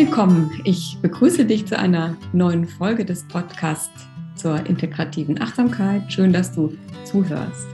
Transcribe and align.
willkommen. 0.00 0.62
Ich 0.64 0.96
begrüße 1.02 1.44
dich 1.44 1.66
zu 1.66 1.78
einer 1.78 2.16
neuen 2.32 2.66
Folge 2.66 3.04
des 3.04 3.28
Podcasts 3.28 4.08
zur 4.34 4.64
integrativen 4.64 5.38
Achtsamkeit. 5.42 6.10
Schön, 6.10 6.32
dass 6.32 6.54
du 6.54 6.74
zuhörst. 7.04 7.66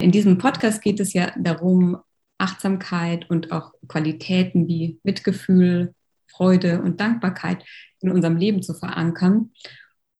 In 0.00 0.12
diesem 0.12 0.38
Podcast 0.38 0.80
geht 0.80 1.00
es 1.00 1.14
ja 1.14 1.32
darum, 1.36 1.96
Achtsamkeit 2.38 3.28
und 3.30 3.50
auch 3.50 3.72
Qualitäten 3.88 4.68
wie 4.68 5.00
Mitgefühl, 5.02 5.92
Freude 6.28 6.82
und 6.82 7.00
Dankbarkeit 7.00 7.64
in 7.98 8.12
unserem 8.12 8.36
Leben 8.36 8.62
zu 8.62 8.72
verankern. 8.72 9.50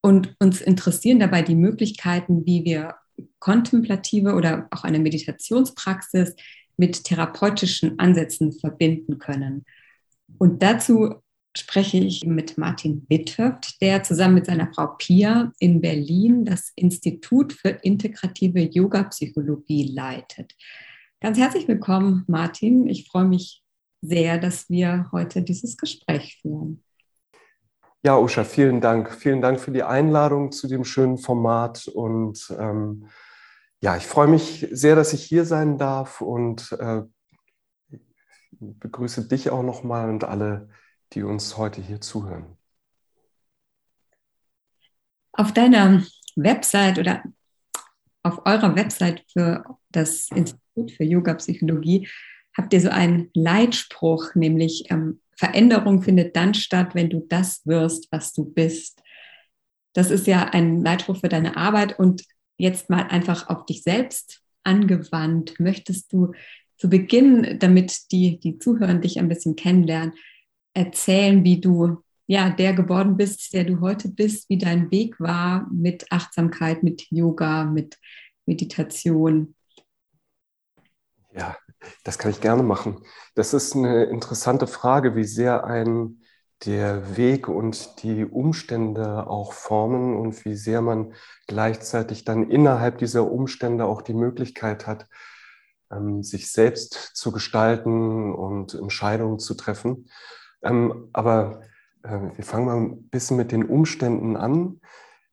Und 0.00 0.34
uns 0.40 0.60
interessieren 0.60 1.20
dabei 1.20 1.42
die 1.42 1.54
Möglichkeiten, 1.54 2.44
wie 2.44 2.64
wir 2.64 2.96
kontemplative 3.38 4.34
oder 4.34 4.66
auch 4.72 4.82
eine 4.82 4.98
Meditationspraxis 4.98 6.34
mit 6.76 7.04
therapeutischen 7.04 8.00
Ansätzen 8.00 8.50
verbinden 8.50 9.20
können. 9.20 9.64
Und 10.36 10.62
dazu 10.62 11.14
spreche 11.56 11.98
ich 11.98 12.24
mit 12.24 12.58
Martin 12.58 13.06
Witthöft, 13.08 13.80
der 13.80 14.02
zusammen 14.02 14.34
mit 14.34 14.46
seiner 14.46 14.72
Frau 14.72 14.94
Pia 14.98 15.52
in 15.58 15.80
Berlin 15.80 16.44
das 16.44 16.72
Institut 16.76 17.52
für 17.52 17.70
integrative 17.70 18.60
Yoga-Psychologie 18.60 19.92
leitet. 19.94 20.54
Ganz 21.20 21.38
herzlich 21.38 21.66
willkommen, 21.66 22.24
Martin. 22.28 22.86
Ich 22.86 23.08
freue 23.08 23.24
mich 23.24 23.64
sehr, 24.00 24.38
dass 24.38 24.70
wir 24.70 25.08
heute 25.10 25.42
dieses 25.42 25.76
Gespräch 25.76 26.38
führen. 26.40 26.84
Ja, 28.04 28.16
Usha, 28.16 28.44
vielen 28.44 28.80
Dank. 28.80 29.12
Vielen 29.12 29.40
Dank 29.40 29.58
für 29.58 29.72
die 29.72 29.82
Einladung 29.82 30.52
zu 30.52 30.68
dem 30.68 30.84
schönen 30.84 31.18
Format. 31.18 31.88
Und 31.88 32.54
ähm, 32.56 33.08
ja, 33.80 33.96
ich 33.96 34.06
freue 34.06 34.28
mich 34.28 34.68
sehr, 34.70 34.94
dass 34.94 35.12
ich 35.12 35.24
hier 35.24 35.44
sein 35.44 35.78
darf 35.78 36.20
und 36.20 36.70
äh, 36.78 37.02
begrüße 38.50 39.28
dich 39.28 39.50
auch 39.50 39.62
nochmal 39.62 40.10
und 40.10 40.24
alle, 40.24 40.68
die 41.12 41.22
uns 41.22 41.56
heute 41.56 41.80
hier 41.80 42.00
zuhören. 42.00 42.56
Auf 45.32 45.52
deiner 45.52 46.02
Website 46.36 46.98
oder 46.98 47.22
auf 48.22 48.44
eurer 48.44 48.74
Website 48.74 49.24
für 49.32 49.64
das 49.90 50.28
Institut 50.30 50.92
für 50.92 51.04
Yoga 51.04 51.34
Psychologie 51.34 52.08
habt 52.56 52.72
ihr 52.72 52.80
so 52.80 52.90
einen 52.90 53.30
Leitspruch, 53.34 54.34
nämlich 54.34 54.90
ähm, 54.90 55.20
Veränderung 55.36 56.02
findet 56.02 56.34
dann 56.34 56.54
statt, 56.54 56.94
wenn 56.94 57.08
du 57.08 57.24
das 57.28 57.64
wirst, 57.64 58.08
was 58.10 58.32
du 58.32 58.44
bist. 58.44 59.00
Das 59.94 60.10
ist 60.10 60.26
ja 60.26 60.44
ein 60.48 60.82
Leitspruch 60.82 61.18
für 61.18 61.28
deine 61.28 61.56
Arbeit 61.56 61.98
und 61.98 62.24
jetzt 62.56 62.90
mal 62.90 63.02
einfach 63.02 63.48
auf 63.48 63.64
dich 63.64 63.82
selbst 63.82 64.42
angewandt. 64.64 65.60
Möchtest 65.60 66.12
du 66.12 66.32
zu 66.78 66.88
Beginn, 66.88 67.58
damit 67.58 68.12
die, 68.12 68.38
die 68.38 68.58
Zuhörer 68.58 68.94
dich 68.94 69.18
ein 69.18 69.28
bisschen 69.28 69.56
kennenlernen, 69.56 70.14
erzählen, 70.74 71.44
wie 71.44 71.60
du 71.60 72.02
ja 72.26 72.50
der 72.50 72.72
geworden 72.72 73.16
bist, 73.16 73.52
der 73.52 73.64
du 73.64 73.80
heute 73.80 74.08
bist, 74.08 74.48
wie 74.48 74.58
dein 74.58 74.90
Weg 74.90 75.18
war 75.18 75.68
mit 75.72 76.10
Achtsamkeit, 76.10 76.82
mit 76.82 77.10
Yoga, 77.10 77.64
mit 77.64 77.98
Meditation? 78.46 79.54
Ja, 81.32 81.56
das 82.04 82.18
kann 82.18 82.30
ich 82.30 82.40
gerne 82.40 82.62
machen. 82.62 83.02
Das 83.34 83.54
ist 83.54 83.74
eine 83.74 84.04
interessante 84.04 84.66
Frage, 84.66 85.16
wie 85.16 85.24
sehr 85.24 85.64
ein 85.64 86.22
der 86.64 87.16
Weg 87.16 87.48
und 87.48 88.02
die 88.02 88.24
Umstände 88.24 89.28
auch 89.28 89.52
formen 89.52 90.16
und 90.16 90.44
wie 90.44 90.56
sehr 90.56 90.82
man 90.82 91.14
gleichzeitig 91.46 92.24
dann 92.24 92.50
innerhalb 92.50 92.98
dieser 92.98 93.30
Umstände 93.30 93.84
auch 93.84 94.02
die 94.02 94.14
Möglichkeit 94.14 94.86
hat, 94.86 95.06
sich 96.20 96.52
selbst 96.52 96.92
zu 97.14 97.32
gestalten 97.32 98.34
und 98.34 98.74
Entscheidungen 98.74 99.38
zu 99.38 99.54
treffen. 99.54 100.08
Ähm, 100.62 101.08
aber 101.12 101.62
äh, 102.02 102.18
wir 102.36 102.44
fangen 102.44 102.66
mal 102.66 102.76
ein 102.76 103.08
bisschen 103.08 103.36
mit 103.36 103.52
den 103.52 103.64
Umständen 103.64 104.36
an. 104.36 104.80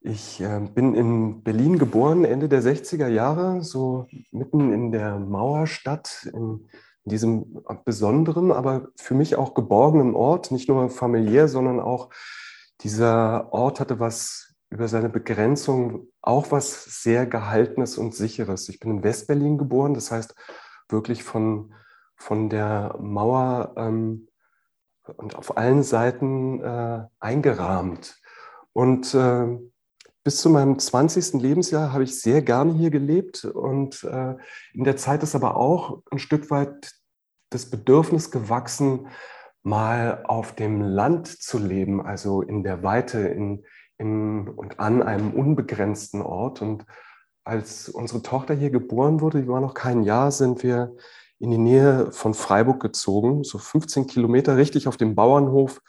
Ich 0.01 0.39
äh, 0.39 0.59
bin 0.73 0.93
in 0.93 1.43
Berlin 1.43 1.79
geboren, 1.79 2.25
Ende 2.25 2.47
der 2.47 2.61
60er 2.61 3.07
Jahre, 3.07 3.63
so 3.63 4.05
mitten 4.31 4.71
in 4.71 4.91
der 4.91 5.17
Mauerstadt, 5.17 6.29
in 6.33 6.67
diesem 7.05 7.63
besonderen, 7.85 8.51
aber 8.51 8.89
für 8.95 9.13
mich 9.13 9.35
auch 9.35 9.53
geborgenen 9.53 10.15
Ort, 10.15 10.51
nicht 10.51 10.69
nur 10.69 10.89
familiär, 10.89 11.47
sondern 11.47 11.79
auch 11.79 12.09
dieser 12.81 13.53
Ort 13.53 13.79
hatte 13.79 13.99
was 13.99 14.44
über 14.69 14.87
seine 14.87 15.09
Begrenzung, 15.09 16.07
auch 16.21 16.51
was 16.51 17.01
sehr 17.01 17.25
Gehaltenes 17.25 17.97
und 17.97 18.13
Sicheres. 18.13 18.67
Ich 18.69 18.79
bin 18.79 18.91
in 18.91 19.03
Westberlin 19.03 19.57
geboren, 19.57 19.93
das 19.93 20.11
heißt 20.11 20.35
wirklich 20.89 21.23
von, 21.23 21.73
von 22.15 22.49
der 22.49 22.97
Mauer 22.99 23.73
ähm, 23.77 24.27
und 25.17 25.35
auf 25.35 25.57
allen 25.57 25.83
Seiten 25.83 26.61
äh, 26.61 27.03
eingerahmt. 27.19 28.19
Und 28.73 29.13
äh, 29.13 29.47
bis 30.23 30.41
zu 30.41 30.49
meinem 30.49 30.79
20. 30.79 31.33
Lebensjahr 31.41 31.93
habe 31.93 32.03
ich 32.03 32.19
sehr 32.19 32.41
gerne 32.41 32.73
hier 32.73 32.89
gelebt 32.89 33.45
und 33.45 34.03
äh, 34.03 34.35
in 34.73 34.83
der 34.83 34.97
Zeit 34.97 35.21
ist 35.21 35.35
aber 35.35 35.55
auch 35.55 36.01
ein 36.11 36.17
Stück 36.17 36.49
weit 36.49 36.91
das 37.51 37.69
Bedürfnis 37.69 38.31
gewachsen, 38.31 39.07
mal 39.61 40.23
auf 40.25 40.53
dem 40.53 40.81
Land 40.81 41.27
zu 41.27 41.59
leben, 41.59 42.05
also 42.05 42.41
in 42.41 42.63
der 42.63 42.83
Weite, 42.83 43.19
in, 43.19 43.65
in, 43.97 44.47
und 44.47 44.79
an 44.79 45.01
einem 45.01 45.33
unbegrenzten 45.33 46.21
Ort. 46.21 46.61
Und 46.61 46.85
als 47.43 47.89
unsere 47.89 48.21
Tochter 48.21 48.53
hier 48.53 48.69
geboren 48.69 49.21
wurde, 49.21 49.41
die 49.41 49.47
war 49.47 49.61
noch 49.61 49.73
kein 49.73 50.03
Jahr, 50.03 50.31
sind 50.31 50.63
wir 50.63 50.95
in 51.39 51.51
die 51.51 51.57
Nähe 51.57 52.11
von 52.11 52.33
Freiburg 52.33 52.81
gezogen, 52.81 53.43
so 53.43 53.57
15 53.57 54.07
Kilometer 54.07 54.57
richtig 54.57 54.87
auf 54.87 54.97
dem 54.97 55.15
Bauernhof 55.15 55.81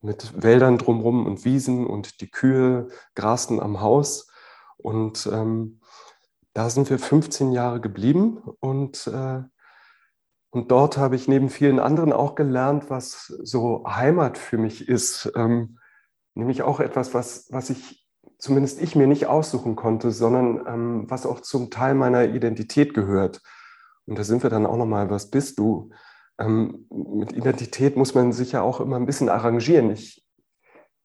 mit 0.00 0.42
Wäldern 0.42 0.78
drumherum 0.78 1.26
und 1.26 1.44
Wiesen 1.44 1.86
und 1.86 2.20
die 2.20 2.30
Kühe 2.30 2.88
grasten 3.14 3.60
am 3.60 3.80
Haus. 3.80 4.30
Und 4.76 5.28
ähm, 5.32 5.80
da 6.52 6.70
sind 6.70 6.88
wir 6.90 6.98
15 6.98 7.52
Jahre 7.52 7.80
geblieben 7.80 8.38
und, 8.60 9.06
äh, 9.08 9.42
und 10.50 10.70
dort 10.70 10.96
habe 10.96 11.16
ich 11.16 11.28
neben 11.28 11.50
vielen 11.50 11.78
anderen 11.78 12.12
auch 12.12 12.34
gelernt, 12.34 12.90
was 12.90 13.26
so 13.42 13.84
Heimat 13.86 14.38
für 14.38 14.56
mich 14.56 14.88
ist. 14.88 15.32
Ähm, 15.34 15.78
nämlich 16.38 16.62
auch 16.62 16.80
etwas, 16.80 17.14
was, 17.14 17.48
was 17.50 17.70
ich 17.70 18.06
zumindest 18.38 18.80
ich 18.80 18.94
mir 18.94 19.06
nicht 19.06 19.26
aussuchen 19.26 19.74
konnte, 19.74 20.12
sondern 20.12 20.64
ähm, 20.66 21.10
was 21.10 21.26
auch 21.26 21.40
zum 21.40 21.70
Teil 21.70 21.94
meiner 21.94 22.24
Identität 22.24 22.94
gehört. 22.94 23.42
Und 24.06 24.18
da 24.18 24.24
sind 24.24 24.42
wir 24.42 24.50
dann 24.50 24.64
auch 24.64 24.76
nochmal, 24.76 25.10
was 25.10 25.30
bist 25.30 25.58
du? 25.58 25.90
ähm, 26.38 26.86
mit 26.90 27.32
Identität 27.32 27.96
muss 27.96 28.14
man 28.14 28.32
sich 28.32 28.52
ja 28.52 28.62
auch 28.62 28.80
immer 28.80 28.96
ein 28.96 29.06
bisschen 29.06 29.28
arrangieren. 29.28 29.90
Ich 29.90 30.24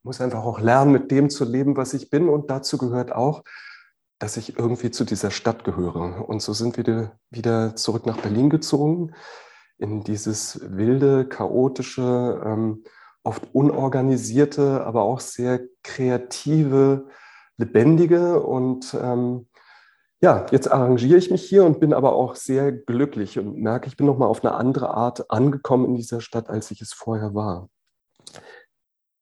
muss 0.04 0.22
einfach 0.22 0.44
auch 0.44 0.60
lernen, 0.60 0.92
mit 0.92 1.12
dem 1.12 1.30
zu 1.30 1.46
leben, 1.46 1.76
was 1.76 1.94
ich 1.94 2.10
bin. 2.10 2.30
Und 2.30 2.50
dazu 2.50 2.78
gehört 2.78 3.12
auch, 3.12 3.44
dass 4.20 4.38
ich 4.38 4.58
irgendwie 4.58 4.92
zu 4.92 5.04
dieser 5.04 5.32
Stadt 5.32 5.64
gehöre. 5.64 6.28
Und 6.28 6.42
so 6.42 6.54
sind 6.54 6.78
wir 6.78 7.18
wieder 7.30 7.76
zurück 7.76 8.06
nach 8.06 8.18
Berlin 8.18 8.50
gezogen, 8.50 9.14
in 9.78 10.04
dieses 10.04 10.60
wilde, 10.64 11.28
chaotische, 11.28 12.42
ähm, 12.46 12.84
oft 13.24 13.44
unorganisierte, 13.54 14.86
aber 14.86 15.04
auch 15.04 15.20
sehr 15.20 15.62
kreative, 15.82 17.08
lebendige 17.58 18.42
und 18.42 18.96
ähm, 19.00 19.48
ja, 20.22 20.46
jetzt 20.52 20.72
arrangiere 20.72 21.18
ich 21.18 21.32
mich 21.32 21.44
hier 21.44 21.66
und 21.66 21.82
bin 21.82 21.94
aber 21.94 22.14
auch 22.14 22.36
sehr 22.36 22.72
glücklich 22.72 23.38
und 23.40 23.58
merke, 23.58 23.88
ich 23.88 23.98
bin 23.98 24.06
nochmal 24.06 24.30
auf 24.30 24.44
eine 24.44 24.56
andere 24.56 24.94
Art 24.94 25.30
angekommen 25.30 25.86
in 25.86 25.96
dieser 25.96 26.22
Stadt, 26.22 26.50
als 26.50 26.72
ich 26.72 26.82
es 26.82 26.94
vorher 26.94 27.34
war. 27.34 27.70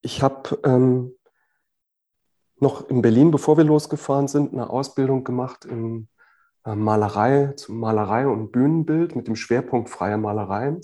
Ich 0.02 0.22
habe 0.22 0.60
ähm, 0.64 1.16
noch 2.58 2.88
in 2.90 3.02
Berlin, 3.02 3.32
bevor 3.32 3.58
wir 3.58 3.64
losgefahren 3.64 4.28
sind, 4.28 4.54
eine 4.54 4.70
Ausbildung 4.70 5.24
gemacht 5.24 5.66
in 5.66 6.08
äh, 6.66 6.76
Malerei, 6.76 7.54
zum 7.56 7.80
Malerei 7.80 8.28
und 8.28 8.52
Bühnenbild 8.52 9.16
mit 9.16 9.28
dem 9.28 9.36
Schwerpunkt 9.36 9.90
freie 9.90 10.18
Malerei. 10.18 10.80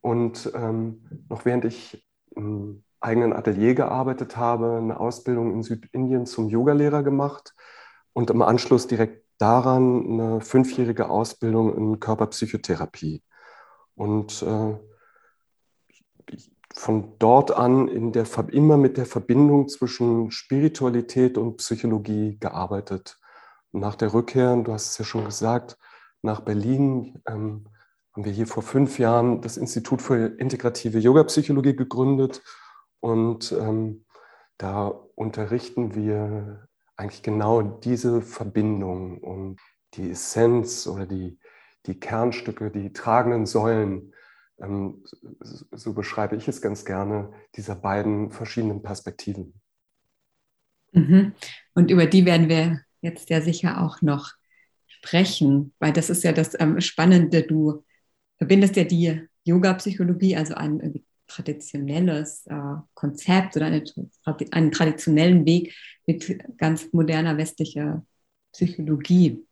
Und 0.00 0.50
ähm, 0.54 1.24
noch 1.28 1.44
während 1.44 1.64
ich 1.64 2.05
im 2.36 2.84
eigenen 3.00 3.32
Atelier 3.32 3.74
gearbeitet 3.74 4.36
habe, 4.36 4.76
eine 4.76 4.98
Ausbildung 4.98 5.52
in 5.52 5.62
Südindien 5.62 6.26
zum 6.26 6.48
Yogalehrer 6.48 7.02
gemacht 7.02 7.54
und 8.12 8.30
im 8.30 8.42
Anschluss 8.42 8.86
direkt 8.86 9.24
daran 9.38 10.06
eine 10.06 10.40
fünfjährige 10.40 11.10
Ausbildung 11.10 11.76
in 11.76 12.00
Körperpsychotherapie. 12.00 13.22
Und 13.94 14.42
äh, 14.42 14.74
von 16.74 17.14
dort 17.18 17.52
an 17.52 17.88
in 17.88 18.12
der, 18.12 18.26
immer 18.50 18.76
mit 18.76 18.98
der 18.98 19.06
Verbindung 19.06 19.68
zwischen 19.68 20.30
Spiritualität 20.30 21.38
und 21.38 21.56
Psychologie 21.56 22.36
gearbeitet. 22.38 23.18
Und 23.72 23.80
nach 23.80 23.94
der 23.94 24.12
Rückkehr, 24.12 24.56
du 24.56 24.72
hast 24.72 24.90
es 24.90 24.98
ja 24.98 25.04
schon 25.04 25.24
gesagt, 25.24 25.78
nach 26.22 26.40
Berlin 26.40 27.22
ähm, 27.26 27.66
haben 28.16 28.24
wir 28.24 28.32
hier 28.32 28.46
vor 28.46 28.62
fünf 28.62 28.98
Jahren 28.98 29.42
das 29.42 29.58
Institut 29.58 30.00
für 30.00 30.38
integrative 30.38 30.98
Yoga-Psychologie 30.98 31.76
gegründet. 31.76 32.42
Und 33.00 33.52
ähm, 33.52 34.06
da 34.56 34.86
unterrichten 34.86 35.94
wir 35.94 36.66
eigentlich 36.96 37.22
genau 37.22 37.60
diese 37.60 38.22
Verbindung 38.22 39.18
und 39.18 39.60
die 39.94 40.12
Essenz 40.12 40.86
oder 40.86 41.04
die, 41.04 41.38
die 41.84 42.00
Kernstücke, 42.00 42.70
die 42.70 42.94
tragenden 42.94 43.44
Säulen 43.44 44.14
ähm, 44.58 45.04
so 45.42 45.92
beschreibe 45.92 46.36
ich 46.36 46.48
es 46.48 46.62
ganz 46.62 46.86
gerne, 46.86 47.30
dieser 47.54 47.74
beiden 47.74 48.30
verschiedenen 48.30 48.82
Perspektiven. 48.82 49.60
Mhm. 50.92 51.34
Und 51.74 51.90
über 51.90 52.06
die 52.06 52.24
werden 52.24 52.48
wir 52.48 52.80
jetzt 53.02 53.28
ja 53.28 53.42
sicher 53.42 53.82
auch 53.82 54.00
noch 54.00 54.32
sprechen, 54.86 55.74
weil 55.78 55.92
das 55.92 56.08
ist 56.08 56.24
ja 56.24 56.32
das 56.32 56.58
ähm, 56.58 56.80
Spannende. 56.80 57.42
Du 57.42 57.84
verbindest 58.38 58.76
ja 58.76 58.84
die 58.84 59.22
Yoga-Psychologie, 59.44 60.36
also 60.36 60.54
ein 60.54 61.04
traditionelles 61.26 62.46
äh, 62.46 62.74
Konzept 62.94 63.56
oder 63.56 63.66
eine, 63.66 63.84
einen 64.50 64.72
traditionellen 64.72 65.44
Weg 65.44 65.74
mit 66.06 66.58
ganz 66.58 66.92
moderner 66.92 67.36
westlicher 67.36 68.04
Psychologie. 68.52 69.44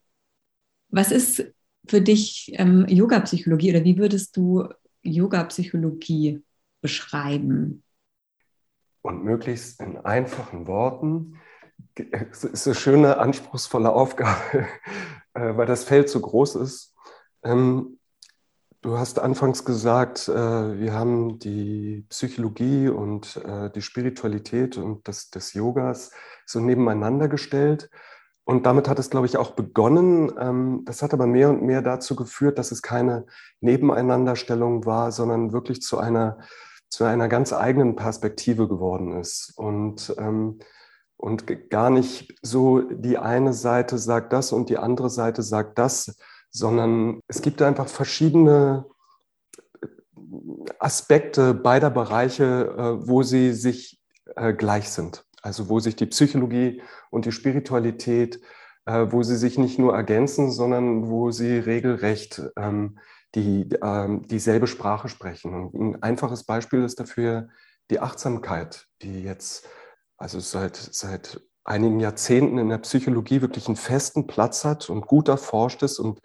Was 0.89 1.11
ist 1.11 1.53
für 1.89 2.01
dich 2.01 2.53
ähm, 2.55 2.87
Yoga-Psychologie 2.89 3.71
oder 3.71 3.85
wie 3.85 3.99
würdest 3.99 4.37
du 4.37 4.69
Yoga-Psychologie 5.03 6.43
beschreiben? 6.81 7.83
Und 9.03 9.25
möglichst 9.25 9.81
in 9.81 9.99
einfachen 9.99 10.67
Worten. 10.67 11.39
Es 12.11 12.45
ist 12.45 12.67
eine 12.67 12.75
schöne, 12.75 13.19
anspruchsvolle 13.19 13.93
Aufgabe, 13.93 14.41
äh, 15.35 15.57
weil 15.57 15.67
das 15.67 15.85
Feld 15.85 16.09
so 16.09 16.21
groß 16.21 16.57
ist. 16.57 16.95
Ähm, 17.43 17.99
du 18.85 18.99
hast 18.99 19.19
anfangs 19.19 19.65
gesagt, 19.65 20.29
äh, 20.29 20.79
wir 20.79 20.93
haben 20.93 21.39
die 21.39 22.05
Psychologie 22.11 22.89
und 22.89 23.37
äh, 23.37 23.71
die 23.71 23.81
Spiritualität 23.81 24.77
und 24.77 25.09
das, 25.09 25.31
des 25.31 25.55
Yogas 25.55 26.13
so 26.45 26.61
nebeneinander 26.61 27.29
gestellt. 27.29 27.89
Und 28.45 28.67
damit 28.67 28.87
hat 28.87 28.99
es, 28.99 29.09
glaube 29.09 29.25
ich, 29.25 29.39
auch 29.39 29.53
begonnen. 29.53 30.31
Ähm, 30.39 30.83
das 30.85 31.01
hat 31.01 31.15
aber 31.15 31.27
mehr 31.27 31.49
und 31.49 31.63
mehr 31.63 31.81
dazu 31.81 32.15
geführt, 32.15 32.59
dass 32.59 32.73
es 32.73 32.83
keine 32.83 33.25
Nebeneinanderstellung 33.61 34.85
war, 34.85 35.13
sondern 35.13 35.55
wirklich 35.55 35.81
zu 35.81 35.97
einer, 35.97 36.39
zu 36.91 37.05
einer 37.05 37.29
ganz 37.29 37.55
eigenen 37.55 37.97
Perspektive 37.97 38.69
geworden 38.69 39.19
ist. 39.19 39.55
Und, 39.57 40.15
ähm, 40.19 40.59
und 41.17 41.71
gar 41.71 41.89
nicht 41.89 42.37
so, 42.43 42.83
die 42.83 43.17
eine 43.17 43.55
Seite 43.55 43.97
sagt 43.97 44.35
das 44.35 44.53
und 44.53 44.69
die 44.69 44.77
andere 44.77 45.09
Seite 45.09 45.43
sagt 45.43 45.79
das, 45.79 46.19
sondern 46.55 47.21
es 47.27 47.43
gibt 47.43 47.61
einfach 47.61 47.89
verschiedene 47.89 48.87
Aspekte 50.79 51.53
beider 51.53 51.91
Bereiche, 51.91 52.75
äh, 52.79 53.09
wo 53.09 53.23
sie 53.23 53.53
sich 53.53 54.01
äh, 54.37 54.55
gleich 54.55 54.89
sind. 54.89 55.25
Also 55.43 55.69
wo 55.69 55.81
sich 55.81 55.97
die 55.97 56.07
Psychologie 56.07 56.81
und 57.11 57.27
die 57.27 57.33
Spiritualität, 57.33 58.41
äh, 58.87 59.07
wo 59.11 59.23
sie 59.23 59.37
sich 59.37 59.59
nicht 59.59 59.79
nur 59.79 59.95
ergänzen, 59.95 60.51
sondern 60.51 61.11
wo 61.11 61.33
sie 61.33 61.59
regelrecht 61.59 62.43
ähm, 62.57 62.99
die, 63.35 63.69
ähm, 63.83 64.23
dieselbe 64.29 64.69
Sprache 64.69 65.09
sprechen. 65.09 65.71
Ein 65.75 66.03
einfaches 66.03 66.45
Beispiel 66.45 66.85
ist 66.85 67.01
dafür 67.01 67.49
die 67.91 68.01
Achtsamkeit, 68.01 68.87
die 69.03 69.23
jetzt 69.23 69.69
also 70.17 70.39
seit, 70.39 70.77
seit 70.77 71.41
einigen 71.65 71.99
Jahrzehnten 71.99 72.59
in 72.59 72.69
der 72.69 72.79
Psychologie 72.79 73.41
wirklich 73.41 73.67
einen 73.67 73.77
festen 73.77 74.27
Platz 74.27 74.65
hat 74.65 74.91
und 74.91 75.07
gut 75.07 75.29
erforscht 75.29 75.83
ist 75.83 75.99
und 75.99 76.21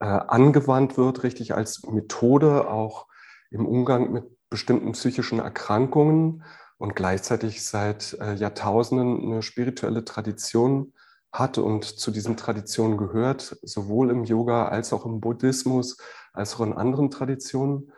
äh, 0.00 0.06
angewandt 0.06 0.96
wird, 0.96 1.22
richtig 1.22 1.54
als 1.54 1.82
Methode 1.84 2.68
auch 2.68 3.06
im 3.50 3.66
Umgang 3.66 4.12
mit 4.12 4.24
bestimmten 4.48 4.92
psychischen 4.92 5.38
Erkrankungen 5.38 6.42
und 6.78 6.96
gleichzeitig 6.96 7.64
seit 7.64 8.16
äh, 8.20 8.34
Jahrtausenden 8.34 9.22
eine 9.22 9.42
spirituelle 9.42 10.04
Tradition 10.04 10.94
hat 11.30 11.58
und 11.58 11.84
zu 11.84 12.10
diesen 12.10 12.36
Traditionen 12.36 12.96
gehört, 12.96 13.58
sowohl 13.62 14.10
im 14.10 14.24
Yoga 14.24 14.68
als 14.68 14.92
auch 14.92 15.04
im 15.04 15.20
Buddhismus, 15.20 15.98
als 16.32 16.56
auch 16.56 16.60
in 16.60 16.72
anderen 16.72 17.10
Traditionen. 17.10 17.92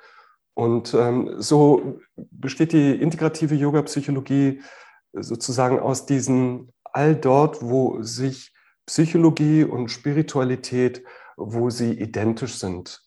Und 0.55 0.93
ähm, 0.93 1.37
so 1.39 2.01
besteht 2.17 2.73
die 2.73 2.93
integrative 3.01 3.55
Yoga-Psychologie 3.55 4.61
sozusagen 5.13 5.79
aus 5.79 6.05
diesen 6.05 6.72
all 6.93 7.17
dort, 7.17 7.63
wo 7.63 8.03
sich 8.03 8.55
Psychologie 8.87 9.65
und 9.65 9.91
Spiritualität, 9.91 11.05
wo 11.37 11.71
sie 11.71 11.93
identisch 11.93 12.59
sind. 12.59 13.03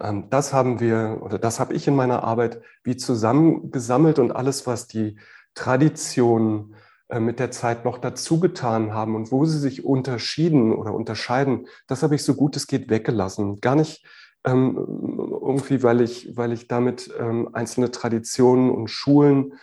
Ähm, 0.00 0.28
das 0.30 0.52
haben 0.52 0.80
wir 0.80 1.18
oder 1.22 1.38
das 1.38 1.60
habe 1.60 1.74
ich 1.74 1.86
in 1.88 1.96
meiner 1.96 2.22
Arbeit 2.24 2.62
wie 2.84 2.96
zusammengesammelt 2.96 4.18
und 4.18 4.32
alles, 4.32 4.66
was 4.66 4.86
die 4.86 5.18
Traditionen 5.54 6.74
äh, 7.08 7.20
mit 7.20 7.38
der 7.38 7.50
Zeit 7.50 7.84
noch 7.84 7.98
dazugetan 7.98 8.92
haben 8.94 9.14
und 9.14 9.30
wo 9.32 9.44
sie 9.44 9.58
sich 9.58 9.84
unterschieden 9.84 10.72
oder 10.74 10.94
unterscheiden, 10.94 11.66
das 11.86 12.02
habe 12.02 12.14
ich 12.14 12.24
so 12.24 12.34
gut 12.34 12.56
es 12.56 12.66
geht 12.66 12.90
weggelassen. 12.90 13.60
Gar 13.60 13.76
nicht 13.76 14.04
ähm, 14.44 14.76
irgendwie, 14.76 15.82
weil 15.82 16.00
ich, 16.00 16.36
weil 16.36 16.52
ich 16.52 16.68
damit 16.68 17.10
ähm, 17.18 17.50
einzelne 17.52 17.90
Traditionen 17.90 18.70
und 18.70 18.88
Schulen 18.88 19.54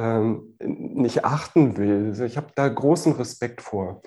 ähm, 0.00 0.56
nicht 0.60 1.26
achten 1.26 1.76
will. 1.76 2.06
Also 2.06 2.24
ich 2.24 2.38
habe 2.38 2.52
da 2.54 2.66
großen 2.66 3.12
Respekt 3.12 3.60
vor. 3.60 4.00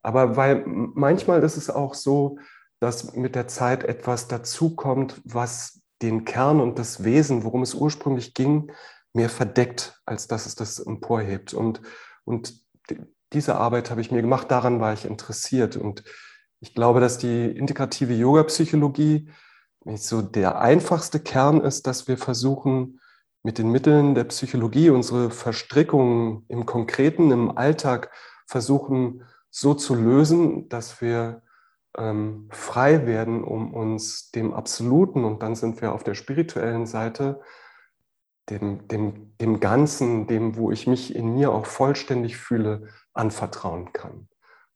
Aber 0.00 0.36
weil 0.36 0.62
manchmal 0.64 1.42
ist 1.42 1.56
es 1.56 1.68
auch 1.70 1.94
so, 1.94 2.38
dass 2.78 3.14
mit 3.14 3.34
der 3.34 3.48
Zeit 3.48 3.82
etwas 3.82 4.28
dazukommt, 4.28 5.20
was 5.24 5.82
den 6.02 6.24
Kern 6.24 6.60
und 6.60 6.78
das 6.78 7.02
Wesen, 7.02 7.42
worum 7.42 7.62
es 7.62 7.74
ursprünglich 7.74 8.32
ging, 8.32 8.72
mehr 9.12 9.28
verdeckt, 9.28 10.00
als 10.06 10.28
dass 10.28 10.46
es 10.46 10.54
das 10.54 10.78
emporhebt. 10.78 11.52
Und, 11.52 11.82
und 12.24 12.54
diese 13.32 13.56
Arbeit 13.56 13.90
habe 13.90 14.00
ich 14.00 14.12
mir 14.12 14.22
gemacht, 14.22 14.50
daran 14.50 14.80
war 14.80 14.92
ich 14.92 15.04
interessiert. 15.04 15.76
Und 15.76 16.04
ich 16.60 16.74
glaube, 16.74 17.00
dass 17.00 17.18
die 17.18 17.46
integrative 17.50 18.14
Yoga-Psychologie 18.14 19.28
so 19.96 20.22
der 20.22 20.60
einfachste 20.60 21.18
Kern 21.18 21.60
ist, 21.60 21.88
dass 21.88 22.06
wir 22.06 22.18
versuchen, 22.18 22.99
mit 23.42 23.58
den 23.58 23.70
Mitteln 23.70 24.14
der 24.14 24.24
Psychologie 24.24 24.90
unsere 24.90 25.30
Verstrickungen 25.30 26.44
im 26.48 26.66
Konkreten, 26.66 27.30
im 27.30 27.56
Alltag 27.56 28.10
versuchen 28.46 29.24
so 29.50 29.74
zu 29.74 29.94
lösen, 29.94 30.68
dass 30.68 31.00
wir 31.00 31.42
ähm, 31.96 32.48
frei 32.50 33.06
werden, 33.06 33.42
um 33.42 33.74
uns 33.74 34.30
dem 34.30 34.52
Absoluten, 34.52 35.24
und 35.24 35.42
dann 35.42 35.54
sind 35.54 35.80
wir 35.80 35.92
auf 35.92 36.04
der 36.04 36.14
spirituellen 36.14 36.86
Seite, 36.86 37.40
dem, 38.48 38.86
dem, 38.88 39.36
dem 39.38 39.60
Ganzen, 39.60 40.26
dem, 40.26 40.56
wo 40.56 40.70
ich 40.70 40.86
mich 40.86 41.14
in 41.14 41.34
mir 41.34 41.52
auch 41.52 41.66
vollständig 41.66 42.36
fühle, 42.36 42.88
anvertrauen 43.12 43.92
kann. 43.92 44.28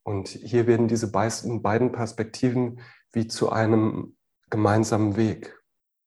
Und 0.03 0.29
hier 0.29 0.67
werden 0.67 0.89
diese 0.89 1.11
beiden 1.11 1.93
Perspektiven 1.93 2.81
wie 3.13 3.27
zu 3.27 3.51
einem 3.51 4.17
gemeinsamen 4.51 5.17
Weg. 5.17 5.61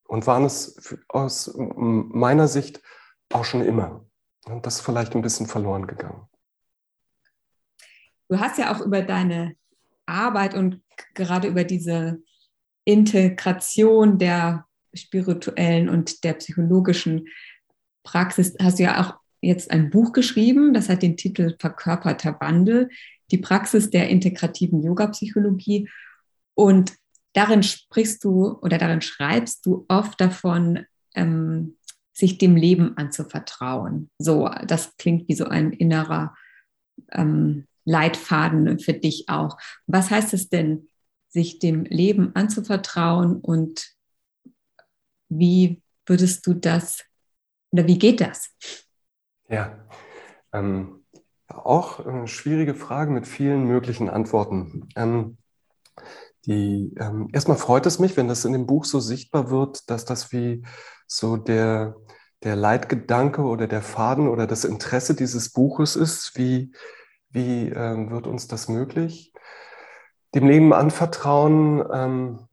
Und 0.08 0.26
waren 0.26 0.46
es 0.46 0.98
aus 1.10 1.54
meiner 1.56 2.48
Sicht 2.48 2.82
auch 3.32 3.46
schon 3.46 3.62
immer. 3.62 4.06
Und 4.46 4.66
das 4.66 4.76
ist 4.76 4.82
vielleicht 4.82 5.16
ein 5.16 5.22
bisschen 5.22 5.48
verloren 5.48 5.86
gegangen. 5.86 6.28
Du 8.30 8.40
hast 8.40 8.58
ja 8.58 8.74
auch 8.74 8.82
über 8.82 9.02
deine 9.02 9.56
Arbeit 10.06 10.54
und 10.54 10.82
gerade 11.14 11.48
über 11.48 11.64
diese 11.64 12.22
Integration 12.86 14.18
der 14.18 14.66
spirituellen 14.94 15.90
und 15.90 16.24
der 16.24 16.34
psychologischen 16.34 17.28
Praxis 18.04 18.56
hast 18.62 18.80
du 18.80 18.84
ja 18.84 19.02
auch 19.02 19.16
jetzt 19.42 19.70
ein 19.72 19.90
Buch 19.90 20.14
geschrieben, 20.14 20.74
das 20.74 20.90
hat 20.90 21.02
den 21.02 21.18
Titel 21.18 21.56
Verkörperter 21.60 22.38
Wandel, 22.40 22.90
die 23.32 23.38
Praxis 23.38 23.90
der 23.90 24.10
integrativen 24.10 24.82
Yoga-Psychologie. 24.82 25.90
Und 26.56 26.94
darin 27.38 27.62
sprichst 27.62 28.24
du 28.24 28.58
oder 28.62 28.79
darin 28.79 29.01
schreibst 29.01 29.63
du 29.67 29.86
oft 29.89 30.20
davon, 30.20 30.86
ähm, 31.13 31.77
sich 32.12 32.39
dem 32.39 32.56
Leben 32.56 32.98
anzuvertrauen. 32.98 34.10
So, 34.17 34.50
das 34.65 34.98
klingt 34.98 35.29
wie 35.29 35.36
so 35.36 35.46
ein 35.46 35.72
innerer 35.72 36.34
ähm, 37.12 37.67
Leitfaden 37.86 38.79
für 38.79 38.94
dich 38.94 39.29
auch. 39.29 39.60
Was 39.86 40.10
heißt 40.10 40.34
es 40.34 40.50
denn, 40.50 40.89
sich 41.29 41.60
dem 41.60 41.84
Leben 41.84 42.36
anzuvertrauen 42.36 43.39
und 43.39 43.86
wie 45.29 45.84
würdest 46.08 46.48
du 46.48 46.56
das 46.56 47.03
oder 47.72 47.86
wie 47.86 48.00
geht 48.00 48.20
das? 48.20 48.56
Ja, 49.48 49.88
ähm, 50.53 51.06
auch 51.48 52.03
eine 52.03 52.27
schwierige 52.27 52.74
Frage 52.74 53.12
mit 53.12 53.27
vielen 53.27 53.65
möglichen 53.67 54.10
Antworten. 54.10 54.89
Ähm, 54.96 55.38
die, 56.48 56.96
ähm, 57.00 57.30
erstmal 57.34 57.58
freut 57.58 57.86
es 57.86 58.00
mich, 58.00 58.18
wenn 58.18 58.27
das 58.27 58.46
in 58.46 58.54
dem 58.54 58.66
Buch 58.66 58.86
so 58.86 59.00
sichtbar 59.00 59.51
wird, 59.51 59.89
dass 59.89 60.06
das 60.06 60.32
wie 60.32 60.66
so 61.06 61.38
der, 61.38 61.96
der 62.44 62.56
Leitgedanke 62.56 63.42
oder 63.42 63.68
der 63.68 63.82
Faden 63.82 64.27
oder 64.27 64.48
das 64.48 64.66
Interesse 64.66 65.13
dieses 65.13 65.51
Buches 65.51 65.96
ist, 65.96 66.38
wie 66.38 66.72
wie 67.30 67.70
ähm, 67.70 68.10
wird 68.10 68.27
uns 68.27 68.48
das 68.48 68.68
möglich? 68.68 69.34
Dem 70.34 70.48
Leben 70.48 70.74
anvertrauen, 70.74 71.84
ähm, 71.94 72.48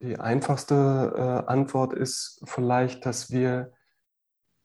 die 0.00 0.18
einfachste 0.18 1.44
äh, 1.46 1.50
Antwort 1.50 1.92
ist 1.92 2.42
vielleicht, 2.44 3.06
dass 3.06 3.30
wir, 3.30 3.72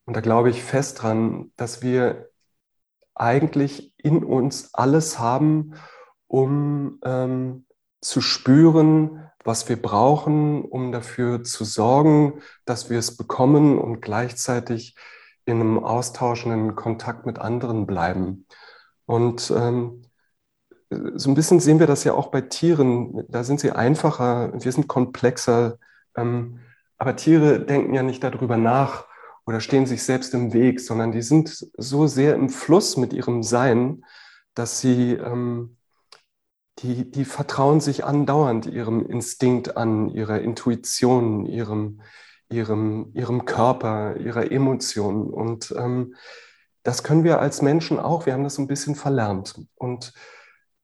und 0.06 0.16
da 0.16 0.22
glaube 0.22 0.50
ich 0.50 0.64
fest 0.64 1.02
dran, 1.02 1.52
dass 1.56 1.82
wir 1.82 2.30
eigentlich 3.14 3.94
in 3.98 4.24
uns 4.24 4.74
alles 4.74 5.20
haben, 5.20 5.74
um 6.28 7.00
ähm, 7.04 7.65
zu 8.06 8.22
spüren, 8.22 9.30
was 9.44 9.68
wir 9.68 9.82
brauchen, 9.82 10.64
um 10.64 10.92
dafür 10.92 11.44
zu 11.44 11.66
sorgen, 11.66 12.42
dass 12.64 12.90
wir 12.90 13.00
es 13.00 13.18
bekommen 13.18 13.80
und 13.80 14.02
gleichzeitig 14.02 14.96
in 15.46 15.60
einem 15.60 15.84
austauschenden 15.84 16.76
Kontakt 16.76 17.26
mit 17.26 17.40
anderen 17.40 17.88
bleiben. 17.88 18.46
Und 19.08 19.52
ähm, 19.56 20.04
so 20.90 21.32
ein 21.32 21.36
bisschen 21.36 21.60
sehen 21.60 21.80
wir 21.80 21.88
das 21.88 22.04
ja 22.04 22.14
auch 22.14 22.28
bei 22.28 22.42
Tieren. 22.42 23.26
Da 23.28 23.44
sind 23.44 23.60
sie 23.60 23.72
einfacher, 23.72 24.54
wir 24.54 24.72
sind 24.72 24.88
komplexer. 24.88 25.80
Ähm, 26.16 26.60
aber 27.00 27.16
Tiere 27.16 27.60
denken 27.60 27.96
ja 27.96 28.04
nicht 28.04 28.24
darüber 28.24 28.58
nach 28.58 29.06
oder 29.48 29.60
stehen 29.62 29.88
sich 29.88 30.04
selbst 30.04 30.34
im 30.36 30.54
Weg, 30.54 30.80
sondern 30.80 31.12
die 31.12 31.24
sind 31.24 31.68
so 31.76 32.06
sehr 32.06 32.36
im 32.36 32.50
Fluss 32.50 32.98
mit 32.98 33.14
ihrem 33.14 33.42
Sein, 33.42 34.06
dass 34.54 34.80
sie, 34.80 35.14
ähm, 35.14 35.78
die, 36.80 37.10
die 37.10 37.26
vertrauen 37.26 37.80
sich 37.80 38.04
andauernd 38.04 38.66
ihrem 38.66 39.06
Instinkt 39.06 39.78
an, 39.78 40.10
ihrer 40.10 40.42
Intuition, 40.42 41.46
ihrem, 41.46 42.02
ihrem, 42.50 43.12
ihrem 43.14 43.46
Körper, 43.46 44.18
ihrer 44.18 44.52
Emotionen. 44.52 45.30
Und 45.30 45.74
ähm, 45.78 46.16
das 46.84 47.04
können 47.04 47.24
wir 47.24 47.40
als 47.40 47.62
Menschen 47.62 48.00
auch. 48.00 48.26
Wir 48.26 48.34
haben 48.34 48.44
das 48.44 48.58
ein 48.58 48.68
bisschen 48.68 48.96
verlernt. 48.96 49.60
Und 49.76 50.14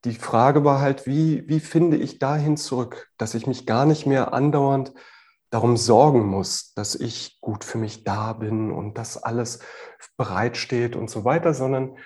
die 0.06 0.14
Frage 0.14 0.64
war 0.64 0.80
halt, 0.80 1.06
wie, 1.06 1.48
wie 1.48 1.60
finde 1.60 1.98
ich 1.98 2.20
dahin 2.20 2.58
zurück, 2.58 3.10
dass 3.18 3.36
ich 3.36 3.46
mich 3.46 3.66
gar 3.66 3.86
nicht 3.86 4.06
mehr 4.06 4.34
andauernd 4.34 4.94
darum 5.52 5.76
sorgen 5.76 6.26
muss, 6.26 6.74
dass 6.74 6.96
ich 6.96 7.40
gut 7.42 7.64
für 7.66 7.78
mich 7.78 8.04
da 8.06 8.34
bin 8.34 8.72
und 8.72 8.98
dass 8.98 9.22
alles 9.22 9.60
bereitsteht 10.18 10.96
und 10.96 11.10
so 11.10 11.26
weiter, 11.26 11.54
sondern 11.54 11.98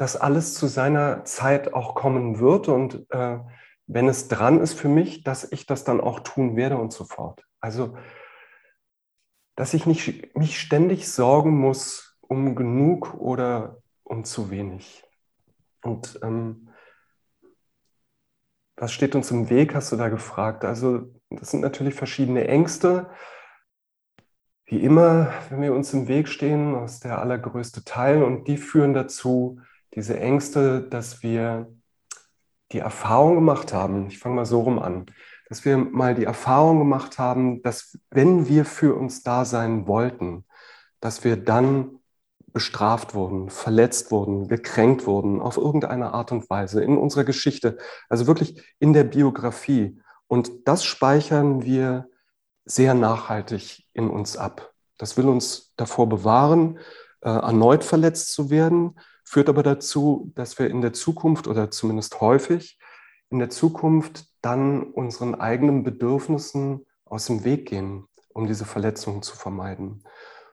dass 0.00 0.16
alles 0.16 0.54
zu 0.54 0.66
seiner 0.66 1.26
Zeit 1.26 1.74
auch 1.74 1.94
kommen 1.94 2.40
wird 2.40 2.68
und 2.68 3.06
äh, 3.10 3.38
wenn 3.86 4.08
es 4.08 4.28
dran 4.28 4.58
ist 4.58 4.72
für 4.72 4.88
mich, 4.88 5.24
dass 5.24 5.52
ich 5.52 5.66
das 5.66 5.84
dann 5.84 6.00
auch 6.00 6.20
tun 6.20 6.56
werde 6.56 6.78
und 6.78 6.90
so 6.90 7.04
fort. 7.04 7.44
Also, 7.60 7.98
dass 9.56 9.74
ich 9.74 9.84
nicht 9.84 10.34
mich 10.34 10.58
ständig 10.58 11.06
sorgen 11.06 11.54
muss 11.54 12.18
um 12.22 12.54
genug 12.54 13.12
oder 13.12 13.82
um 14.02 14.24
zu 14.24 14.50
wenig. 14.50 15.04
Und 15.82 16.18
ähm, 16.22 16.70
was 18.76 18.92
steht 18.92 19.14
uns 19.14 19.30
im 19.30 19.50
Weg, 19.50 19.74
hast 19.74 19.92
du 19.92 19.96
da 19.96 20.08
gefragt. 20.08 20.64
Also 20.64 21.12
das 21.28 21.50
sind 21.50 21.60
natürlich 21.60 21.94
verschiedene 21.94 22.48
Ängste. 22.48 23.10
Wie 24.64 24.82
immer, 24.82 25.30
wenn 25.50 25.60
wir 25.60 25.74
uns 25.74 25.92
im 25.92 26.08
Weg 26.08 26.28
stehen, 26.28 26.74
aus 26.74 27.00
der 27.00 27.18
allergrößte 27.18 27.84
Teil. 27.84 28.22
Und 28.22 28.48
die 28.48 28.56
führen 28.56 28.94
dazu, 28.94 29.60
diese 29.94 30.18
Ängste, 30.18 30.82
dass 30.82 31.22
wir 31.22 31.72
die 32.72 32.78
Erfahrung 32.78 33.34
gemacht 33.34 33.72
haben, 33.72 34.06
ich 34.06 34.18
fange 34.18 34.36
mal 34.36 34.46
so 34.46 34.60
rum 34.60 34.78
an, 34.78 35.06
dass 35.48 35.64
wir 35.64 35.76
mal 35.76 36.14
die 36.14 36.24
Erfahrung 36.24 36.78
gemacht 36.78 37.18
haben, 37.18 37.62
dass 37.62 37.98
wenn 38.10 38.48
wir 38.48 38.64
für 38.64 38.94
uns 38.94 39.22
da 39.22 39.44
sein 39.44 39.88
wollten, 39.88 40.44
dass 41.00 41.24
wir 41.24 41.36
dann 41.36 41.98
bestraft 42.52 43.14
wurden, 43.14 43.50
verletzt 43.50 44.10
wurden, 44.10 44.48
gekränkt 44.48 45.06
wurden, 45.06 45.40
auf 45.40 45.56
irgendeine 45.56 46.12
Art 46.14 46.32
und 46.32 46.48
Weise 46.50 46.82
in 46.82 46.96
unserer 46.96 47.24
Geschichte, 47.24 47.78
also 48.08 48.26
wirklich 48.26 48.62
in 48.78 48.92
der 48.92 49.04
Biografie. 49.04 50.00
Und 50.26 50.50
das 50.66 50.84
speichern 50.84 51.64
wir 51.64 52.08
sehr 52.64 52.94
nachhaltig 52.94 53.86
in 53.92 54.08
uns 54.10 54.36
ab. 54.36 54.72
Das 54.98 55.16
will 55.16 55.28
uns 55.28 55.72
davor 55.76 56.08
bewahren, 56.08 56.78
äh, 57.22 57.28
erneut 57.30 57.84
verletzt 57.84 58.32
zu 58.32 58.50
werden, 58.50 58.96
führt 59.24 59.48
aber 59.48 59.62
dazu, 59.62 60.32
dass 60.34 60.58
wir 60.58 60.70
in 60.70 60.80
der 60.80 60.92
Zukunft 60.92 61.46
oder 61.48 61.70
zumindest 61.70 62.20
häufig 62.20 62.78
in 63.30 63.38
der 63.38 63.50
Zukunft 63.50 64.26
dann 64.42 64.82
unseren 64.82 65.34
eigenen 65.34 65.84
Bedürfnissen 65.84 66.86
aus 67.04 67.26
dem 67.26 67.44
Weg 67.44 67.68
gehen, 67.68 68.06
um 68.32 68.46
diese 68.46 68.64
Verletzungen 68.64 69.22
zu 69.22 69.36
vermeiden. 69.36 70.04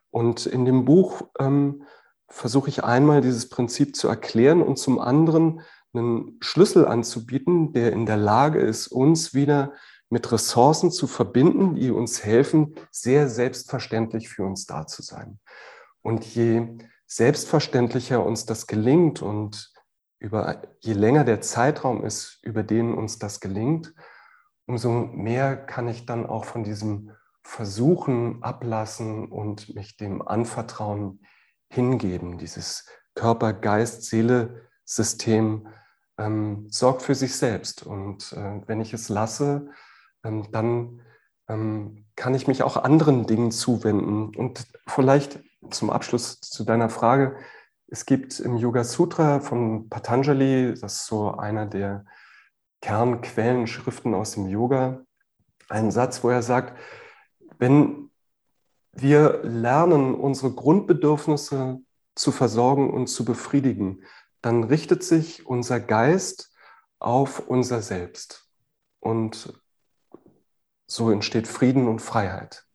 Und 0.09 0.45
in 0.45 0.65
dem 0.65 0.86
Buch 0.86 1.24
ähm, 1.39 1.83
versuche 2.29 2.69
ich 2.69 2.83
einmal 2.83 3.21
dieses 3.21 3.50
Prinzip 3.50 3.95
zu 3.95 4.07
erklären 4.07 4.62
und 4.62 4.77
zum 4.77 5.00
anderen 5.00 5.62
einen 5.93 6.38
Schlüssel 6.41 6.86
anzubieten, 6.86 7.74
der 7.74 7.93
in 7.93 8.05
der 8.05 8.17
Lage 8.17 8.59
ist, 8.59 8.88
uns 8.88 9.33
wieder 9.33 9.74
mit 10.09 10.31
Ressourcen 10.31 10.91
zu 10.91 11.07
verbinden, 11.07 11.75
die 11.75 11.91
uns 11.91 12.24
helfen, 12.24 12.75
sehr 12.91 13.29
selbstverständlich 13.29 14.29
für 14.29 14.43
uns 14.43 14.65
da 14.65 14.88
zu 14.88 15.01
sein. 15.01 15.39
Und 16.01 16.24
je 16.25 16.77
selbstverständlicher 17.08 18.24
uns 18.24 18.46
das 18.46 18.68
gelingt 18.68 19.22
und 19.22 19.72
über, 20.20 20.62
je 20.82 20.94
länger 20.94 21.24
der 21.24 21.42
Zeitraum 21.42 22.04
ist, 22.04 22.40
über 22.44 22.64
den 22.64 22.94
uns 22.94 23.20
das 23.20 23.40
gelingt, 23.40 23.94
umso 24.66 24.92
mehr 24.92 25.56
kann 25.56 25.88
ich 25.88 26.06
dann 26.06 26.26
auch 26.26 26.46
von 26.46 26.64
diesem 26.64 27.12
Versuchen 27.44 28.44
ablassen 28.44 29.32
und 29.32 29.74
mich 29.74 29.96
dem 29.96 30.22
anvertrauen, 30.22 31.22
hingeben. 31.70 32.38
Dieses 32.38 32.86
Körper-Geist-Seele-System 33.16 35.68
ähm, 36.18 36.68
sorgt 36.70 37.02
für 37.02 37.16
sich 37.16 37.36
selbst. 37.36 37.84
Und 37.84 38.32
äh, 38.34 38.62
wenn 38.68 38.82
ich 38.82 38.94
es 38.94 39.10
lasse, 39.10 39.70
ähm, 40.24 40.52
dann 40.52 41.02
ähm, 41.48 42.06
kann 42.16 42.36
ich 42.36 42.48
mich 42.48 42.64
auch 42.64 42.78
anderen 42.78 43.28
Dingen 43.28 43.52
zuwenden. 43.52 44.34
Und 44.36 44.66
vielleicht 44.88 45.40
zum 45.70 45.90
Abschluss 45.90 46.40
zu 46.40 46.64
deiner 46.64 46.90
Frage. 46.90 47.38
Es 47.88 48.06
gibt 48.06 48.40
im 48.40 48.58
Yoga 48.58 48.84
Sutra 48.84 49.40
von 49.40 49.90
Patanjali, 49.90 50.74
das 50.80 50.94
ist 50.94 51.06
so 51.06 51.32
einer 51.32 51.66
der 51.66 52.06
Kernquellenschriften 52.82 54.14
aus 54.14 54.34
dem 54.34 54.48
Yoga, 54.48 55.04
einen 55.70 55.92
Satz, 55.92 56.24
wo 56.24 56.30
er 56.30 56.42
sagt, 56.42 56.78
wenn 57.58 58.12
wir 58.92 59.42
lernen, 59.44 60.16
unsere 60.16 60.52
Grundbedürfnisse 60.52 61.80
zu 62.16 62.32
versorgen 62.32 62.92
und 62.92 63.08
zu 63.08 63.26
befriedigen, 63.26 64.04
dann 64.42 64.64
richtet 64.64 65.04
sich 65.04 65.46
unser 65.46 65.80
Geist 65.80 66.52
auf 67.00 67.48
unser 67.48 67.82
Selbst. 67.82 68.50
Und 69.00 69.54
so 70.88 71.12
entsteht 71.12 71.48
Frieden 71.48 71.88
und 71.88 72.00
Freiheit. 72.02 72.66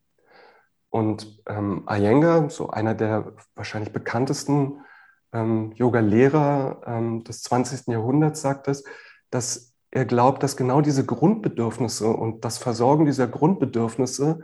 Und 0.92 1.42
ähm, 1.46 1.88
Iyengar, 1.88 2.50
so 2.50 2.68
einer 2.68 2.94
der 2.94 3.32
wahrscheinlich 3.54 3.94
bekanntesten 3.94 4.82
ähm, 5.32 5.72
Yoga-Lehrer 5.74 6.82
ähm, 6.84 7.24
des 7.24 7.42
20. 7.44 7.86
Jahrhunderts, 7.86 8.42
sagt 8.42 8.68
es, 8.68 8.84
dass 9.30 9.72
er 9.90 10.04
glaubt, 10.04 10.42
dass 10.42 10.54
genau 10.54 10.82
diese 10.82 11.06
Grundbedürfnisse 11.06 12.08
und 12.08 12.44
das 12.44 12.58
Versorgen 12.58 13.06
dieser 13.06 13.26
Grundbedürfnisse 13.26 14.40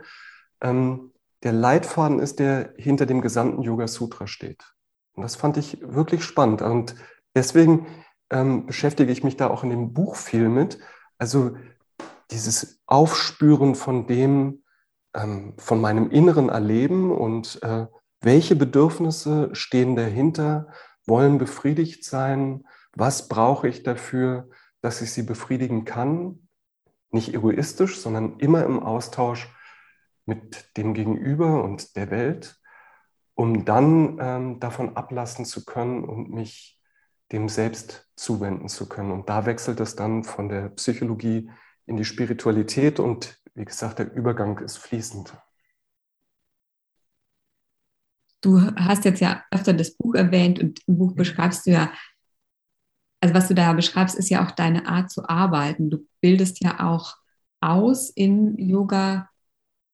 ähm, 0.61 1.11
der 1.43 1.53
Leitfaden 1.53 2.17
ist, 2.17 2.39
der 2.39 2.73
hinter 2.77 3.05
dem 3.05 3.21
gesamten 3.21 3.61
Yoga 3.61 3.87
Sutra 3.87 4.25
steht. 4.25 4.73
Und 5.13 5.21
das 5.21 5.35
fand 5.35 5.55
ich 5.55 5.79
wirklich 5.81 6.23
spannend. 6.23 6.63
Und 6.63 6.95
deswegen 7.35 7.85
ähm, 8.31 8.65
beschäftige 8.65 9.11
ich 9.11 9.23
mich 9.23 9.37
da 9.37 9.51
auch 9.51 9.63
in 9.63 9.69
dem 9.69 9.93
Buch 9.93 10.15
viel 10.15 10.49
mit. 10.49 10.79
Also 11.19 11.55
dieses 12.31 12.81
Aufspüren 12.87 13.75
von 13.75 14.07
dem, 14.07 14.63
ähm, 15.13 15.53
von 15.57 15.81
meinem 15.81 16.11
inneren 16.11 16.49
Erleben 16.49 17.11
und 17.11 17.61
äh, 17.63 17.87
welche 18.21 18.55
Bedürfnisse 18.55 19.49
stehen 19.53 19.95
dahinter, 19.95 20.67
wollen 21.05 21.37
befriedigt 21.37 22.03
sein, 22.03 22.65
was 22.93 23.27
brauche 23.27 23.67
ich 23.67 23.83
dafür, 23.83 24.49
dass 24.81 25.01
ich 25.01 25.11
sie 25.11 25.23
befriedigen 25.23 25.85
kann. 25.85 26.47
Nicht 27.11 27.33
egoistisch, 27.33 27.99
sondern 27.99 28.37
immer 28.39 28.63
im 28.63 28.79
Austausch 28.79 29.49
mit 30.25 30.77
dem 30.77 30.93
Gegenüber 30.93 31.63
und 31.63 31.95
der 31.95 32.11
Welt, 32.11 32.59
um 33.33 33.65
dann 33.65 34.17
ähm, 34.21 34.59
davon 34.59 34.95
ablassen 34.95 35.45
zu 35.45 35.65
können 35.65 36.03
und 36.03 36.29
mich 36.29 36.79
dem 37.31 37.49
Selbst 37.49 38.07
zuwenden 38.15 38.69
zu 38.69 38.87
können. 38.87 39.11
Und 39.11 39.29
da 39.29 39.45
wechselt 39.45 39.79
es 39.79 39.95
dann 39.95 40.23
von 40.23 40.49
der 40.49 40.69
Psychologie 40.69 41.49
in 41.85 41.97
die 41.97 42.05
Spiritualität 42.05 42.99
und 42.99 43.38
wie 43.59 43.65
gesagt, 43.65 43.99
der 43.99 44.11
Übergang 44.13 44.57
ist 44.59 44.77
fließend. 44.77 45.33
Du 48.41 48.61
hast 48.77 49.03
jetzt 49.03 49.19
ja 49.19 49.43
öfter 49.51 49.73
das 49.73 49.95
Buch 49.95 50.15
erwähnt 50.15 50.59
und 50.59 50.79
im 50.87 50.97
Buch 50.97 51.13
beschreibst 51.13 51.67
du 51.67 51.71
ja, 51.71 51.91
also 53.19 53.35
was 53.35 53.49
du 53.49 53.53
da 53.53 53.73
beschreibst, 53.73 54.15
ist 54.15 54.29
ja 54.29 54.47
auch 54.47 54.51
deine 54.51 54.87
Art 54.87 55.11
zu 55.11 55.27
arbeiten. 55.27 55.89
Du 55.89 56.07
bildest 56.21 56.63
ja 56.63 56.79
auch 56.79 57.17
aus 57.59 58.09
in 58.09 58.57
Yoga 58.57 59.29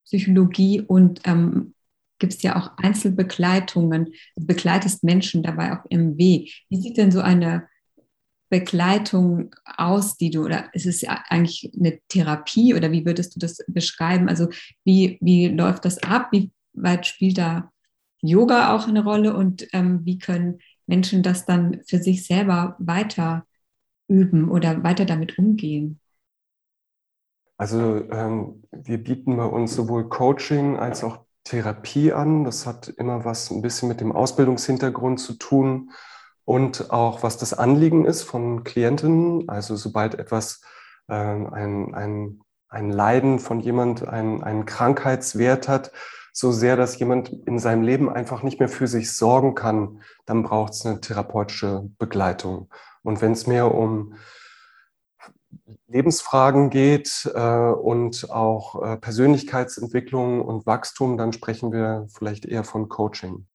Psychologie 0.06 0.82
und 0.82 1.22
ähm, 1.24 1.74
gibt 2.20 2.36
es 2.36 2.44
ja 2.44 2.58
auch 2.58 2.78
Einzelbegleitungen. 2.78 4.14
Du 4.36 4.46
begleitest 4.46 5.04
Menschen 5.04 5.42
dabei 5.42 5.74
auf 5.74 5.80
ihrem 5.90 6.20
Weg. 6.20 6.54
Wie 6.70 6.80
sieht 6.80 6.98
denn 6.98 7.12
so 7.12 7.22
eine 7.22 7.68
Begleitung 8.60 9.54
aus, 9.66 10.16
die 10.16 10.30
du, 10.30 10.46
oder 10.46 10.74
ist 10.74 10.86
es 10.86 11.04
eigentlich 11.06 11.72
eine 11.78 12.00
Therapie 12.08 12.74
oder 12.74 12.90
wie 12.94 13.06
würdest 13.06 13.36
du 13.36 13.40
das 13.40 13.58
beschreiben? 13.68 14.30
Also 14.30 14.48
wie, 14.86 15.18
wie 15.20 15.50
läuft 15.50 15.84
das 15.84 16.02
ab? 16.04 16.30
Wie 16.32 16.52
weit 16.72 17.06
spielt 17.06 17.38
da 17.38 17.70
Yoga 18.22 18.74
auch 18.74 18.88
eine 18.88 19.04
Rolle 19.04 19.36
und 19.36 19.68
ähm, 19.74 20.06
wie 20.06 20.20
können 20.20 20.60
Menschen 20.88 21.22
das 21.22 21.46
dann 21.46 21.82
für 21.86 21.98
sich 21.98 22.26
selber 22.26 22.78
weiter 22.80 23.46
üben 24.08 24.50
oder 24.50 24.84
weiter 24.84 25.04
damit 25.04 25.38
umgehen? 25.38 26.00
Also 27.58 28.10
ähm, 28.10 28.64
wir 28.72 29.04
bieten 29.04 29.36
bei 29.36 29.46
uns 29.46 29.76
sowohl 29.76 30.08
Coaching 30.08 30.78
als 30.78 31.04
auch 31.04 31.26
Therapie 31.44 32.14
an. 32.14 32.46
Das 32.46 32.66
hat 32.66 32.88
immer 32.88 33.26
was 33.26 33.52
ein 33.52 33.62
bisschen 33.62 33.90
mit 33.90 34.00
dem 34.00 34.14
Ausbildungshintergrund 34.14 35.20
zu 35.20 35.34
tun 35.34 35.92
und 36.46 36.92
auch 36.92 37.24
was 37.24 37.38
das 37.38 37.54
Anliegen 37.54 38.06
ist 38.06 38.24
von 38.24 38.64
Klientinnen. 38.64 39.50
Also 39.50 39.76
sobald 39.76 40.16
etwas, 40.16 40.62
äh, 41.08 41.14
ein, 41.14 41.94
ein, 41.94 42.42
ein 42.70 42.92
Leiden 42.92 43.40
von 43.40 43.60
jemand, 43.60 44.08
ein, 44.08 44.44
einen 44.44 44.66
Krankheitswert 44.66 45.68
hat, 45.68 45.92
so 46.32 46.52
sehr, 46.52 46.76
dass 46.76 47.00
jemand 47.00 47.30
in 47.30 47.60
seinem 47.60 47.82
Leben 47.82 48.10
einfach 48.10 48.44
nicht 48.44 48.60
mehr 48.60 48.70
für 48.70 48.88
sich 48.88 49.14
sorgen 49.14 49.56
kann, 49.56 50.02
dann 50.26 50.44
braucht 50.44 50.74
es 50.74 50.86
eine 50.86 51.00
therapeutische 51.00 51.90
Begleitung. 51.98 52.70
Und 53.04 53.22
wenn 53.22 53.32
es 53.32 53.48
mehr 53.48 53.74
um 53.74 54.16
Lebensfragen 55.88 56.70
geht 56.70 57.32
äh, 57.34 57.70
und 57.70 58.30
auch 58.30 58.84
äh, 58.84 58.98
Persönlichkeitsentwicklung 58.98 60.42
und 60.42 60.66
Wachstum, 60.66 61.18
dann 61.18 61.32
sprechen 61.32 61.72
wir 61.72 62.08
vielleicht 62.10 62.46
eher 62.46 62.64
von 62.64 62.90
Coaching. 62.90 63.48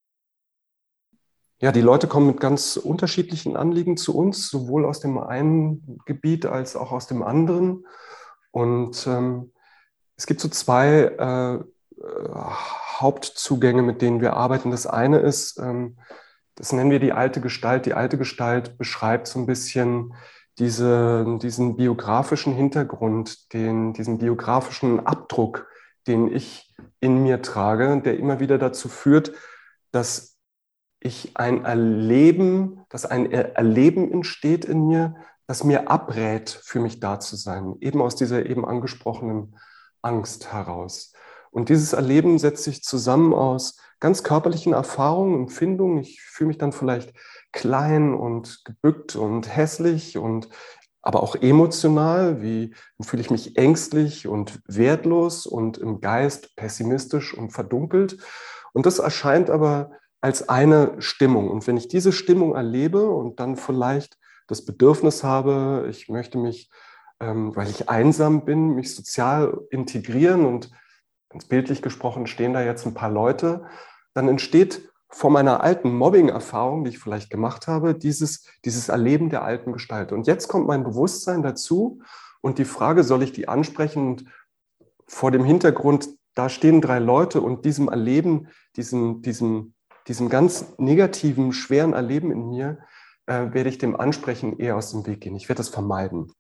Ja, 1.63 1.73
die 1.73 1.83
Leute 1.83 2.09
kommen 2.09 2.27
mit 2.27 2.41
ganz 2.41 2.79
unterschiedlichen 2.79 3.55
Anliegen 3.55 3.99
zu 3.99 4.17
uns, 4.17 4.49
sowohl 4.49 4.87
aus 4.87 5.01
dem 5.01 5.19
einen 5.19 5.99
Gebiet 6.07 6.47
als 6.47 6.75
auch 6.75 6.91
aus 6.91 7.07
dem 7.07 7.23
anderen. 7.23 7.85
Und 8.51 9.07
ähm, 9.07 9.53
es 10.17 10.25
gibt 10.25 10.41
so 10.41 10.49
zwei 10.49 10.89
äh, 11.19 11.59
Hauptzugänge, 12.99 13.83
mit 13.83 14.01
denen 14.01 14.23
wir 14.23 14.35
arbeiten. 14.35 14.71
Das 14.71 14.87
eine 14.87 15.19
ist, 15.19 15.59
ähm, 15.59 15.99
das 16.55 16.73
nennen 16.73 16.91
wir 16.91 16.99
die 16.99 17.13
alte 17.13 17.43
Gestalt. 17.43 17.85
Die 17.85 17.95
alte 17.95 18.17
Gestalt 18.17 18.79
beschreibt 18.79 19.27
so 19.27 19.39
ein 19.39 19.45
bisschen 19.45 20.15
diese, 20.59 21.39
diesen 21.43 21.77
biografischen 21.77 22.55
Hintergrund, 22.55 23.53
den, 23.53 23.93
diesen 23.93 24.17
biografischen 24.17 25.07
Abdruck, 25.07 25.67
den 26.07 26.35
ich 26.35 26.75
in 27.01 27.23
mir 27.23 27.43
trage, 27.43 28.01
der 28.03 28.19
immer 28.19 28.41
wieder 28.41 28.57
dazu 28.57 28.89
führt, 28.89 29.33
dass 29.91 30.30
ich 31.01 31.37
ein 31.37 31.65
Erleben, 31.65 32.85
dass 32.91 33.07
ein 33.07 33.31
Erleben 33.31 34.13
entsteht 34.13 34.65
in 34.65 34.87
mir, 34.87 35.17
das 35.47 35.65
mir 35.65 35.91
abrät, 35.91 36.51
für 36.51 36.79
mich 36.79 37.01
da 37.01 37.19
zu 37.19 37.37
sein, 37.37 37.75
eben 37.81 38.01
aus 38.03 38.15
dieser 38.15 38.47
eben 38.47 38.65
angesprochenen 38.65 39.57
Angst 40.03 40.53
heraus. 40.53 41.13
Und 41.51 41.69
dieses 41.69 41.93
Erleben 41.93 42.39
setzt 42.39 42.65
sich 42.65 42.83
zusammen 42.85 43.35
aus 43.35 43.79
ganz 43.99 44.23
körperlichen 44.23 44.73
Erfahrungen, 44.73 45.35
Empfindungen. 45.35 45.99
Ich 45.99 46.23
fühle 46.23 46.49
mich 46.49 46.59
dann 46.59 46.73
vielleicht 46.73 47.13
klein 47.53 48.15
und 48.15 48.65
gebückt 48.65 49.17
und 49.17 49.55
hässlich 49.55 50.19
und 50.19 50.49
aber 51.03 51.23
auch 51.23 51.35
emotional, 51.35 52.43
wie 52.43 52.75
fühle 53.01 53.23
ich 53.23 53.31
mich 53.31 53.57
ängstlich 53.57 54.29
und 54.29 54.61
wertlos 54.67 55.47
und 55.47 55.79
im 55.79 56.01
Geist 56.01 56.55
pessimistisch 56.57 57.35
und 57.35 57.51
verdunkelt. 57.51 58.19
Und 58.73 58.87
das 58.87 58.99
erscheint 58.99 59.51
aber 59.51 59.93
als 60.21 60.49
eine 60.49 61.01
Stimmung. 61.01 61.49
Und 61.49 61.67
wenn 61.67 61.77
ich 61.77 61.89
diese 61.89 62.13
Stimmung 62.13 62.55
erlebe 62.55 63.09
und 63.11 63.41
dann 63.41 63.57
vielleicht 63.57 64.19
das 64.47 64.65
Bedürfnis 64.65 65.25
habe, 65.25 65.87
ich 65.89 66.09
möchte 66.09 66.39
mich, 66.39 66.71
ähm, 67.21 67.55
weil 67.55 67.69
ich 67.69 67.89
einsam 67.89 68.45
bin, 68.45 68.75
mich 68.75 68.95
sozial 68.95 69.61
integrieren 69.71 70.45
und 70.45 70.71
ganz 71.29 71.47
bildlich 71.47 71.81
gesprochen 71.83 72.27
stehen 72.27 72.53
da 72.53 72.63
jetzt 72.63 72.87
ein 72.87 72.95
paar 72.95 73.11
Leute, 73.11 73.67
dann 74.15 74.29
entsteht 74.29 74.91
vor 75.09 75.31
meiner 75.31 75.63
alten 75.63 75.93
Mobbing-Erfahrung, 75.93 76.85
die 76.85 76.91
ich 76.91 76.99
vielleicht 76.99 77.31
gemacht 77.31 77.67
habe, 77.67 77.95
dieses, 77.95 78.47
dieses 78.65 78.89
Erleben 78.89 79.29
der 79.29 79.43
alten 79.43 79.73
Gestalt. 79.73 80.13
Und 80.13 80.27
jetzt 80.27 80.49
kommt 80.49 80.67
mein 80.67 80.85
Bewusstsein 80.85 81.43
dazu 81.43 82.01
und 82.41 82.59
die 82.59 82.65
Frage, 82.65 83.03
soll 83.03 83.23
ich 83.23 83.33
die 83.33 83.49
ansprechen? 83.49 84.07
Und 84.07 84.25
vor 85.07 85.31
dem 85.31 85.45
Hintergrund, 85.45 86.09
da 86.35 86.49
stehen 86.49 86.81
drei 86.81 87.01
Leute 87.01 87.41
und 87.41 87.65
diesem 87.65 87.89
Erleben, 87.89 88.49
diesem, 88.77 89.23
diesem, 89.23 89.75
diesem 90.09 90.29
ganz 90.29 90.75
negativen, 90.79 91.53
schweren 91.53 91.93
Erleben 91.93 92.31
in 92.31 92.49
mir, 92.49 92.79
äh, 93.27 93.53
werde 93.53 93.69
ich 93.69 93.79
dem 93.79 93.99
Ansprechen 93.99 94.59
eher 94.59 94.77
aus 94.77 94.91
dem 94.91 95.07
Weg 95.07 95.21
gehen. 95.21 95.37
Ich 95.37 95.49
werde 95.49 95.59
das 95.59 95.69
vermeiden. 95.69 96.33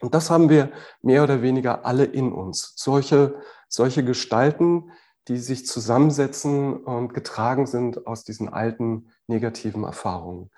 Und 0.00 0.14
das 0.14 0.30
haben 0.30 0.48
wir 0.48 0.72
mehr 1.00 1.22
oder 1.22 1.42
weniger 1.42 1.84
alle 1.86 2.04
in 2.04 2.32
uns. 2.32 2.72
Solche, 2.76 3.40
solche 3.68 4.04
Gestalten, 4.04 4.90
die 5.28 5.38
sich 5.38 5.66
zusammensetzen 5.66 6.76
und 6.76 7.14
getragen 7.14 7.66
sind 7.66 8.06
aus 8.06 8.24
diesen 8.24 8.48
alten 8.48 9.10
negativen 9.28 9.84
Erfahrungen. 9.84 10.50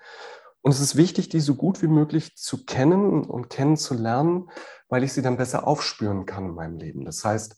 Und 0.61 0.71
es 0.71 0.79
ist 0.79 0.95
wichtig, 0.95 1.29
die 1.29 1.41
so 1.41 1.53
gut 1.53 1.83
wie 1.83 1.87
möglich 1.87 2.35
zu 2.35 2.65
kennen 2.65 3.23
und 3.23 3.49
kennenzulernen, 3.51 4.49
weil 4.89 5.03
ich 5.03 5.13
sie 5.13 5.21
dann 5.21 5.37
besser 5.37 5.67
aufspüren 5.67 6.25
kann 6.25 6.45
in 6.45 6.55
meinem 6.55 6.77
Leben. 6.77 7.05
Das 7.05 7.23
heißt, 7.23 7.57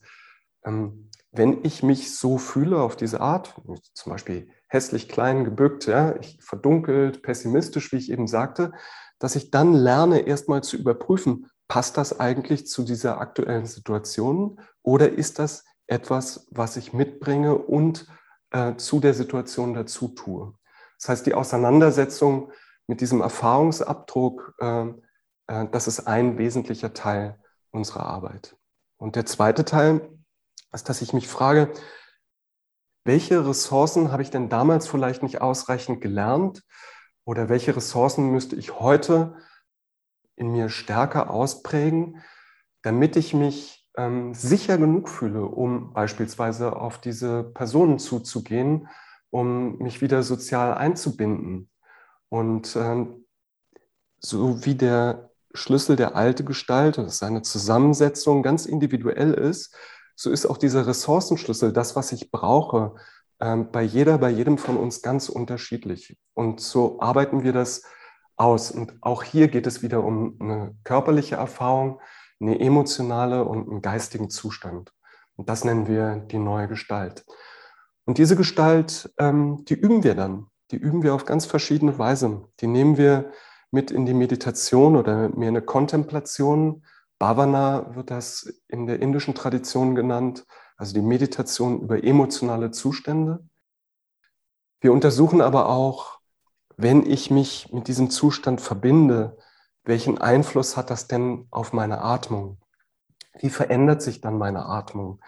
ähm, 0.66 1.10
wenn 1.32 1.64
ich 1.64 1.84
mich 1.84 2.18
so 2.18 2.38
fühle 2.38 2.82
auf 2.82 2.98
diese 2.98 3.22
Art, 3.22 3.56
zum 3.94 4.12
Beispiel 4.12 4.50
hässlich 4.68 5.10
klein 5.10 5.46
gebückt, 5.46 5.86
ja, 5.88 6.16
verdunkelt, 6.40 7.22
pessimistisch, 7.22 7.92
wie 7.92 7.98
ich 7.98 8.12
eben 8.12 8.28
sagte, 8.28 8.72
dass 9.20 9.36
ich 9.36 9.52
dann 9.52 9.74
lerne, 9.74 10.20
erstmal 10.20 10.64
zu 10.64 10.78
überprüfen, 10.78 11.50
passt 11.68 11.98
das 11.98 12.20
eigentlich 12.20 12.68
zu 12.68 12.84
dieser 12.84 13.20
aktuellen 13.20 13.66
Situation 13.66 14.60
oder 14.84 15.12
ist 15.12 15.40
das 15.40 15.66
etwas, 15.88 16.48
was 16.52 16.78
ich 16.78 16.94
mitbringe 16.94 17.56
und 17.58 18.08
äh, 18.52 18.76
zu 18.76 19.00
der 19.00 19.14
Situation 19.14 19.74
dazu 19.74 20.10
tue. 20.10 20.54
Das 21.00 21.10
heißt, 21.10 21.26
die 21.26 21.34
Auseinandersetzung 21.34 22.52
mit 22.88 23.02
diesem 23.02 23.22
Erfahrungsabdruck, 23.22 24.56
äh, 24.60 24.88
äh, 25.48 25.68
das 25.72 25.88
ist 25.88 26.08
ein 26.08 26.38
wesentlicher 26.38 26.94
Teil 26.94 27.40
unserer 27.72 28.06
Arbeit. 28.06 28.56
Und 28.98 29.16
der 29.16 29.26
zweite 29.26 29.66
Teil 29.66 30.10
ist, 30.74 30.90
dass 30.90 31.02
ich 31.02 31.14
mich 31.14 31.28
frage, 31.28 31.72
welche 33.08 33.48
Ressourcen 33.48 34.12
habe 34.12 34.22
ich 34.22 34.30
denn 34.30 34.50
damals 34.50 34.88
vielleicht 34.88 35.24
nicht 35.24 35.42
ausreichend 35.42 36.02
gelernt 36.02 36.64
oder 37.26 37.50
welche 37.50 37.76
Ressourcen 37.76 38.32
müsste 38.32 38.58
ich 38.58 38.80
heute 38.80 39.36
in 40.36 40.52
mir 40.52 40.70
stärker 40.70 41.32
ausprägen, 41.32 42.22
damit 42.84 43.16
ich 43.16 43.34
mich 43.34 43.90
ähm, 43.98 44.34
sicher 44.34 44.78
genug 44.78 45.10
fühle, 45.10 45.46
um 45.46 45.94
beispielsweise 45.94 46.76
auf 46.76 47.00
diese 47.00 47.44
Personen 47.44 47.98
zuzugehen, 47.98 48.88
um 49.30 49.78
mich 49.80 50.02
wieder 50.02 50.22
sozial 50.22 50.74
einzubinden. 50.76 51.70
Und 52.30 52.76
ähm, 52.76 53.26
so 54.20 54.66
wie 54.66 54.76
der 54.76 55.32
Schlüssel 55.54 55.96
der 55.96 56.16
alte 56.16 56.44
Gestalt, 56.44 56.98
dass 56.98 57.18
seine 57.18 57.42
Zusammensetzung 57.42 58.44
ganz 58.44 58.66
individuell 58.66 59.34
ist, 59.34 59.76
so 60.18 60.32
ist 60.32 60.48
auch 60.48 60.58
dieser 60.58 60.88
Ressourcenschlüssel, 60.88 61.72
das, 61.72 61.96
was 61.96 62.12
ich 62.12 62.32
brauche, 62.32 62.96
ähm, 63.40 63.72
bei 63.72 63.84
jeder, 63.84 64.18
bei 64.18 64.32
jedem 64.32 64.58
von 64.58 64.76
uns 64.76 65.04
ganz 65.04 65.30
unterschiedlich. 65.30 66.18
Und 66.34 66.60
so 66.60 67.00
arbeiten 67.00 67.44
wir 67.44 67.54
das 67.54 67.84
aus. 68.36 68.72
Und 68.72 68.98
auch 69.02 69.22
hier 69.22 69.48
geht 69.48 69.68
es 69.68 69.84
wieder 69.84 70.04
um 70.04 70.36
eine 70.40 70.76
körperliche 70.84 71.36
Erfahrung, 71.36 72.02
eine 72.40 72.60
emotionale 72.60 73.46
und 73.46 73.70
einen 73.70 73.82
geistigen 73.84 74.32
Zustand. 74.32 74.92
Und 75.36 75.50
das 75.50 75.64
nennen 75.64 75.88
wir 75.88 76.16
die 76.16 76.40
neue 76.40 76.68
Gestalt. 76.68 77.24
Und 78.06 78.18
diese 78.18 78.36
Gestalt, 78.36 79.14
ähm, 79.20 79.66
die 79.66 79.76
üben 79.76 80.04
wir 80.04 80.16
dann. 80.16 80.48
Die 80.72 80.78
üben 80.78 81.04
wir 81.04 81.14
auf 81.14 81.26
ganz 81.26 81.46
verschiedene 81.46 82.00
Weise. 82.00 82.42
Die 82.60 82.68
nehmen 82.68 82.98
wir 82.98 83.32
mit 83.70 83.92
in 83.92 84.08
die 84.08 84.16
Meditation 84.16 84.96
oder 84.96 85.30
mehr 85.30 85.50
eine 85.50 85.62
Kontemplation. 85.62 86.84
Bhavana 87.20 87.96
wird 87.96 88.12
das 88.12 88.62
in 88.68 88.86
der 88.86 89.02
indischen 89.02 89.36
Tradition 89.36 89.96
genannt, 89.96 90.46
also 90.78 90.94
die 90.94 91.02
Meditation 91.02 91.82
über 91.82 92.04
emotionale 92.04 92.72
Zustände. 92.72 93.48
Wir 94.80 94.94
untersuchen 94.94 95.42
aber 95.42 95.70
auch, 95.70 96.20
wenn 96.78 97.06
ich 97.06 97.32
mich 97.32 97.74
mit 97.74 97.88
diesem 97.88 98.12
Zustand 98.12 98.62
verbinde, 98.62 99.38
welchen 99.84 100.20
Einfluss 100.20 100.78
hat 100.78 100.90
das 100.90 101.08
denn 101.08 101.48
auf 101.50 101.74
meine 101.74 102.02
Atmung? 102.02 102.60
Wie 103.40 103.50
verändert 103.50 104.02
sich 104.02 104.22
dann 104.22 104.38
meine 104.38 104.66
Atmung? 104.66 105.22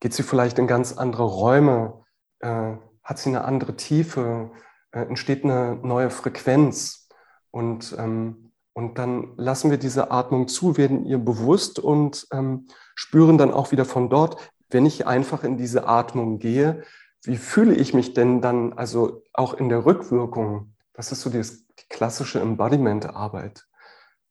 Geht 0.00 0.14
sie 0.14 0.22
vielleicht 0.22 0.58
in 0.58 0.66
ganz 0.66 0.96
andere 0.96 1.24
Räume? 1.24 2.04
Äh, 2.40 2.76
hat 3.04 3.18
sie 3.18 3.28
eine 3.28 3.44
andere 3.44 3.76
Tiefe? 3.76 4.50
Äh, 4.90 5.02
entsteht 5.02 5.44
eine 5.44 5.76
neue 5.76 6.10
Frequenz? 6.10 7.08
Und, 7.50 7.94
ähm, 7.98 8.51
und 8.74 8.98
dann 8.98 9.32
lassen 9.36 9.70
wir 9.70 9.78
diese 9.78 10.10
Atmung 10.10 10.48
zu, 10.48 10.76
werden 10.76 11.04
ihr 11.04 11.18
bewusst 11.18 11.78
und 11.78 12.26
ähm, 12.32 12.66
spüren 12.94 13.38
dann 13.38 13.52
auch 13.52 13.72
wieder 13.72 13.84
von 13.84 14.08
dort, 14.08 14.36
wenn 14.70 14.86
ich 14.86 15.06
einfach 15.06 15.44
in 15.44 15.58
diese 15.58 15.86
Atmung 15.86 16.38
gehe, 16.38 16.82
wie 17.24 17.36
fühle 17.36 17.74
ich 17.74 17.94
mich 17.94 18.14
denn 18.14 18.40
dann, 18.40 18.72
also 18.72 19.22
auch 19.32 19.54
in 19.54 19.68
der 19.68 19.84
Rückwirkung? 19.84 20.74
Das 20.94 21.12
ist 21.12 21.20
so 21.20 21.30
die, 21.30 21.40
die 21.42 21.88
klassische 21.88 22.40
Embodiment-Arbeit. 22.40 23.66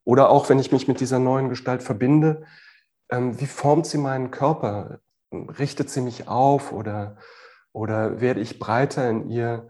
Oder 0.03 0.29
auch, 0.29 0.49
wenn 0.49 0.59
ich 0.59 0.71
mich 0.71 0.87
mit 0.87 0.99
dieser 0.99 1.19
neuen 1.19 1.49
Gestalt 1.49 1.83
verbinde, 1.83 2.43
ähm, 3.09 3.39
wie 3.39 3.45
formt 3.45 3.85
sie 3.85 3.97
meinen 3.97 4.31
Körper? 4.31 4.99
Richtet 5.31 5.89
sie 5.89 6.01
mich 6.01 6.27
auf 6.27 6.73
oder, 6.73 7.17
oder 7.71 8.19
werde 8.19 8.41
ich 8.41 8.59
breiter 8.59 9.09
in 9.09 9.29
ihr? 9.29 9.69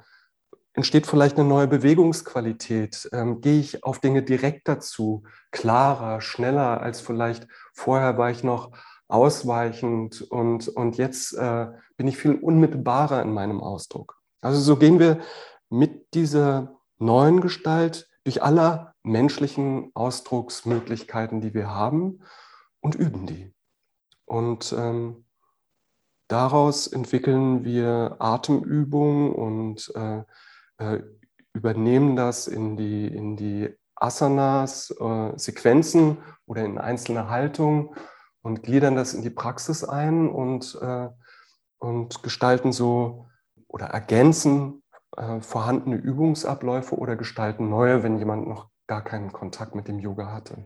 Entsteht 0.73 1.07
vielleicht 1.07 1.37
eine 1.37 1.47
neue 1.47 1.67
Bewegungsqualität? 1.67 3.09
Ähm, 3.11 3.41
gehe 3.41 3.59
ich 3.59 3.83
auf 3.83 3.99
Dinge 3.99 4.23
direkt 4.23 4.67
dazu, 4.67 5.23
klarer, 5.51 6.21
schneller 6.21 6.81
als 6.81 7.01
vielleicht 7.01 7.47
vorher 7.73 8.17
war 8.17 8.31
ich 8.31 8.43
noch 8.43 8.71
ausweichend 9.07 10.21
und, 10.21 10.69
und 10.69 10.97
jetzt 10.97 11.33
äh, 11.33 11.67
bin 11.97 12.07
ich 12.07 12.17
viel 12.17 12.35
unmittelbarer 12.35 13.21
in 13.21 13.33
meinem 13.33 13.59
Ausdruck. 13.59 14.17
Also 14.39 14.59
so 14.61 14.77
gehen 14.77 14.99
wir 14.99 15.19
mit 15.69 16.13
dieser 16.13 16.79
neuen 16.97 17.41
Gestalt 17.41 18.09
durch 18.23 18.41
alle 18.41 18.93
menschlichen 19.03 19.91
Ausdrucksmöglichkeiten, 19.95 21.41
die 21.41 21.53
wir 21.53 21.73
haben 21.73 22.21
und 22.79 22.95
üben 22.95 23.25
die. 23.25 23.53
Und 24.25 24.73
ähm, 24.77 25.25
daraus 26.27 26.87
entwickeln 26.87 27.65
wir 27.65 28.15
Atemübungen 28.19 29.33
und 29.33 29.91
äh, 29.95 30.23
äh, 30.81 31.03
übernehmen 31.53 32.15
das 32.15 32.47
in 32.47 32.77
die, 32.77 33.07
in 33.07 33.35
die 33.35 33.69
Asanas, 33.95 34.91
äh, 34.99 35.37
Sequenzen 35.37 36.17
oder 36.45 36.65
in 36.65 36.77
einzelne 36.77 37.29
Haltungen 37.29 37.89
und 38.41 38.63
gliedern 38.63 38.95
das 38.95 39.13
in 39.13 39.21
die 39.21 39.29
Praxis 39.29 39.83
ein 39.83 40.29
und, 40.29 40.77
äh, 40.81 41.09
und 41.77 42.23
gestalten 42.23 42.71
so 42.71 43.27
oder 43.67 43.87
ergänzen 43.87 44.81
äh, 45.17 45.39
vorhandene 45.41 45.97
Übungsabläufe 45.97 46.95
oder 46.95 47.15
gestalten 47.15 47.69
neue, 47.69 48.01
wenn 48.01 48.17
jemand 48.17 48.47
noch 48.47 48.69
gar 48.87 49.03
keinen 49.03 49.31
Kontakt 49.31 49.75
mit 49.75 49.87
dem 49.87 49.99
Yoga 49.99 50.31
hatte. 50.31 50.65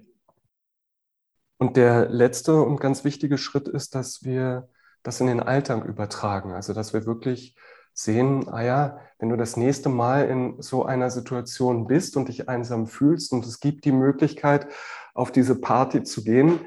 Und 1.57 1.77
der 1.77 2.09
letzte 2.09 2.61
und 2.61 2.79
ganz 2.79 3.03
wichtige 3.03 3.37
Schritt 3.37 3.67
ist, 3.67 3.95
dass 3.95 4.23
wir 4.23 4.69
das 5.03 5.21
in 5.21 5.27
den 5.27 5.39
Alltag 5.39 5.85
übertragen. 5.85 6.53
Also 6.53 6.73
dass 6.73 6.93
wir 6.93 7.05
wirklich 7.05 7.55
sehen, 7.95 8.49
ah 8.49 8.61
ja, 8.61 8.99
wenn 9.17 9.29
du 9.29 9.37
das 9.37 9.57
nächste 9.57 9.89
Mal 9.89 10.27
in 10.27 10.61
so 10.61 10.85
einer 10.85 11.09
Situation 11.09 11.87
bist 11.87 12.17
und 12.17 12.27
dich 12.27 12.49
einsam 12.49 12.85
fühlst 12.85 13.31
und 13.31 13.45
es 13.45 13.59
gibt 13.59 13.85
die 13.85 13.93
Möglichkeit, 13.93 14.67
auf 15.13 15.31
diese 15.31 15.59
Party 15.59 16.03
zu 16.03 16.23
gehen, 16.23 16.59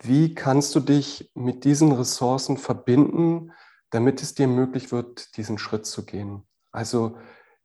wie 0.00 0.34
kannst 0.34 0.74
du 0.74 0.80
dich 0.80 1.30
mit 1.34 1.64
diesen 1.64 1.90
Ressourcen 1.90 2.56
verbinden, 2.56 3.52
damit 3.90 4.22
es 4.22 4.34
dir 4.34 4.46
möglich 4.46 4.92
wird, 4.92 5.36
diesen 5.36 5.58
Schritt 5.58 5.86
zu 5.86 6.06
gehen? 6.06 6.46
Also 6.70 7.16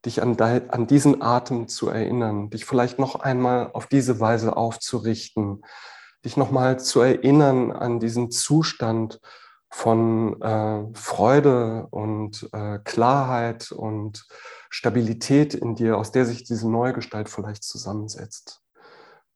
dich 0.05 0.23
an, 0.23 0.39
an 0.39 0.87
diesen 0.87 1.21
Atem 1.21 1.67
zu 1.67 1.89
erinnern, 1.89 2.49
dich 2.49 2.65
vielleicht 2.65 2.97
noch 2.97 3.15
einmal 3.15 3.69
auf 3.73 3.85
diese 3.85 4.19
Weise 4.19 4.57
aufzurichten, 4.57 5.63
dich 6.25 6.37
nochmal 6.37 6.79
zu 6.79 7.01
erinnern 7.01 7.71
an 7.71 7.99
diesen 7.99 8.31
Zustand 8.31 9.19
von 9.71 10.39
äh, 10.41 10.83
Freude 10.93 11.87
und 11.91 12.49
äh, 12.51 12.79
Klarheit 12.83 13.71
und 13.71 14.27
Stabilität 14.69 15.53
in 15.53 15.75
dir, 15.75 15.97
aus 15.97 16.11
der 16.11 16.25
sich 16.25 16.43
diese 16.43 16.69
neue 16.69 16.93
Gestalt 16.93 17.29
vielleicht 17.29 17.63
zusammensetzt. 17.63 18.61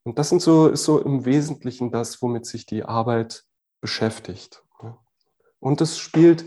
Und 0.03 0.19
das 0.19 0.29
sind 0.29 0.41
so, 0.41 0.67
ist 0.67 0.83
so 0.83 0.99
im 0.99 1.25
Wesentlichen 1.25 1.89
das, 1.89 2.21
womit 2.21 2.45
sich 2.45 2.65
die 2.65 2.83
Arbeit 2.83 3.45
beschäftigt. 3.81 4.61
Und 5.59 5.81
es 5.81 5.97
spielt, 5.97 6.45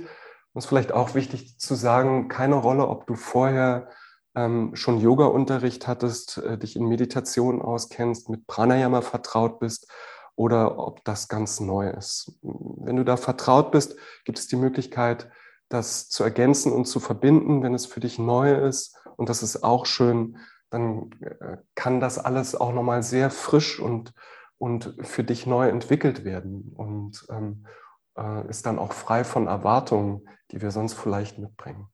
ist 0.54 0.66
vielleicht 0.66 0.92
auch 0.92 1.14
wichtig 1.14 1.58
zu 1.58 1.74
sagen, 1.74 2.28
keine 2.28 2.56
Rolle, 2.56 2.86
ob 2.88 3.06
du 3.06 3.14
vorher 3.14 3.88
ähm, 4.34 4.76
schon 4.76 5.00
Yoga-Unterricht 5.00 5.88
hattest, 5.88 6.38
äh, 6.38 6.58
dich 6.58 6.76
in 6.76 6.86
Meditation 6.86 7.62
auskennst, 7.62 8.28
mit 8.28 8.46
Pranayama 8.46 9.00
vertraut 9.00 9.60
bist 9.60 9.90
oder 10.38 10.78
ob 10.78 11.04
das 11.04 11.26
ganz 11.26 11.58
neu 11.58 11.90
ist. 11.90 12.38
Wenn 12.42 12.94
du 12.94 13.04
da 13.04 13.16
vertraut 13.16 13.72
bist, 13.72 13.96
gibt 14.24 14.38
es 14.38 14.46
die 14.46 14.54
Möglichkeit, 14.54 15.28
das 15.68 16.08
zu 16.08 16.22
ergänzen 16.22 16.72
und 16.72 16.84
zu 16.84 17.00
verbinden, 17.00 17.64
wenn 17.64 17.74
es 17.74 17.86
für 17.86 17.98
dich 17.98 18.20
neu 18.20 18.54
ist. 18.54 18.96
Und 19.16 19.28
das 19.28 19.42
ist 19.42 19.64
auch 19.64 19.84
schön, 19.84 20.38
dann 20.70 21.10
äh, 21.22 21.56
kann 21.74 21.98
das 21.98 22.20
alles 22.20 22.54
auch 22.54 22.72
nochmal 22.72 23.02
sehr 23.02 23.30
frisch 23.30 23.80
und, 23.80 24.14
und 24.58 24.94
für 25.00 25.24
dich 25.24 25.44
neu 25.44 25.68
entwickelt 25.68 26.24
werden 26.24 26.72
und 26.72 27.26
ähm, 27.30 27.66
äh, 28.16 28.48
ist 28.48 28.64
dann 28.64 28.78
auch 28.78 28.92
frei 28.92 29.24
von 29.24 29.48
Erwartungen, 29.48 30.24
die 30.52 30.62
wir 30.62 30.70
sonst 30.70 30.94
vielleicht 30.94 31.38
mitbringen. 31.38 31.88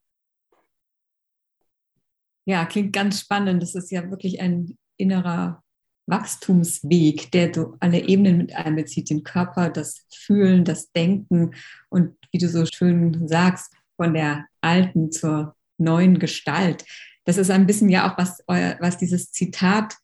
Ja, 2.45 2.67
klingt 2.67 2.93
ganz 2.93 3.21
spannend. 3.21 3.63
Das 3.63 3.75
ist 3.75 3.91
ja 3.91 4.11
wirklich 4.11 4.43
ein 4.43 4.77
innerer 4.99 5.64
Wachstumsweg, 6.07 7.31
der 7.33 7.53
so 7.55 7.77
alle 7.81 8.01
Ebenen 8.01 8.39
mit 8.39 8.55
einbezieht, 8.55 9.11
den 9.11 9.25
Körper, 9.25 9.71
das 9.71 10.07
Fühlen, 10.13 10.65
das 10.65 10.93
Denken 10.93 11.55
und 11.89 12.17
wie 12.31 12.39
du 12.39 12.49
so 12.49 12.67
schön 12.67 13.27
sagst, 13.29 13.73
von 13.97 14.15
der 14.15 14.47
alten 14.61 15.13
zur 15.13 15.55
neuen 15.79 16.19
Gestalt. 16.19 16.85
Das 17.25 17.39
ist 17.39 17.51
ein 17.51 17.67
bisschen 17.67 17.89
ja 17.89 18.11
auch, 18.11 18.19
was, 18.19 18.43
was 18.47 18.99
dieses 18.99 19.33
Zitat 19.33 19.97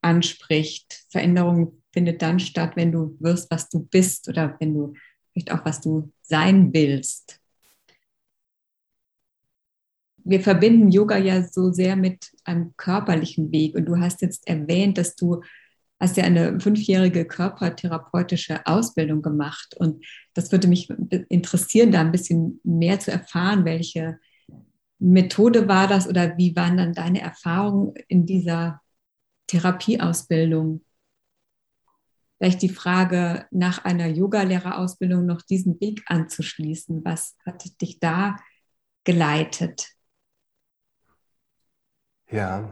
anspricht. 0.00 1.04
Veränderung 1.10 1.82
findet 1.92 2.22
dann 2.22 2.40
statt, 2.40 2.72
wenn 2.76 2.92
du 2.92 3.16
wirst, 3.20 3.50
was 3.50 3.68
du 3.68 3.80
bist 3.80 4.28
oder 4.28 4.56
wenn 4.58 4.74
du 4.74 4.94
vielleicht 5.32 5.52
auch, 5.52 5.64
was 5.64 5.80
du 5.80 6.12
sein 6.22 6.72
willst 6.72 7.40
wir 10.24 10.40
verbinden 10.40 10.90
Yoga 10.90 11.18
ja 11.18 11.42
so 11.42 11.70
sehr 11.70 11.96
mit 11.96 12.32
einem 12.44 12.74
körperlichen 12.76 13.52
Weg. 13.52 13.74
Und 13.74 13.84
du 13.84 13.98
hast 13.98 14.22
jetzt 14.22 14.48
erwähnt, 14.48 14.98
dass 14.98 15.16
du 15.16 15.42
hast 16.00 16.16
ja 16.16 16.24
eine 16.24 16.58
fünfjährige 16.60 17.24
körpertherapeutische 17.26 18.66
Ausbildung 18.66 19.22
gemacht. 19.22 19.74
Und 19.78 20.04
das 20.34 20.50
würde 20.50 20.66
mich 20.66 20.90
interessieren, 21.28 21.92
da 21.92 22.00
ein 22.00 22.12
bisschen 22.12 22.60
mehr 22.64 22.98
zu 23.00 23.12
erfahren, 23.12 23.64
welche 23.64 24.18
Methode 24.98 25.68
war 25.68 25.86
das 25.86 26.08
oder 26.08 26.36
wie 26.38 26.56
waren 26.56 26.78
dann 26.78 26.94
deine 26.94 27.20
Erfahrungen 27.20 27.94
in 28.08 28.26
dieser 28.26 28.80
Therapieausbildung? 29.46 30.82
Vielleicht 32.38 32.62
die 32.62 32.68
Frage 32.68 33.46
nach 33.50 33.84
einer 33.84 34.06
Yogalehrerausbildung 34.06 35.24
noch 35.24 35.42
diesen 35.42 35.80
Weg 35.80 36.02
anzuschließen. 36.06 37.04
Was 37.04 37.36
hat 37.44 37.80
dich 37.80 38.00
da 38.00 38.36
geleitet? 39.04 39.93
Ja, 42.34 42.68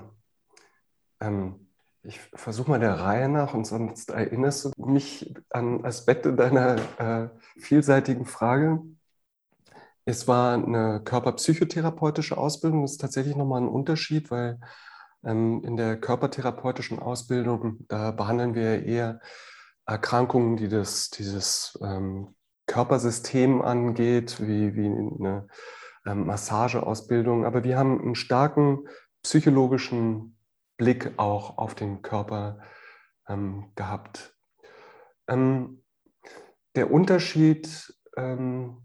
ähm, 1.21 1.69
ich 2.03 2.19
versuche 2.35 2.69
mal 2.69 2.81
der 2.81 2.99
Reihe 2.99 3.29
nach 3.29 3.55
und 3.55 3.65
sonst 3.65 4.11
erinnerst 4.11 4.65
du 4.65 4.73
mich 4.77 5.33
an 5.51 5.85
Aspekte 5.85 6.33
deiner 6.35 6.79
äh, 6.99 7.29
vielseitigen 7.61 8.27
Frage. 8.27 8.83
Es 10.05 10.27
war 10.27 10.55
eine 10.55 11.01
körperpsychotherapeutische 11.05 12.39
Ausbildung. 12.39 12.83
Das 12.83 12.93
ist 12.93 13.01
tatsächlich 13.03 13.37
nochmal 13.37 13.61
ein 13.63 13.69
Unterschied, 13.69 14.33
weil 14.33 14.59
ähm, 15.23 15.63
in 15.65 15.77
der 15.77 15.97
körpertherapeutischen 15.97 16.99
Ausbildung, 16.99 17.87
da 17.87 18.11
behandeln 18.11 18.57
wir 18.57 18.85
eher 18.85 19.21
Erkrankungen, 19.87 20.57
die 20.57 20.69
das, 20.69 21.11
dieses 21.11 21.79
ähm, 21.85 22.35
Körpersystem 22.67 23.63
angeht, 23.63 24.41
wie, 24.41 24.75
wie 24.75 24.87
eine 24.87 25.47
ähm, 26.05 26.27
Massageausbildung. 26.27 27.45
Aber 27.45 27.63
wir 27.63 27.79
haben 27.79 28.01
einen 28.01 28.17
starken 28.17 28.89
psychologischen 29.23 30.37
Blick 30.77 31.13
auch 31.17 31.59
auf 31.59 31.75
den 31.75 32.03
Körper 32.03 32.61
ähm, 33.29 33.71
gehabt. 33.75 34.37
Ähm, 35.29 35.83
der 36.75 36.91
Unterschied 36.91 37.95
ähm, 38.17 38.79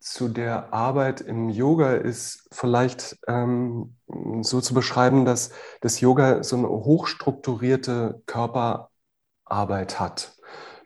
zu 0.00 0.28
der 0.28 0.72
Arbeit 0.72 1.20
im 1.20 1.50
Yoga 1.50 1.94
ist 1.94 2.48
vielleicht 2.52 3.18
ähm, 3.26 3.96
so 4.40 4.60
zu 4.60 4.72
beschreiben, 4.72 5.24
dass 5.24 5.50
das 5.80 6.00
Yoga 6.00 6.42
so 6.42 6.56
eine 6.56 6.68
hochstrukturierte 6.68 8.22
Körperarbeit 8.26 10.00
hat 10.00 10.36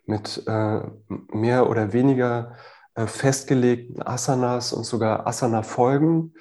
mit 0.07 0.43
äh, 0.47 0.81
mehr 1.09 1.69
oder 1.69 1.93
weniger 1.93 2.57
äh, 2.95 3.07
festgelegten 3.07 4.03
Asanas 4.03 4.73
und 4.73 4.85
sogar 4.85 5.27
Asana-Folgen 5.27 6.35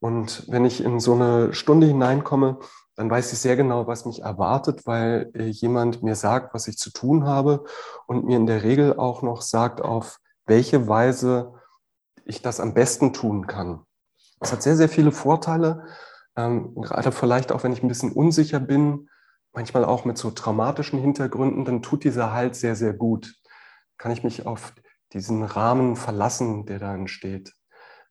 und 0.00 0.44
wenn 0.48 0.64
ich 0.64 0.82
in 0.82 1.00
so 1.00 1.14
eine 1.14 1.52
Stunde 1.52 1.86
hineinkomme, 1.86 2.58
dann 2.94 3.10
weiß 3.10 3.32
ich 3.32 3.38
sehr 3.38 3.56
genau, 3.56 3.86
was 3.86 4.06
mich 4.06 4.22
erwartet, 4.22 4.86
weil 4.86 5.30
äh, 5.34 5.44
jemand 5.44 6.02
mir 6.02 6.16
sagt, 6.16 6.54
was 6.54 6.66
ich 6.66 6.78
zu 6.78 6.90
tun 6.90 7.26
habe 7.26 7.64
und 8.06 8.24
mir 8.24 8.36
in 8.36 8.46
der 8.46 8.62
Regel 8.62 8.98
auch 8.98 9.22
noch 9.22 9.42
sagt, 9.42 9.80
auf 9.80 10.18
welche 10.46 10.88
Weise 10.88 11.54
ich 12.24 12.42
das 12.42 12.60
am 12.60 12.74
besten 12.74 13.12
tun 13.12 13.46
kann. 13.46 13.84
Das 14.40 14.52
hat 14.52 14.62
sehr, 14.62 14.76
sehr 14.76 14.88
viele 14.88 15.12
Vorteile, 15.12 15.86
ähm, 16.36 16.74
gerade 16.76 17.10
vielleicht 17.10 17.50
auch, 17.50 17.64
wenn 17.64 17.72
ich 17.72 17.82
ein 17.82 17.88
bisschen 17.88 18.12
unsicher 18.12 18.60
bin, 18.60 19.08
manchmal 19.52 19.84
auch 19.84 20.04
mit 20.04 20.18
so 20.18 20.30
traumatischen 20.30 21.00
Hintergründen, 21.00 21.64
dann 21.64 21.82
tut 21.82 22.04
dieser 22.04 22.32
Halt 22.32 22.54
sehr, 22.54 22.76
sehr 22.76 22.92
gut. 22.92 23.34
Kann 23.96 24.12
ich 24.12 24.22
mich 24.22 24.46
auf 24.46 24.72
diesen 25.12 25.42
Rahmen 25.42 25.96
verlassen, 25.96 26.66
der 26.66 26.78
da 26.78 26.94
entsteht. 26.94 27.54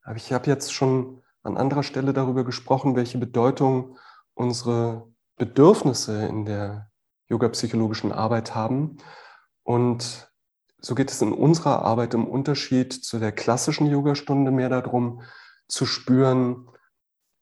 Aber 0.03 0.17
ich 0.17 0.33
habe 0.33 0.47
jetzt 0.47 0.73
schon 0.73 1.23
an 1.43 1.57
anderer 1.57 1.83
Stelle 1.83 2.13
darüber 2.13 2.43
gesprochen, 2.43 2.95
welche 2.95 3.17
Bedeutung 3.17 3.97
unsere 4.33 5.07
Bedürfnisse 5.37 6.25
in 6.27 6.45
der 6.45 6.89
yoga-psychologischen 7.29 8.11
Arbeit 8.11 8.55
haben. 8.55 8.97
Und 9.63 10.31
so 10.79 10.95
geht 10.95 11.11
es 11.11 11.21
in 11.21 11.33
unserer 11.33 11.83
Arbeit 11.83 12.13
im 12.13 12.27
Unterschied 12.27 12.93
zu 12.93 13.19
der 13.19 13.31
klassischen 13.31 13.87
Yogastunde 13.87 14.51
mehr 14.51 14.69
darum, 14.69 15.21
zu 15.67 15.85
spüren, 15.85 16.69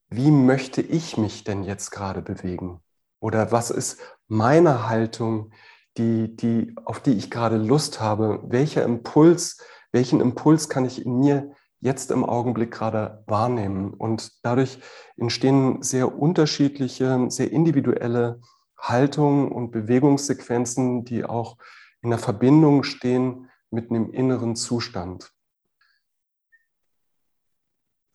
wie 0.09 0.31
möchte 0.31 0.81
ich 0.81 1.17
mich 1.17 1.43
denn 1.43 1.63
jetzt 1.63 1.91
gerade 1.91 2.21
bewegen? 2.21 2.81
Oder 3.19 3.51
was 3.51 3.69
ist 3.71 3.99
meine 4.27 4.87
Haltung, 4.87 5.51
die, 5.97 6.35
die, 6.35 6.75
auf 6.85 6.99
die 6.99 7.13
ich 7.13 7.31
gerade 7.31 7.57
Lust 7.57 8.01
habe? 8.01 8.41
Welcher 8.47 8.83
Impuls, 8.83 9.61
welchen 9.91 10.21
Impuls 10.21 10.69
kann 10.69 10.85
ich 10.85 11.05
in 11.05 11.19
mir 11.19 11.55
jetzt 11.85 12.09
im 12.11 12.25
Augenblick 12.25 12.71
gerade 12.71 13.23
wahrnehmen? 13.27 13.93
Und 13.93 14.43
dadurch 14.43 14.79
entstehen 15.17 15.81
sehr 15.83 16.19
unterschiedliche, 16.19 17.27
sehr 17.29 17.51
individuelle 17.51 18.41
Haltungen 18.77 19.51
und 19.51 19.71
Bewegungssequenzen, 19.71 21.05
die 21.05 21.23
auch 21.23 21.57
in 22.01 22.09
der 22.09 22.19
Verbindung 22.19 22.83
stehen 22.83 23.49
mit 23.69 23.89
einem 23.89 24.11
inneren 24.11 24.55
Zustand. 24.55 25.31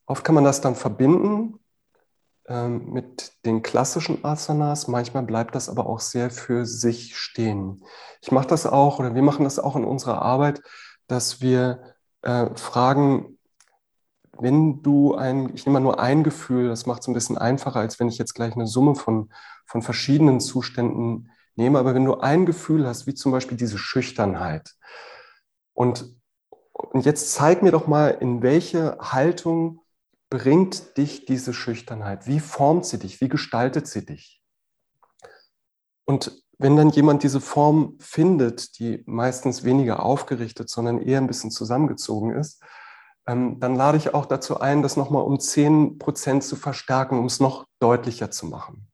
Oft 0.07 0.25
kann 0.25 0.35
man 0.35 0.45
das 0.45 0.61
dann 0.61 0.75
verbinden 0.75 1.61
ähm, 2.49 2.93
mit 2.93 3.33
den 3.45 3.63
klassischen 3.63 4.25
Asanas. 4.25 4.89
Manchmal 4.89 5.23
bleibt 5.23 5.55
das 5.55 5.69
aber 5.69 5.87
auch 5.87 6.01
sehr 6.01 6.31
für 6.31 6.67
sich 6.67 7.17
stehen. 7.17 7.85
Ich 8.21 8.33
mache 8.33 8.49
das 8.49 8.67
auch 8.67 8.99
oder 8.99 9.15
wir 9.15 9.23
machen 9.23 9.45
das 9.45 9.61
auch 9.61 9.77
in 9.77 9.85
unserer 9.85 10.21
Arbeit, 10.23 10.61
dass 11.07 11.41
wir 11.41 11.95
äh, 12.23 12.47
fragen, 12.57 13.39
wenn 14.41 14.83
du 14.83 15.15
ein, 15.15 15.55
ich 15.55 15.67
nehme 15.67 15.75
mal 15.75 15.85
nur 15.85 16.01
ein 16.01 16.25
Gefühl, 16.25 16.69
das 16.69 16.87
macht 16.87 17.03
es 17.03 17.09
ein 17.09 17.15
bisschen 17.15 17.39
einfacher, 17.39 17.81
als 17.81 18.01
wenn 18.01 18.09
ich 18.09 18.19
jetzt 18.19 18.35
gleich 18.35 18.55
eine 18.55 18.67
Summe 18.67 18.95
von, 18.95 19.31
von 19.67 19.83
verschiedenen 19.83 20.41
Zuständen 20.41 21.31
nehme, 21.57 21.79
aber 21.79 21.95
wenn 21.95 22.05
du 22.05 22.19
ein 22.19 22.47
Gefühl 22.47 22.87
hast, 22.87 23.07
wie 23.07 23.15
zum 23.15 23.33
Beispiel 23.33 23.57
diese 23.57 23.79
Schüchternheit, 23.79 24.75
und, 25.75 26.15
und 26.73 27.07
jetzt 27.07 27.33
zeig 27.33 27.63
mir 27.63 27.71
doch 27.71 27.87
mal, 27.87 28.09
in 28.09 28.43
welche 28.43 28.99
Haltung 29.01 29.81
bringt 30.29 30.97
dich 30.97 31.25
diese 31.25 31.53
Schüchternheit? 31.53 32.27
Wie 32.27 32.41
formt 32.41 32.87
sie 32.87 32.99
dich? 32.99 33.21
Wie 33.21 33.29
gestaltet 33.29 33.87
sie 33.87 34.05
dich? 34.05 34.43
Und 36.05 36.45
wenn 36.59 36.77
dann 36.77 36.91
jemand 36.91 37.23
diese 37.23 37.41
Form 37.41 37.97
findet, 37.99 38.79
die 38.79 39.03
meistens 39.07 39.65
weniger 39.65 40.05
aufgerichtet, 40.05 40.69
sondern 40.69 41.01
eher 41.01 41.19
ein 41.19 41.27
bisschen 41.27 41.51
zusammengezogen 41.51 42.33
ist, 42.33 42.63
ähm, 43.31 43.61
dann 43.61 43.77
lade 43.77 43.97
ich 43.97 44.13
auch 44.13 44.27
dazu 44.27 44.61
ein, 44.61 44.83
das 44.83 44.97
nochmal 44.97 45.23
um 45.23 45.39
10 45.39 45.99
Prozent 45.99 46.43
zu 46.43 46.57
verstärken, 46.57 47.17
um 47.17 47.27
es 47.27 47.39
noch 47.39 47.65
deutlicher 47.79 48.33
zu 48.33 48.47
machen. 48.47 48.89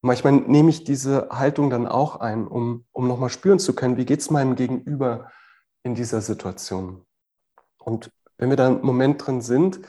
Manchmal 0.00 0.32
nehme 0.32 0.70
ich 0.70 0.84
diese 0.84 1.28
Haltung 1.30 1.68
dann 1.68 1.88
auch 1.88 2.16
ein, 2.16 2.46
um, 2.46 2.84
um 2.92 3.08
nochmal 3.08 3.30
spüren 3.30 3.58
zu 3.58 3.74
können, 3.74 3.96
wie 3.96 4.04
geht 4.04 4.20
es 4.20 4.30
meinem 4.30 4.54
Gegenüber 4.54 5.30
in 5.82 5.96
dieser 5.96 6.20
Situation. 6.20 7.04
Und 7.78 8.10
wenn 8.38 8.50
wir 8.50 8.56
da 8.56 8.68
einen 8.68 8.86
Moment 8.86 9.26
drin 9.26 9.40
sind, 9.40 9.80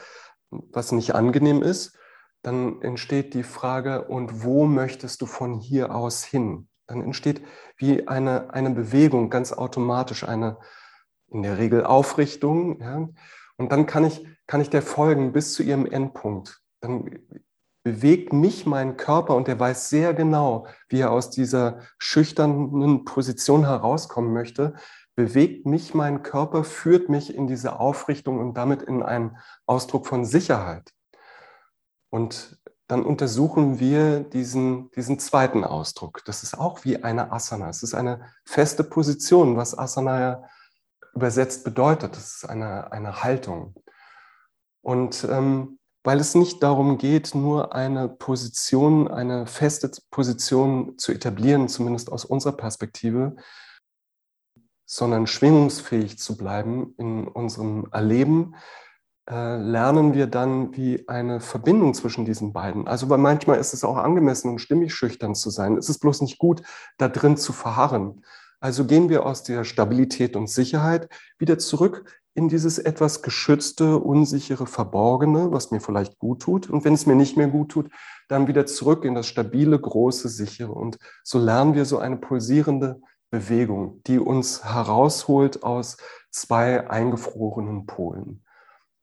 was 0.49 0.91
nicht 0.91 1.13
angenehm 1.13 1.61
ist, 1.61 1.97
dann 2.41 2.81
entsteht 2.81 3.35
die 3.35 3.43
Frage, 3.43 4.05
und 4.05 4.43
wo 4.43 4.65
möchtest 4.65 5.21
du 5.21 5.27
von 5.27 5.59
hier 5.59 5.95
aus 5.95 6.23
hin? 6.23 6.67
Dann 6.87 7.01
entsteht 7.01 7.41
wie 7.77 8.07
eine, 8.07 8.51
eine 8.53 8.71
Bewegung 8.71 9.29
ganz 9.29 9.53
automatisch, 9.53 10.23
eine 10.23 10.57
in 11.29 11.43
der 11.43 11.57
Regel 11.57 11.83
Aufrichtung. 11.83 12.79
Ja? 12.79 13.09
Und 13.57 13.71
dann 13.71 13.85
kann 13.85 14.05
ich, 14.05 14.25
kann 14.47 14.61
ich 14.61 14.69
der 14.69 14.81
folgen 14.81 15.31
bis 15.31 15.53
zu 15.53 15.63
ihrem 15.63 15.85
Endpunkt. 15.85 16.61
Dann 16.81 17.19
bewegt 17.83 18.31
mich 18.33 18.65
mein 18.65 18.97
Körper 18.97 19.35
und 19.35 19.47
der 19.47 19.59
weiß 19.59 19.89
sehr 19.89 20.13
genau, 20.13 20.67
wie 20.87 21.01
er 21.01 21.11
aus 21.11 21.29
dieser 21.29 21.79
schüchternen 21.97 23.03
Position 23.03 23.65
herauskommen 23.65 24.33
möchte, 24.33 24.73
bewegt 25.15 25.65
mich 25.65 25.93
mein 25.93 26.23
Körper, 26.23 26.63
führt 26.63 27.09
mich 27.09 27.35
in 27.35 27.45
diese 27.45 27.79
Aufrichtung 27.79 28.39
und 28.39 28.55
damit 28.55 28.81
in 28.81 29.03
einen 29.03 29.37
Ausdruck 29.65 30.07
von 30.07 30.25
Sicherheit. 30.25 30.91
Und 32.09 32.59
dann 32.87 33.03
untersuchen 33.03 33.79
wir 33.79 34.21
diesen, 34.21 34.91
diesen 34.91 35.19
zweiten 35.19 35.63
Ausdruck. 35.63 36.23
Das 36.25 36.43
ist 36.43 36.57
auch 36.57 36.83
wie 36.83 37.03
eine 37.03 37.31
Asana. 37.31 37.69
Es 37.69 37.83
ist 37.83 37.93
eine 37.93 38.25
feste 38.45 38.83
Position, 38.83 39.57
was 39.57 39.77
Asana 39.77 40.19
ja 40.19 40.43
übersetzt 41.15 41.63
bedeutet. 41.63 42.15
Das 42.15 42.35
ist 42.35 42.49
eine, 42.49 42.91
eine 42.91 43.23
Haltung. 43.23 43.75
Und 44.81 45.25
ähm, 45.29 45.79
weil 46.03 46.19
es 46.19 46.35
nicht 46.35 46.61
darum 46.61 46.97
geht, 46.97 47.33
nur 47.33 47.73
eine 47.73 48.09
Position, 48.09 49.07
eine 49.07 49.47
feste 49.47 49.89
Position 50.11 50.97
zu 50.97 51.13
etablieren, 51.13 51.69
zumindest 51.69 52.11
aus 52.11 52.25
unserer 52.25 52.57
Perspektive, 52.57 53.37
sondern 54.85 55.27
schwingungsfähig 55.27 56.19
zu 56.19 56.35
bleiben 56.35 56.93
in 56.97 57.27
unserem 57.27 57.87
Erleben, 57.91 58.55
äh, 59.29 59.55
lernen 59.55 60.13
wir 60.13 60.27
dann 60.27 60.75
wie 60.75 61.07
eine 61.07 61.39
Verbindung 61.39 61.93
zwischen 61.93 62.25
diesen 62.25 62.51
beiden. 62.51 62.87
Also 62.87 63.09
weil 63.09 63.17
manchmal 63.17 63.57
ist 63.57 63.73
es 63.73 63.85
auch 63.85 63.95
angemessen 63.95 64.49
und 64.51 64.59
stimmig 64.59 64.93
schüchtern 64.93 65.35
zu 65.35 65.49
sein. 65.49 65.77
Es 65.77 65.87
ist 65.87 65.99
bloß 65.99 66.21
nicht 66.21 66.37
gut, 66.37 66.61
da 66.97 67.07
drin 67.07 67.37
zu 67.37 67.53
verharren. 67.53 68.25
Also 68.63 68.85
gehen 68.85 69.09
wir 69.09 69.25
aus 69.25 69.43
der 69.43 69.65
Stabilität 69.65 70.37
und 70.37 70.49
Sicherheit 70.49 71.09
wieder 71.37 71.59
zurück 71.59 72.05
in 72.33 72.47
dieses 72.47 72.79
etwas 72.79 73.21
geschützte, 73.21 73.99
unsichere, 73.99 74.67
verborgene, 74.67 75.51
was 75.51 75.71
mir 75.71 75.81
vielleicht 75.81 76.17
gut 76.17 76.43
tut. 76.43 76.69
Und 76.69 76.85
wenn 76.85 76.93
es 76.93 77.05
mir 77.05 77.15
nicht 77.15 77.35
mehr 77.35 77.49
gut 77.49 77.73
tut, 77.73 77.91
dann 78.29 78.47
wieder 78.47 78.65
zurück 78.65 79.03
in 79.03 79.15
das 79.15 79.27
stabile, 79.27 79.77
große, 79.77 80.29
sichere. 80.29 80.71
Und 80.71 80.97
so 81.25 81.39
lernen 81.39 81.75
wir 81.75 81.83
so 81.83 81.97
eine 81.97 82.15
pulsierende 82.15 83.01
Bewegung, 83.29 84.01
die 84.07 84.17
uns 84.17 84.63
herausholt 84.63 85.63
aus 85.63 85.97
zwei 86.31 86.89
eingefrorenen 86.89 87.85
Polen. 87.85 88.45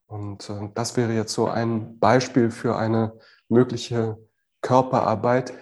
Und 0.07 0.49
äh, 0.49 0.71
das 0.75 0.97
wäre 0.97 1.13
jetzt 1.13 1.35
so 1.35 1.49
ein 1.49 1.99
Beispiel 1.99 2.51
für 2.51 2.79
eine 2.79 3.13
mögliche 3.51 4.17
Körperarbeit, 4.63 5.53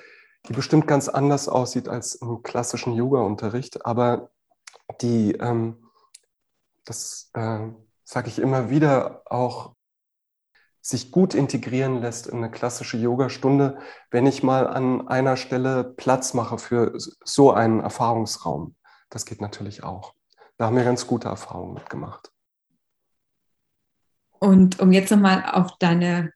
die 0.49 0.55
bestimmt 0.55 0.87
ganz 0.87 1.09
anders 1.09 1.49
aussieht 1.49 1.89
als 1.89 2.15
im 2.17 2.43
klassischen 2.43 2.95
Yoga-Unterricht, 2.95 3.85
aber 3.85 4.31
die, 5.01 5.33
ähm, 5.33 5.91
das 6.85 7.31
äh, 7.35 7.69
sage 8.05 8.29
ich 8.29 8.39
immer 8.39 8.71
wieder, 8.71 9.23
auch 9.27 9.75
sich 10.81 11.13
gut 11.13 11.35
integrieren 11.35 12.01
lässt 12.01 12.27
in 12.27 12.39
eine 12.39 12.51
klassische 12.51 12.97
Yoga-Stunde, 12.97 13.79
wenn 14.11 14.27
ich 14.27 14.43
mal 14.43 14.67
an 14.67 15.07
einer 15.07 15.37
Stelle 15.37 15.85
Platz 15.85 16.33
mache 16.33 16.57
für 16.57 16.95
so 16.97 17.53
einen 17.53 17.81
Erfahrungsraum. 17.81 18.75
Das 19.11 19.27
geht 19.27 19.43
natürlich 19.43 19.83
auch. 19.83 20.15
Da 20.57 20.67
haben 20.67 20.77
wir 20.77 20.85
ganz 20.85 21.07
gute 21.07 21.29
Erfahrungen 21.29 21.75
mitgemacht. 21.75 22.33
Und 24.39 24.81
um 24.81 24.93
jetzt 24.93 25.11
nochmal 25.11 25.45
auf 25.53 25.77
deine 25.79 26.33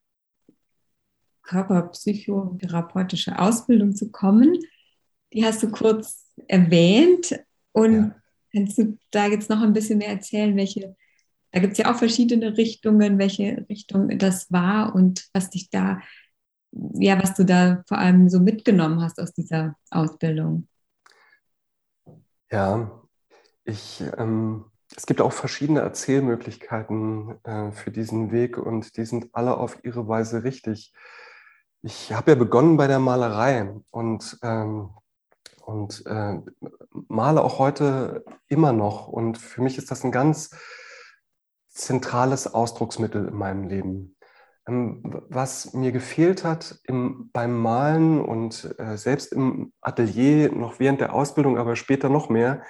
körperpsychotherapeutische 1.43 3.39
Ausbildung 3.39 3.95
zu 3.95 4.11
kommen, 4.11 4.59
die 5.33 5.45
hast 5.45 5.63
du 5.63 5.71
kurz 5.71 6.31
erwähnt. 6.49 7.39
Und 7.73 7.95
ja. 7.95 8.17
kannst 8.53 8.79
du 8.79 8.99
da 9.11 9.27
jetzt 9.27 9.51
noch 9.51 9.63
ein 9.63 9.73
bisschen 9.73 9.99
mehr 9.99 10.09
erzählen, 10.09 10.57
welche 10.57 10.97
da 11.53 11.61
gibt 11.61 11.73
es 11.73 11.79
ja 11.79 11.93
auch 11.93 11.99
verschiedene 11.99 12.57
Richtungen, 12.57 13.19
welche 13.19 13.67
Richtung 13.69 14.19
das 14.19 14.51
war 14.51 14.95
und 14.95 15.29
was 15.35 15.51
dich 15.51 15.69
da, 15.69 16.01
ja, 16.73 17.23
was 17.23 17.35
du 17.35 17.45
da 17.45 17.85
vor 17.87 17.99
allem 17.99 18.31
so 18.31 18.41
mitgenommen 18.41 19.03
hast 19.03 19.21
aus 19.21 19.35
dieser 19.35 19.77
Ausbildung. 19.91 20.67
Ja, 22.51 23.03
ich, 23.65 24.03
ähm, 24.17 24.65
es 24.97 25.05
gibt 25.05 25.21
auch 25.21 25.33
verschiedene 25.33 25.81
Erzählmöglichkeiten 25.81 27.35
äh, 27.45 27.71
für 27.71 27.91
diesen 27.91 28.33
Weg 28.33 28.57
und 28.57 28.97
die 28.97 29.05
sind 29.05 29.29
alle 29.35 29.57
auf 29.57 29.85
ihre 29.85 30.09
Weise 30.09 30.45
richtig. 30.45 30.95
Ich 31.85 32.13
habe 32.13 32.31
ja 32.31 32.35
begonnen 32.37 32.77
bei 32.77 32.87
der 32.87 33.01
Malerei 33.01 33.75
und, 33.91 34.39
ähm, 34.45 34.91
und 35.65 36.07
äh, 36.07 36.39
male 37.09 37.43
auch 37.43 37.59
heute 37.59 38.25
immer 38.47 38.73
noch. 38.73 39.09
Und 39.09 39.37
für 39.37 39.63
mich 39.63 39.79
ist 39.79 39.91
das 39.91 40.05
ein 40.05 40.13
ganz 40.13 40.51
zentrales 41.69 42.55
Ausdrucksmittel 42.55 43.27
in 43.27 43.35
meinem 43.35 43.65
Leben. 43.65 44.17
Ähm, 44.69 45.25
was 45.29 45.73
mir 45.73 45.91
gefehlt 45.91 46.45
hat 46.45 46.79
im, 46.85 47.31
beim 47.33 47.59
Malen 47.59 48.21
und 48.21 48.77
äh, 48.79 48.97
selbst 48.97 49.33
im 49.33 49.73
Atelier, 49.81 50.53
noch 50.53 50.79
während 50.79 51.01
der 51.01 51.13
Ausbildung, 51.13 51.59
aber 51.59 51.75
später 51.75 52.09
noch 52.09 52.29
mehr, 52.29 52.63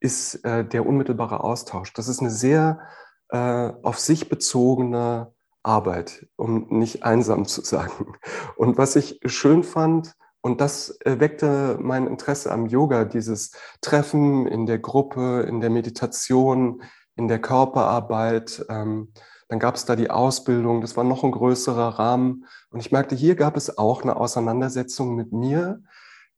ist 0.00 0.42
äh, 0.42 0.64
der 0.64 0.86
unmittelbare 0.86 1.44
Austausch. 1.44 1.92
Das 1.92 2.08
ist 2.08 2.20
eine 2.20 2.30
sehr 2.30 2.80
äh, 3.28 3.72
auf 3.82 3.98
sich 3.98 4.30
bezogene 4.30 5.33
Arbeit, 5.64 6.26
um 6.36 6.66
nicht 6.68 7.02
einsam 7.02 7.46
zu 7.46 7.62
sagen. 7.62 8.14
Und 8.56 8.78
was 8.78 8.96
ich 8.96 9.20
schön 9.24 9.64
fand, 9.64 10.14
und 10.40 10.60
das 10.60 10.98
weckte 11.04 11.78
mein 11.80 12.06
Interesse 12.06 12.52
am 12.52 12.66
Yoga, 12.66 13.06
dieses 13.06 13.52
Treffen 13.80 14.46
in 14.46 14.66
der 14.66 14.78
Gruppe, 14.78 15.40
in 15.48 15.62
der 15.62 15.70
Meditation, 15.70 16.82
in 17.16 17.28
der 17.28 17.40
Körperarbeit. 17.40 18.66
Ähm, 18.68 19.12
dann 19.48 19.58
gab 19.58 19.76
es 19.76 19.86
da 19.86 19.96
die 19.96 20.10
Ausbildung, 20.10 20.82
das 20.82 20.96
war 20.98 21.04
noch 21.04 21.24
ein 21.24 21.32
größerer 21.32 21.98
Rahmen. 21.98 22.44
Und 22.70 22.80
ich 22.80 22.92
merkte, 22.92 23.14
hier 23.14 23.36
gab 23.36 23.56
es 23.56 23.78
auch 23.78 24.02
eine 24.02 24.16
Auseinandersetzung 24.16 25.14
mit 25.14 25.32
mir, 25.32 25.82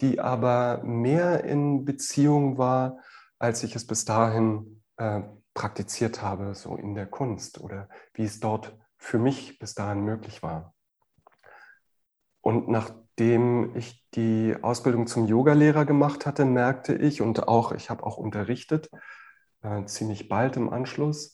die 0.01 0.21
aber 0.21 0.83
mehr 0.85 1.43
in 1.45 1.85
Beziehung 1.85 2.59
war, 2.59 2.99
als 3.39 3.65
ich 3.65 3.75
es 3.75 3.87
bis 3.87 4.05
dahin 4.05 4.83
äh, 4.99 5.23
praktiziert 5.55 6.23
habe, 6.23 6.55
so 6.55 6.77
in 6.77 6.95
der 6.95 7.07
Kunst 7.07 7.61
oder 7.61 7.89
wie 8.15 8.25
es 8.25 8.39
dort 8.39 8.77
für 8.99 9.19
mich 9.19 9.59
bis 9.59 9.75
dahin 9.75 10.05
möglich 10.05 10.43
war. 10.43 10.75
Und 12.41 12.69
nachdem 12.69 13.75
ich 13.75 14.07
die 14.15 14.55
Ausbildung 14.63 15.07
zum 15.07 15.27
Yogalehrer 15.27 15.85
gemacht 15.85 16.27
hatte, 16.27 16.45
merkte 16.45 16.95
ich 16.95 17.21
und 17.21 17.49
auch, 17.49 17.73
ich 17.73 17.91
habe 17.91 18.05
auch 18.05 18.19
unterrichtet, 18.19 18.91
äh, 19.63 19.85
ziemlich 19.87 20.29
bald 20.29 20.57
im 20.57 20.73
Anschluss, 20.73 21.33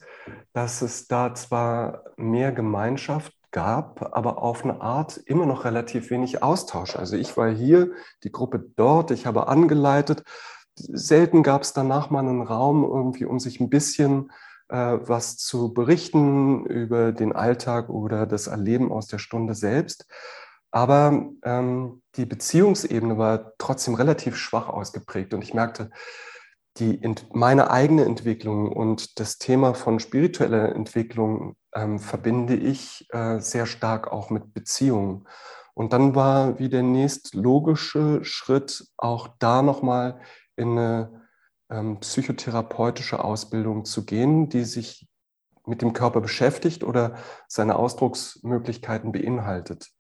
dass 0.53 0.81
es 0.81 1.09
da 1.09 1.35
zwar 1.35 2.05
mehr 2.17 2.53
Gemeinschaft 2.53 3.35
gab, 3.51 4.17
aber 4.17 4.43
auf 4.43 4.65
eine 4.65 4.81
Art 4.81 5.19
immer 5.19 5.45
noch 5.45 5.65
relativ 5.65 6.11
wenig 6.11 6.43
Austausch. 6.43 6.97
Also 6.97 7.17
ich 7.17 7.37
war 7.37 7.51
hier, 7.51 7.93
die 8.25 8.33
Gruppe 8.33 8.65
dort, 8.77 9.11
ich 9.11 9.27
habe 9.27 9.49
angeleitet. 9.49 10.25
Selten 10.75 11.43
gab 11.43 11.63
es 11.63 11.75
danach 11.75 12.09
mal 12.09 12.21
einen 12.21 12.41
Raum, 12.41 12.85
irgendwie, 12.85 13.27
um 13.27 13.39
sich 13.39 13.61
ein 13.61 13.69
bisschen 13.69 14.31
äh, 14.31 14.52
was 14.73 15.37
zu 15.37 15.75
berichten 15.75 16.65
über 16.67 17.13
den 17.13 17.33
Alltag 17.33 17.89
oder 17.91 18.27
das 18.27 18.47
Erleben 18.47 18.91
aus 18.91 19.07
der 19.07 19.19
Stunde 19.19 19.55
selbst. 19.55 20.07
Aber 20.71 21.29
ähm, 21.45 22.03
die 22.17 22.25
Beziehungsebene 22.25 23.19
war 23.19 23.53
trotzdem 23.59 23.95
relativ 23.95 24.37
schwach 24.37 24.71
ausgeprägt 24.71 25.35
und 25.35 25.43
ich 25.43 25.53
merkte, 25.53 25.91
die, 26.79 27.01
meine 27.33 27.71
eigene 27.71 28.07
Entwicklung 28.07 28.73
und 28.73 29.21
das 29.21 29.37
Thema 29.37 29.75
von 29.75 30.01
spiritueller 30.01 30.75
Entwicklung 30.75 31.55
ähm, 31.75 31.99
verbinde 31.99 32.55
ich 32.55 33.07
äh, 33.11 33.39
sehr 33.41 33.67
stark 33.67 34.11
auch 34.11 34.31
mit 34.31 34.55
Beziehungen. 34.55 35.29
Und 35.75 35.93
dann 35.93 36.15
war 36.15 36.59
wie 36.59 36.71
der 36.71 36.83
nächst 36.83 37.35
logische 37.35 38.25
Schritt 38.25 38.87
auch 38.97 39.29
da 39.39 39.61
nochmal 39.61 40.21
in 40.57 40.79
eine 40.79 41.22
ähm, 41.73 41.99
psychotherapeutische 42.01 43.25
Ausbildung 43.25 43.85
zu 43.85 44.05
gehen, 44.05 44.49
die 44.49 44.65
sich 44.65 45.09
mit 45.67 45.83
dem 45.83 45.93
Körper 45.93 46.21
beschäftigt 46.21 46.85
oder 46.85 47.17
seine 47.49 47.77
Ausdrucksmöglichkeiten 47.77 49.13
beinhaltet. 49.13 49.91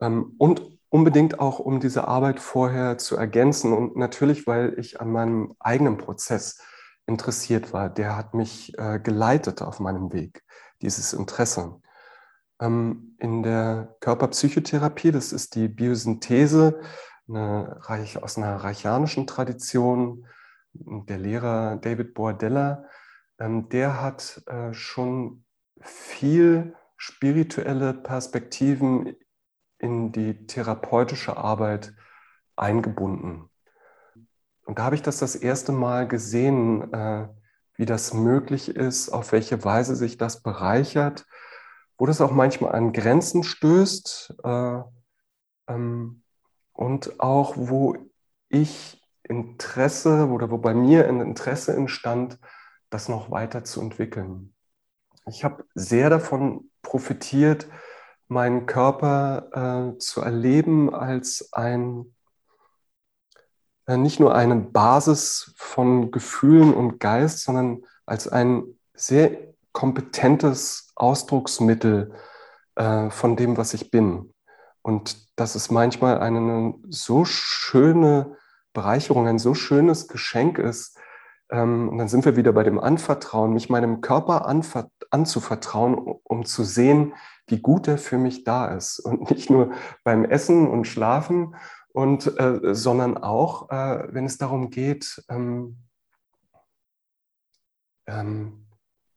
Ähm, 0.00 0.34
und 0.38 0.62
unbedingt 0.88 1.38
auch, 1.38 1.58
um 1.58 1.80
diese 1.80 2.08
Arbeit 2.08 2.40
vorher 2.40 2.98
zu 2.98 3.16
ergänzen 3.16 3.72
und 3.72 3.96
natürlich, 3.96 4.46
weil 4.46 4.78
ich 4.78 5.00
an 5.00 5.10
meinem 5.10 5.54
eigenen 5.58 5.98
Prozess 5.98 6.60
interessiert 7.06 7.72
war. 7.72 7.90
Der 7.90 8.16
hat 8.16 8.34
mich 8.34 8.76
äh, 8.78 8.98
geleitet 8.98 9.62
auf 9.62 9.78
meinem 9.80 10.12
Weg, 10.12 10.42
dieses 10.82 11.12
Interesse. 11.12 11.80
Ähm, 12.60 13.16
in 13.18 13.42
der 13.42 13.96
Körperpsychotherapie, 14.00 15.12
das 15.12 15.32
ist 15.32 15.54
die 15.54 15.68
Biosynthese 15.68 16.80
eine, 17.28 17.80
aus 18.22 18.36
einer 18.36 18.56
reichianischen 18.56 19.26
Tradition, 19.26 20.26
der 20.72 21.18
Lehrer 21.18 21.76
David 21.76 22.14
Bordella, 22.14 22.84
ähm, 23.38 23.68
der 23.68 24.00
hat 24.00 24.42
äh, 24.46 24.72
schon 24.74 25.44
viel 25.80 26.74
spirituelle 26.96 27.94
Perspektiven 27.94 29.14
in 29.78 30.12
die 30.12 30.46
therapeutische 30.46 31.36
Arbeit 31.36 31.94
eingebunden. 32.56 33.50
Und 34.64 34.78
da 34.78 34.84
habe 34.84 34.94
ich 34.94 35.02
das 35.02 35.18
das 35.18 35.36
erste 35.36 35.72
Mal 35.72 36.08
gesehen, 36.08 36.92
äh, 36.92 37.28
wie 37.76 37.86
das 37.86 38.14
möglich 38.14 38.68
ist, 38.68 39.10
auf 39.10 39.32
welche 39.32 39.64
Weise 39.64 39.96
sich 39.96 40.16
das 40.16 40.42
bereichert, 40.42 41.26
wo 41.98 42.06
das 42.06 42.20
auch 42.20 42.30
manchmal 42.30 42.74
an 42.74 42.92
Grenzen 42.92 43.42
stößt 43.42 44.36
äh, 44.42 44.80
ähm, 45.68 46.23
und 46.74 47.20
auch 47.20 47.54
wo 47.56 47.96
ich 48.50 49.02
Interesse 49.22 50.28
oder 50.28 50.50
wo 50.50 50.58
bei 50.58 50.74
mir 50.74 51.08
ein 51.08 51.20
Interesse 51.20 51.74
entstand, 51.74 52.38
das 52.90 53.08
noch 53.08 53.30
weiter 53.30 53.64
zu 53.64 53.80
entwickeln. 53.80 54.54
Ich 55.26 55.44
habe 55.44 55.64
sehr 55.74 56.10
davon 56.10 56.70
profitiert, 56.82 57.66
meinen 58.28 58.66
Körper 58.66 59.94
äh, 59.94 59.98
zu 59.98 60.20
erleben 60.20 60.94
als 60.94 61.48
ein, 61.52 62.14
äh, 63.86 63.96
nicht 63.96 64.20
nur 64.20 64.34
eine 64.34 64.56
Basis 64.56 65.54
von 65.56 66.10
Gefühlen 66.10 66.74
und 66.74 67.00
Geist, 67.00 67.40
sondern 67.40 67.84
als 68.04 68.28
ein 68.28 68.64
sehr 68.92 69.54
kompetentes 69.72 70.92
Ausdrucksmittel 70.94 72.14
äh, 72.74 73.10
von 73.10 73.36
dem, 73.36 73.56
was 73.56 73.72
ich 73.72 73.90
bin. 73.90 74.33
Und 74.84 75.38
dass 75.40 75.54
es 75.54 75.70
manchmal 75.70 76.18
eine 76.20 76.74
so 76.88 77.24
schöne 77.24 78.36
Bereicherung, 78.74 79.26
ein 79.26 79.38
so 79.38 79.54
schönes 79.54 80.08
Geschenk 80.08 80.58
ist, 80.58 80.98
ähm, 81.50 81.88
und 81.88 81.98
dann 81.98 82.08
sind 82.08 82.24
wir 82.24 82.36
wieder 82.36 82.52
bei 82.52 82.64
dem 82.64 82.78
Anvertrauen, 82.78 83.52
mich 83.52 83.70
meinem 83.70 84.00
Körper 84.02 84.46
anzuvertrauen, 85.10 85.94
um 85.94 86.44
zu 86.44 86.64
sehen, 86.64 87.14
wie 87.46 87.60
gut 87.60 87.88
er 87.88 87.98
für 87.98 88.18
mich 88.18 88.44
da 88.44 88.66
ist. 88.66 88.98
Und 88.98 89.30
nicht 89.30 89.50
nur 89.50 89.72
beim 90.04 90.24
Essen 90.24 90.68
und 90.68 90.86
Schlafen, 90.86 91.54
und, 91.94 92.38
äh, 92.40 92.74
sondern 92.74 93.16
auch, 93.16 93.70
äh, 93.70 94.12
wenn 94.12 94.26
es 94.26 94.36
darum 94.36 94.70
geht, 94.70 95.24
ähm, 95.28 95.78
ähm, 98.08 98.66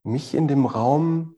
mich 0.03 0.35
in 0.35 0.47
dem 0.47 0.67
Raum 0.67 1.36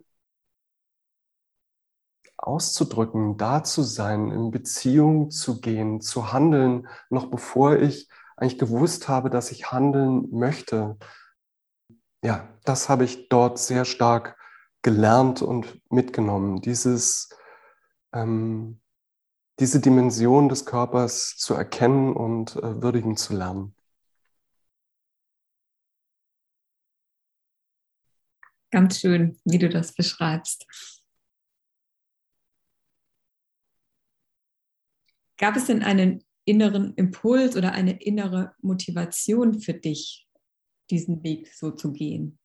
auszudrücken, 2.42 3.38
da 3.38 3.64
zu 3.64 3.84
sein, 3.84 4.32
in 4.32 4.52
Beziehung 4.52 5.30
zu 5.30 5.60
gehen, 5.60 6.02
zu 6.02 6.32
handeln, 6.32 6.88
noch 7.10 7.30
bevor 7.30 7.78
ich 7.78 8.10
eigentlich 8.38 8.58
gewusst 8.58 9.08
habe, 9.10 9.30
dass 9.30 9.52
ich 9.52 9.72
handeln 9.72 10.28
möchte. 10.32 10.98
Ja, 12.24 12.48
das 12.64 12.90
habe 12.90 13.04
ich 13.04 13.30
dort 13.30 13.60
sehr 13.60 13.86
stark 13.86 14.38
gelernt 14.82 15.42
und 15.42 15.82
mitgenommen. 15.92 16.62
Dieses, 16.62 17.30
ähm, 18.14 18.80
diese 19.60 19.82
Dimension 19.82 20.48
des 20.48 20.66
Körpers 20.66 21.36
zu 21.38 21.54
erkennen 21.54 22.14
und 22.14 22.56
äh, 22.56 22.82
würdigen 22.82 23.18
zu 23.18 23.36
lernen. 23.36 23.76
Ganz 28.72 29.00
schön, 29.00 29.38
wie 29.46 29.58
du 29.58 29.68
das 29.68 29.94
beschreibst. 29.94 30.66
Gab 35.40 35.56
es 35.56 35.66
denn 35.66 35.84
einen 35.84 36.24
inneren 36.44 36.94
Impuls 36.96 37.56
oder 37.56 37.72
eine 37.72 38.02
innere 38.02 38.54
Motivation 38.62 39.62
für 39.62 39.74
dich, 39.74 40.28
diesen 40.90 41.24
Weg 41.24 41.54
so 41.54 41.72
zu 41.72 41.94
gehen? 41.94 42.38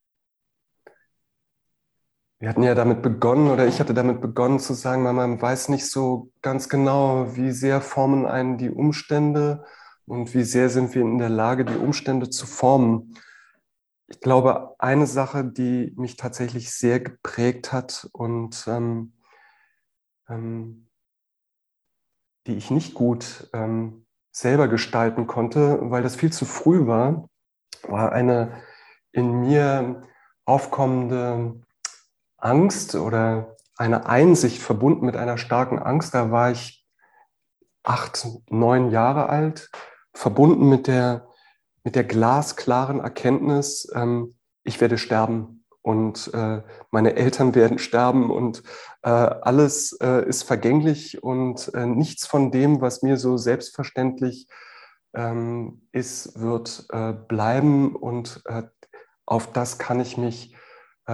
Wir 2.39 2.49
hatten 2.49 2.63
ja 2.63 2.75
damit 2.75 3.03
begonnen, 3.03 3.51
oder 3.51 3.67
ich 3.67 3.81
hatte 3.81 3.95
damit 3.95 4.21
begonnen 4.21 4.61
zu 4.61 4.75
sagen, 4.75 5.03
man 5.03 5.41
weiß 5.41 5.71
nicht 5.71 5.91
so 5.91 6.31
ganz 6.41 6.69
genau, 6.69 7.35
wie 7.37 7.51
sehr 7.51 7.81
formen 7.81 8.27
einen 8.27 8.59
die 8.59 8.71
Umstände 8.71 9.65
und 10.07 10.33
wie 10.35 10.45
sehr 10.45 10.69
sind 10.69 10.95
wir 10.95 11.03
in 11.03 11.19
der 11.19 11.31
Lage, 11.31 11.65
die 11.65 11.77
Umstände 11.77 12.31
zu 12.31 12.47
formen. 12.47 13.17
Ich 14.07 14.21
glaube, 14.21 14.77
eine 14.79 15.07
Sache, 15.07 15.45
die 15.45 15.95
mich 15.97 16.17
tatsächlich 16.17 16.71
sehr 16.71 17.01
geprägt 17.01 17.73
hat 17.73 18.09
und 18.13 18.65
ähm, 18.69 19.15
ähm, 20.29 20.87
die 22.47 22.57
ich 22.57 22.71
nicht 22.71 22.95
gut 22.95 23.49
ähm, 23.53 24.07
selber 24.31 24.69
gestalten 24.69 25.27
konnte, 25.27 25.79
weil 25.91 26.03
das 26.03 26.17
viel 26.17 26.33
zu 26.33 26.45
früh 26.45 26.87
war, 26.87 27.29
war 27.83 28.13
eine 28.13 28.63
in 29.13 29.41
mir 29.41 30.03
aufkommende 30.45 31.61
Angst 32.37 32.95
oder 32.95 33.57
eine 33.77 34.07
Einsicht 34.07 34.61
verbunden 34.61 35.07
mit 35.07 35.17
einer 35.17 35.39
starken 35.39 35.79
Angst. 35.79 36.15
Da 36.15 36.31
war 36.31 36.51
ich 36.51 36.85
acht, 37.83 38.27
neun 38.51 38.91
Jahre 38.91 39.29
alt, 39.29 39.71
verbunden 40.13 40.69
mit 40.69 40.87
der, 40.87 41.29
mit 41.83 41.95
der 41.95 42.05
glasklaren 42.05 43.01
Erkenntnis, 43.01 43.91
ähm, 43.95 44.37
ich 44.65 44.81
werde 44.81 44.99
sterben 44.99 45.64
und 45.85 46.33
äh, 46.33 46.63
meine 46.91 47.15
Eltern 47.15 47.55
werden 47.55 47.79
sterben 47.79 48.31
und 48.31 48.63
äh, 49.03 49.11
alles 49.11 49.93
äh, 50.01 50.27
ist 50.27 50.43
vergänglich 50.43 51.23
und 51.23 51.73
äh, 51.75 51.85
nichts 51.85 52.27
von 52.27 52.51
dem, 52.51 52.81
was 52.81 53.03
mir 53.03 53.19
so 53.19 53.37
selbstverständlich 53.37 54.49
ähm, 55.15 55.83
ist, 55.93 56.41
wird 56.41 56.87
äh, 56.91 57.13
bleiben 57.13 57.95
und 57.95 58.43
äh, 58.47 58.63
auf 59.27 59.53
das 59.53 59.79
kann 59.79 60.01
ich 60.01 60.17
mich 60.17 60.55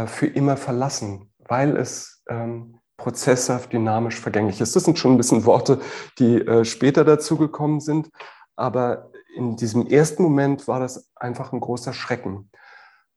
für 0.06 0.26
immer 0.26 0.56
verlassen, 0.56 1.32
weil 1.38 1.76
es 1.76 2.22
ähm, 2.28 2.78
prozesshaft, 2.96 3.72
dynamisch, 3.72 4.20
vergänglich 4.20 4.60
ist. 4.60 4.76
Das 4.76 4.84
sind 4.84 5.00
schon 5.00 5.14
ein 5.14 5.16
bisschen 5.16 5.46
Worte, 5.46 5.80
die 6.20 6.44
später 6.64 7.04
dazugekommen 7.04 7.80
sind, 7.80 8.08
aber 8.54 9.10
in 9.34 9.56
diesem 9.56 9.88
ersten 9.88 10.22
Moment 10.22 10.68
war 10.68 10.78
das 10.78 11.10
einfach 11.16 11.52
ein 11.52 11.58
großer 11.58 11.92
Schrecken. 11.92 12.50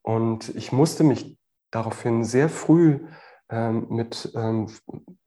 Und 0.02 0.50
ich 0.56 0.72
musste 0.72 1.04
mich 1.04 1.38
daraufhin 1.74 2.24
sehr 2.24 2.50
früh 2.50 3.00
ähm, 3.50 3.88
mit 3.90 4.32
ähm, 4.36 4.68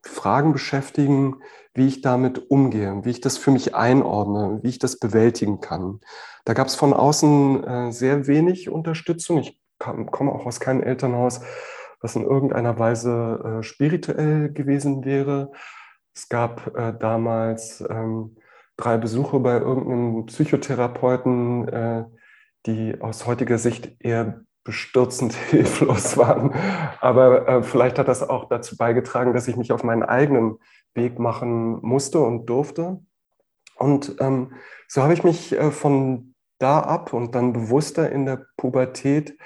Fragen 0.02 0.52
beschäftigen, 0.52 1.42
wie 1.74 1.86
ich 1.86 2.00
damit 2.00 2.50
umgehe, 2.50 3.04
wie 3.04 3.10
ich 3.10 3.20
das 3.20 3.36
für 3.36 3.50
mich 3.50 3.74
einordne, 3.74 4.60
wie 4.62 4.68
ich 4.68 4.78
das 4.78 4.98
bewältigen 4.98 5.60
kann. 5.60 6.00
Da 6.44 6.54
gab 6.54 6.68
es 6.68 6.74
von 6.74 6.92
außen 6.94 7.64
äh, 7.64 7.92
sehr 7.92 8.26
wenig 8.26 8.70
Unterstützung. 8.70 9.38
Ich 9.38 9.60
komme 9.78 10.32
auch 10.32 10.46
aus 10.46 10.60
keinem 10.60 10.82
Elternhaus, 10.82 11.40
was 12.00 12.16
in 12.16 12.24
irgendeiner 12.24 12.78
Weise 12.78 13.58
äh, 13.60 13.62
spirituell 13.62 14.52
gewesen 14.52 15.04
wäre. 15.04 15.52
Es 16.14 16.28
gab 16.28 16.74
äh, 16.76 16.94
damals 16.98 17.84
ähm, 17.90 18.36
drei 18.76 18.96
Besuche 18.96 19.40
bei 19.40 19.58
irgendeinem 19.58 20.26
Psychotherapeuten, 20.26 21.68
äh, 21.68 22.04
die 22.64 23.00
aus 23.00 23.26
heutiger 23.26 23.58
Sicht 23.58 23.96
eher 24.00 24.45
bestürzend 24.66 25.32
hilflos 25.50 26.18
waren. 26.18 26.52
Aber 27.00 27.48
äh, 27.48 27.62
vielleicht 27.62 27.98
hat 27.98 28.08
das 28.08 28.28
auch 28.28 28.48
dazu 28.48 28.76
beigetragen, 28.76 29.32
dass 29.32 29.48
ich 29.48 29.56
mich 29.56 29.72
auf 29.72 29.82
meinen 29.82 30.02
eigenen 30.02 30.58
Weg 30.94 31.18
machen 31.18 31.78
musste 31.80 32.20
und 32.20 32.46
durfte. 32.46 33.00
Und 33.76 34.16
ähm, 34.20 34.52
so 34.88 35.02
habe 35.02 35.14
ich 35.14 35.24
mich 35.24 35.52
äh, 35.52 35.70
von 35.70 36.34
da 36.58 36.80
ab 36.80 37.12
und 37.12 37.34
dann 37.34 37.52
bewusster 37.52 38.10
in 38.10 38.26
der 38.26 38.46
Pubertät 38.56 39.38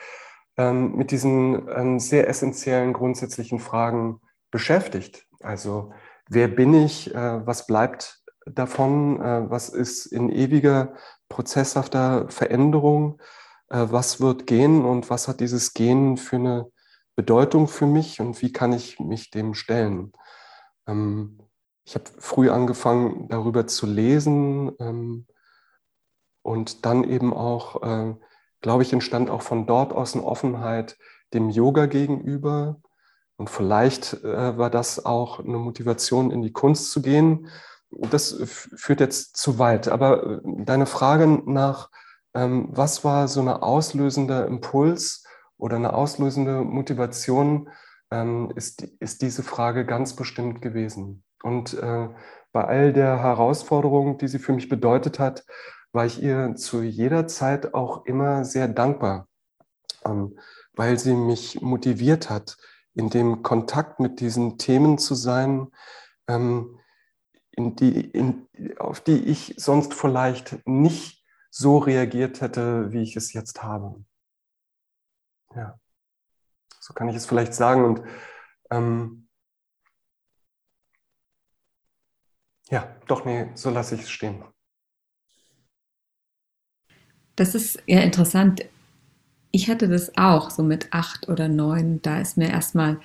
ähm, 0.57 0.97
mit 0.97 1.11
diesen 1.11 1.69
ähm, 1.69 1.99
sehr 1.99 2.29
essentiellen 2.29 2.93
grundsätzlichen 2.93 3.59
Fragen 3.59 4.21
beschäftigt. 4.51 5.27
Also 5.41 5.93
wer 6.29 6.49
bin 6.49 6.75
ich, 6.75 7.15
äh, 7.15 7.47
was 7.47 7.67
bleibt 7.67 8.23
davon, 8.47 9.21
äh, 9.21 9.51
was 9.51 9.69
ist 9.69 10.07
in 10.07 10.31
ewiger 10.31 10.95
prozesshafter 11.29 12.29
Veränderung, 12.29 13.21
was 13.73 14.21
wird 14.21 14.47
gehen 14.47 14.85
und 14.85 15.11
was 15.11 15.29
hat 15.29 15.41
dieses 15.41 15.75
Gehen 15.75 16.17
für 16.17 16.37
eine 16.37 16.71
Bedeutung 17.15 17.69
für 17.69 17.87
mich 17.87 18.21
und 18.21 18.41
wie 18.43 18.53
kann 18.53 18.73
ich 18.73 18.99
mich 18.99 19.31
dem 19.31 19.55
stellen. 19.55 20.13
Ähm, 20.87 21.39
ich 21.85 21.95
habe 21.95 22.05
früh 22.19 22.51
angefangen, 22.51 23.29
darüber 23.29 23.67
zu 23.67 23.87
lesen 23.87 24.73
ähm, 24.79 25.27
und 26.43 26.87
dann 26.87 27.05
eben 27.05 27.33
auch, 27.35 27.83
äh, 27.83 28.15
glaube 28.61 28.83
ich, 28.83 28.93
entstand 28.93 29.29
auch 29.29 29.43
von 29.43 29.67
dort 29.67 29.93
aus 29.93 30.15
eine 30.15 30.25
Offenheit 30.25 30.97
dem 31.35 31.51
Yoga 31.51 31.87
gegenüber. 31.87 32.81
Und 33.37 33.51
vielleicht 33.51 34.23
äh, 34.25 34.57
war 34.59 34.71
das 34.71 35.05
auch 35.05 35.41
eine 35.41 35.59
Motivation, 35.59 36.31
in 36.31 36.43
die 36.43 36.53
Kunst 36.53 36.93
zu 36.93 37.03
gehen. 37.03 37.49
Das 37.91 38.37
führt 38.45 39.01
jetzt 39.01 39.37
zu 39.37 39.59
weit. 39.59 39.89
Aber 39.89 40.23
äh, 40.25 40.41
deine 40.65 40.87
Frage 40.87 41.27
nach, 41.27 41.91
was 42.33 43.05
war 43.05 43.29
so 43.29 43.41
eine 43.41 43.63
auslösende 43.63 44.43
Impuls 44.43 45.25
oder 45.57 45.77
eine 45.77 45.93
auslösende 45.93 46.63
Motivation, 46.63 47.69
ähm, 48.11 48.53
ist, 48.57 48.83
ist 49.01 49.23
diese 49.23 49.43
Frage 49.43 49.85
ganz 49.85 50.15
bestimmt 50.15 50.63
gewesen. 50.63 51.23
Und 51.43 51.75
äh, 51.75 52.09
bei 52.53 52.65
all 52.65 52.93
der 52.93 53.23
Herausforderungen, 53.23 54.19
die 54.19 54.29
sie 54.29 54.39
für 54.39 54.53
mich 54.53 54.69
bedeutet 54.69 55.19
hat, 55.19 55.45
war 55.93 56.07
ich 56.07 56.23
ihr 56.23 56.55
zu 56.57 56.83
jeder 56.83 57.27
Zeit 57.27 57.75
auch 57.75 58.05
immer 58.07 58.45
sehr 58.45 58.69
dankbar, 58.69 59.29
ähm, 60.05 60.39
weil 60.75 60.99
sie 60.99 61.15
mich 61.15 61.61
motiviert 61.61 62.31
hat, 62.31 62.57
in 62.95 63.11
dem 63.11 63.43
Kontakt 63.43 64.01
mit 64.01 64.21
diesen 64.21 64.59
Themen 64.59 64.99
zu 64.99 65.15
sein, 65.15 65.69
ähm, 66.29 66.79
in 67.53 67.77
die, 67.77 68.01
in, 68.01 68.47
auf 68.79 69.01
die 69.01 69.25
ich 69.25 69.55
sonst 69.57 69.95
vielleicht 69.95 70.67
nicht 70.67 71.20
so 71.51 71.79
reagiert 71.79 72.41
hätte, 72.41 72.93
wie 72.93 73.03
ich 73.03 73.17
es 73.17 73.33
jetzt 73.33 73.63
habe. 73.63 74.03
Ja, 75.55 75.79
so 76.79 76.95
kann 76.95 77.09
ich 77.09 77.17
es 77.17 77.27
vielleicht 77.27 77.55
sagen. 77.55 77.85
Und 77.85 78.03
ähm, 78.71 79.29
ja, 82.71 82.97
doch, 83.09 83.25
nee, 83.25 83.51
so 83.55 83.71
lasse 83.71 83.97
ich 83.97 84.03
es 84.03 84.11
stehen. 84.11 84.45
Das 87.35 87.55
ist 87.55 87.83
ja 87.87 88.01
interessant. 88.01 88.65
Ich 89.51 89.69
hatte 89.69 89.89
das 89.89 90.17
auch 90.17 90.51
so 90.51 90.63
mit 90.63 90.93
acht 90.93 91.29
oder 91.29 91.49
neun. 91.49 92.01
Da 92.03 92.21
ist 92.21 92.37
mir 92.37 92.51
erstmal 92.51 93.01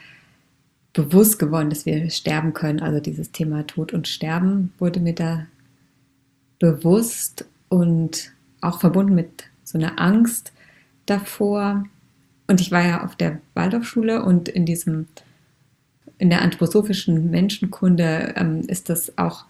bewusst 0.93 1.39
geworden, 1.39 1.70
dass 1.70 1.86
wir 1.86 2.10
sterben 2.12 2.54
können. 2.54 2.82
Also 2.82 3.00
dieses 3.00 3.32
Thema 3.32 3.66
Tod 3.66 3.93
und 3.93 4.08
Sterben 4.08 4.74
wurde 4.78 5.00
mir 5.00 5.16
da 5.16 5.48
bewusst 6.60 7.46
und 7.70 8.34
auch 8.68 8.80
verbunden 8.80 9.16
mit 9.16 9.45
so 9.63 9.78
einer 9.78 9.99
Angst 9.99 10.51
davor. 11.05 11.86
Und 12.47 12.61
ich 12.61 12.72
war 12.72 12.86
ja 12.86 13.03
auf 13.03 13.16
der 13.16 13.39
Waldorfschule 13.53 14.24
und 14.24 14.49
in 14.49 14.66
diesem, 14.66 15.07
in 16.18 16.30
der 16.30 16.41
anthroposophischen 16.41 17.32
Menschenkunde 17.32 18.34
ähm, 18.36 18.61
ist 18.68 18.89
das 18.89 19.18
auch 19.18 19.45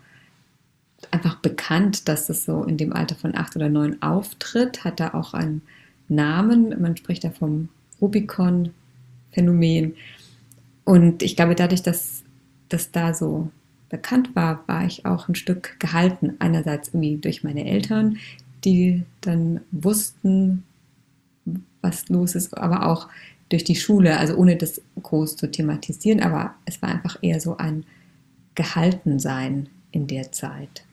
einfach 1.12 1.36
bekannt, 1.36 2.08
dass 2.08 2.30
es 2.30 2.46
so 2.46 2.64
in 2.64 2.78
dem 2.78 2.94
Alter 2.94 3.16
von 3.16 3.36
acht 3.36 3.56
oder 3.56 3.70
neun 3.70 4.02
auftritt, 4.02 4.84
hat 4.84 5.00
da 5.00 5.14
auch 5.14 5.34
einen 5.34 5.62
Namen. 6.08 6.82
Man 6.82 6.98
spricht 6.98 7.24
da 7.24 7.30
vom 7.30 7.70
Rubicon-Phänomen. 8.02 9.96
Und 10.84 11.24
ich 11.24 11.36
glaube, 11.36 11.56
dadurch, 11.56 11.84
dass 11.84 12.24
das 12.70 12.92
da 12.92 13.14
so 13.14 13.50
bekannt 13.90 14.36
war, 14.36 14.64
war 14.68 14.86
ich 14.86 15.06
auch 15.06 15.28
ein 15.28 15.36
Stück 15.36 15.80
gehalten. 15.80 16.36
Einerseits 16.40 16.90
irgendwie 16.90 17.18
durch 17.18 17.44
meine 17.44 17.66
Eltern, 17.66 18.18
die 18.66 19.06
dann 19.22 19.62
wussten, 19.72 20.64
was 21.82 22.10
los 22.10 22.36
ist, 22.36 22.58
aber 22.58 22.88
auch 22.88 23.08
durch 23.50 23.64
die 23.64 23.76
Schule, 23.76 24.18
also 24.18 24.36
ohne 24.36 24.56
das 24.56 24.82
groß 25.02 25.38
zu 25.38 25.50
thematisieren, 25.50 26.22
aber 26.22 26.56
es 26.66 26.82
war 26.82 26.90
einfach 26.90 27.18
eher 27.22 27.40
so 27.40 27.58
ein 27.58 27.86
Gehaltensein 28.56 29.70
in 29.92 30.08
der 30.08 30.32
Zeit. 30.32 30.86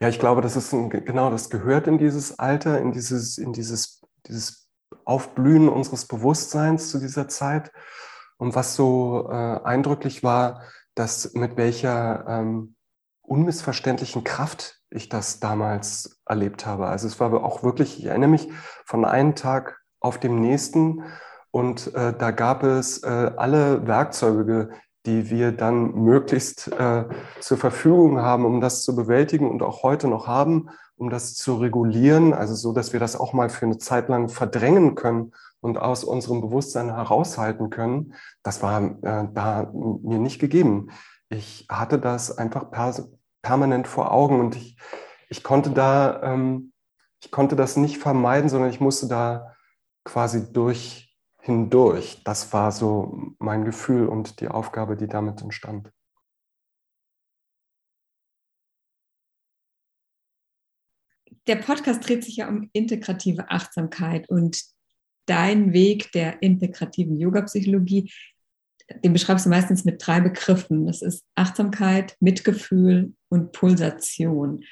Ja, 0.00 0.08
ich 0.08 0.18
glaube, 0.18 0.42
das 0.42 0.56
ist 0.56 0.72
ein, 0.72 0.90
genau, 0.90 1.30
das 1.30 1.50
gehört 1.50 1.86
in 1.86 1.98
dieses 1.98 2.38
Alter, 2.38 2.80
in 2.80 2.92
dieses, 2.92 3.38
in 3.38 3.52
dieses, 3.52 4.02
dieses 4.28 4.68
Aufblühen 5.04 5.68
unseres 5.68 6.06
Bewusstseins 6.06 6.90
zu 6.90 6.98
dieser 6.98 7.28
Zeit. 7.28 7.72
Und 8.36 8.54
was 8.54 8.76
so 8.76 9.28
äh, 9.30 9.34
eindrücklich 9.64 10.22
war, 10.22 10.62
dass 10.94 11.32
mit 11.32 11.56
welcher 11.56 12.26
ähm, 12.28 12.75
unmissverständlichen 13.26 14.24
Kraft 14.24 14.80
ich 14.90 15.08
das 15.08 15.40
damals 15.40 16.20
erlebt 16.26 16.66
habe. 16.66 16.86
Also 16.86 17.06
es 17.06 17.20
war 17.20 17.32
auch 17.44 17.62
wirklich, 17.62 17.98
ich 17.98 18.06
erinnere 18.06 18.30
mich 18.30 18.48
von 18.84 19.04
einem 19.04 19.34
Tag 19.34 19.80
auf 20.00 20.18
dem 20.18 20.40
nächsten 20.40 21.02
und 21.50 21.94
äh, 21.94 22.12
da 22.16 22.30
gab 22.30 22.62
es 22.62 23.02
äh, 23.02 23.32
alle 23.36 23.86
Werkzeuge, 23.86 24.70
die 25.06 25.30
wir 25.30 25.52
dann 25.52 25.94
möglichst 25.94 26.68
äh, 26.72 27.04
zur 27.40 27.58
Verfügung 27.58 28.20
haben, 28.20 28.44
um 28.44 28.60
das 28.60 28.82
zu 28.82 28.94
bewältigen 28.94 29.50
und 29.50 29.62
auch 29.62 29.82
heute 29.82 30.08
noch 30.08 30.26
haben, 30.26 30.68
um 30.96 31.10
das 31.10 31.34
zu 31.34 31.56
regulieren, 31.56 32.32
also 32.32 32.54
so, 32.54 32.72
dass 32.72 32.92
wir 32.92 33.00
das 33.00 33.18
auch 33.18 33.32
mal 33.32 33.48
für 33.48 33.66
eine 33.66 33.78
Zeit 33.78 34.08
lang 34.08 34.28
verdrängen 34.28 34.94
können 34.94 35.32
und 35.60 35.78
aus 35.78 36.04
unserem 36.04 36.40
Bewusstsein 36.40 36.94
heraushalten 36.94 37.70
können, 37.70 38.14
das 38.42 38.62
war 38.62 38.82
äh, 38.82 39.28
da 39.32 39.70
mir 39.72 40.18
nicht 40.18 40.38
gegeben. 40.38 40.88
Ich 41.28 41.66
hatte 41.68 41.98
das 41.98 42.36
einfach 42.36 42.70
per 42.70 42.94
permanent 43.46 43.86
vor 43.86 44.10
Augen 44.12 44.40
und 44.40 44.56
ich, 44.56 44.76
ich 45.28 45.44
konnte 45.44 45.70
da, 45.70 46.20
ähm, 46.24 46.72
ich 47.22 47.30
konnte 47.30 47.54
das 47.54 47.76
nicht 47.76 47.98
vermeiden, 47.98 48.48
sondern 48.48 48.70
ich 48.70 48.80
musste 48.80 49.06
da 49.06 49.54
quasi 50.04 50.52
durch 50.52 51.16
hindurch. 51.42 52.22
Das 52.24 52.52
war 52.52 52.72
so 52.72 53.34
mein 53.38 53.64
Gefühl 53.64 54.08
und 54.08 54.40
die 54.40 54.48
Aufgabe, 54.48 54.96
die 54.96 55.06
damit 55.06 55.42
entstand. 55.42 55.92
Der 61.46 61.56
Podcast 61.56 62.08
dreht 62.08 62.24
sich 62.24 62.38
ja 62.38 62.48
um 62.48 62.68
integrative 62.72 63.48
Achtsamkeit 63.48 64.28
und 64.28 64.60
dein 65.26 65.72
Weg 65.72 66.10
der 66.10 66.42
integrativen 66.42 67.16
Yoga-Psychologie, 67.16 68.12
den 68.88 69.12
beschreibst 69.12 69.46
du 69.46 69.50
meistens 69.50 69.84
mit 69.84 70.04
drei 70.04 70.20
Begriffen. 70.20 70.86
Das 70.86 71.02
ist 71.02 71.24
Achtsamkeit, 71.34 72.16
Mitgefühl 72.20 73.14
und 73.28 73.52
Pulsation. 73.52 74.64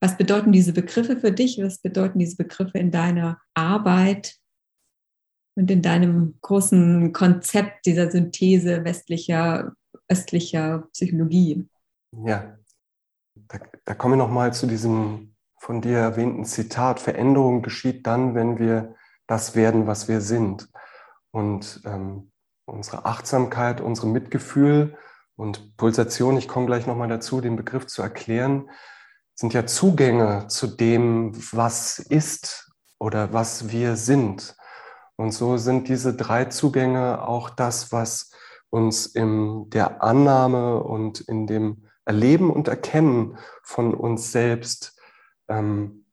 Was 0.00 0.16
bedeuten 0.16 0.52
diese 0.52 0.72
Begriffe 0.72 1.16
für 1.16 1.32
dich? 1.32 1.58
Was 1.62 1.78
bedeuten 1.78 2.18
diese 2.18 2.36
Begriffe 2.36 2.78
in 2.78 2.90
deiner 2.90 3.40
Arbeit 3.54 4.36
und 5.56 5.70
in 5.70 5.82
deinem 5.82 6.38
großen 6.40 7.12
Konzept 7.12 7.84
dieser 7.86 8.10
Synthese 8.10 8.84
westlicher, 8.84 9.74
östlicher 10.08 10.88
Psychologie? 10.92 11.68
Ja, 12.24 12.56
da, 13.34 13.58
da 13.84 13.94
kommen 13.94 14.14
wir 14.14 14.18
nochmal 14.18 14.54
zu 14.54 14.66
diesem 14.66 15.34
von 15.58 15.80
dir 15.80 15.98
erwähnten 15.98 16.44
Zitat. 16.44 17.00
Veränderung 17.00 17.62
geschieht 17.62 18.06
dann, 18.06 18.34
wenn 18.34 18.58
wir 18.58 18.94
das 19.26 19.56
werden, 19.56 19.88
was 19.88 20.08
wir 20.08 20.20
sind. 20.20 20.70
Und 21.32 21.82
ähm, 21.84 22.30
unsere 22.68 23.04
Achtsamkeit, 23.04 23.80
unsere 23.80 24.06
Mitgefühl 24.06 24.96
und 25.36 25.76
Pulsation, 25.76 26.36
ich 26.36 26.48
komme 26.48 26.66
gleich 26.66 26.86
nochmal 26.86 27.08
dazu, 27.08 27.40
den 27.40 27.56
Begriff 27.56 27.86
zu 27.86 28.02
erklären, 28.02 28.70
sind 29.34 29.54
ja 29.54 29.66
Zugänge 29.66 30.46
zu 30.48 30.66
dem, 30.66 31.32
was 31.52 31.98
ist 31.98 32.72
oder 32.98 33.32
was 33.32 33.70
wir 33.70 33.96
sind. 33.96 34.56
Und 35.16 35.32
so 35.32 35.56
sind 35.56 35.88
diese 35.88 36.14
drei 36.14 36.46
Zugänge 36.46 37.26
auch 37.26 37.50
das, 37.50 37.92
was 37.92 38.32
uns 38.70 39.06
in 39.06 39.70
der 39.70 40.02
Annahme 40.02 40.82
und 40.82 41.20
in 41.20 41.46
dem 41.46 41.86
Erleben 42.04 42.50
und 42.50 42.68
Erkennen 42.68 43.38
von 43.62 43.94
uns 43.94 44.32
selbst 44.32 44.98
ähm, 45.48 46.04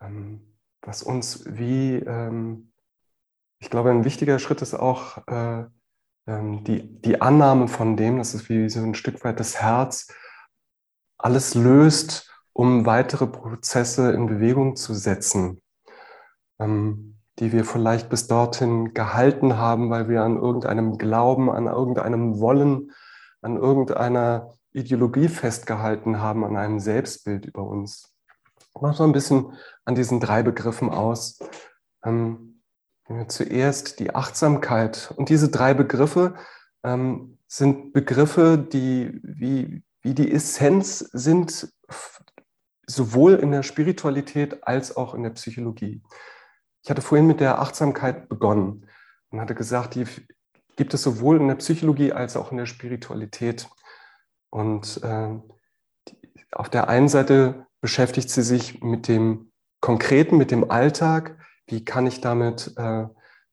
ähm, 0.00 0.54
was 0.82 1.02
uns 1.02 1.44
wie, 1.46 1.94
ähm, 1.94 2.72
ich 3.64 3.70
glaube, 3.70 3.90
ein 3.90 4.04
wichtiger 4.04 4.38
Schritt 4.38 4.60
ist 4.60 4.74
auch 4.74 5.26
äh, 5.26 5.64
ähm, 6.26 6.64
die, 6.64 7.00
die 7.00 7.22
Annahme 7.22 7.66
von 7.66 7.96
dem, 7.96 8.18
das 8.18 8.34
ist 8.34 8.50
wie 8.50 8.68
so 8.68 8.80
ein 8.80 8.94
Stück 8.94 9.24
weit 9.24 9.40
das 9.40 9.62
Herz, 9.62 10.12
alles 11.16 11.54
löst, 11.54 12.30
um 12.52 12.84
weitere 12.84 13.26
Prozesse 13.26 14.12
in 14.12 14.26
Bewegung 14.26 14.76
zu 14.76 14.92
setzen, 14.92 15.62
ähm, 16.58 17.16
die 17.38 17.52
wir 17.52 17.64
vielleicht 17.64 18.10
bis 18.10 18.26
dorthin 18.26 18.92
gehalten 18.92 19.56
haben, 19.56 19.88
weil 19.88 20.10
wir 20.10 20.24
an 20.24 20.36
irgendeinem 20.36 20.98
Glauben, 20.98 21.50
an 21.50 21.66
irgendeinem 21.66 22.40
Wollen, 22.40 22.92
an 23.40 23.56
irgendeiner 23.56 24.52
Ideologie 24.72 25.28
festgehalten 25.28 26.20
haben, 26.20 26.44
an 26.44 26.58
einem 26.58 26.80
Selbstbild 26.80 27.46
über 27.46 27.62
uns. 27.62 28.14
Mach 28.78 28.98
mal 28.98 29.06
ein 29.06 29.12
bisschen 29.12 29.54
an 29.86 29.94
diesen 29.94 30.20
drei 30.20 30.42
Begriffen 30.42 30.90
aus. 30.90 31.38
Ähm, 32.04 32.53
zuerst 33.28 34.00
die 34.00 34.14
Achtsamkeit. 34.14 35.12
Und 35.16 35.28
diese 35.28 35.48
drei 35.48 35.74
Begriffe 35.74 36.34
ähm, 36.82 37.38
sind 37.46 37.92
Begriffe, 37.92 38.58
die 38.58 39.20
wie, 39.22 39.82
wie 40.02 40.14
die 40.14 40.32
Essenz 40.32 40.98
sind, 40.98 41.68
sowohl 42.86 43.34
in 43.34 43.50
der 43.50 43.62
Spiritualität 43.62 44.66
als 44.66 44.96
auch 44.96 45.14
in 45.14 45.22
der 45.22 45.30
Psychologie. 45.30 46.02
Ich 46.82 46.90
hatte 46.90 47.02
vorhin 47.02 47.26
mit 47.26 47.40
der 47.40 47.60
Achtsamkeit 47.60 48.28
begonnen 48.28 48.86
und 49.30 49.40
hatte 49.40 49.54
gesagt, 49.54 49.94
die 49.94 50.04
gibt 50.76 50.92
es 50.92 51.02
sowohl 51.02 51.40
in 51.40 51.48
der 51.48 51.54
Psychologie 51.56 52.12
als 52.12 52.36
auch 52.36 52.50
in 52.50 52.58
der 52.58 52.66
Spiritualität. 52.66 53.68
Und 54.50 55.00
äh, 55.02 55.30
auf 56.52 56.68
der 56.68 56.88
einen 56.88 57.08
Seite 57.08 57.66
beschäftigt 57.80 58.30
sie 58.30 58.42
sich 58.42 58.82
mit 58.82 59.08
dem 59.08 59.52
Konkreten, 59.80 60.36
mit 60.36 60.50
dem 60.50 60.70
Alltag. 60.70 61.38
Wie 61.66 61.84
kann 61.84 62.06
ich 62.06 62.20
damit 62.20 62.74
äh, 62.76 63.06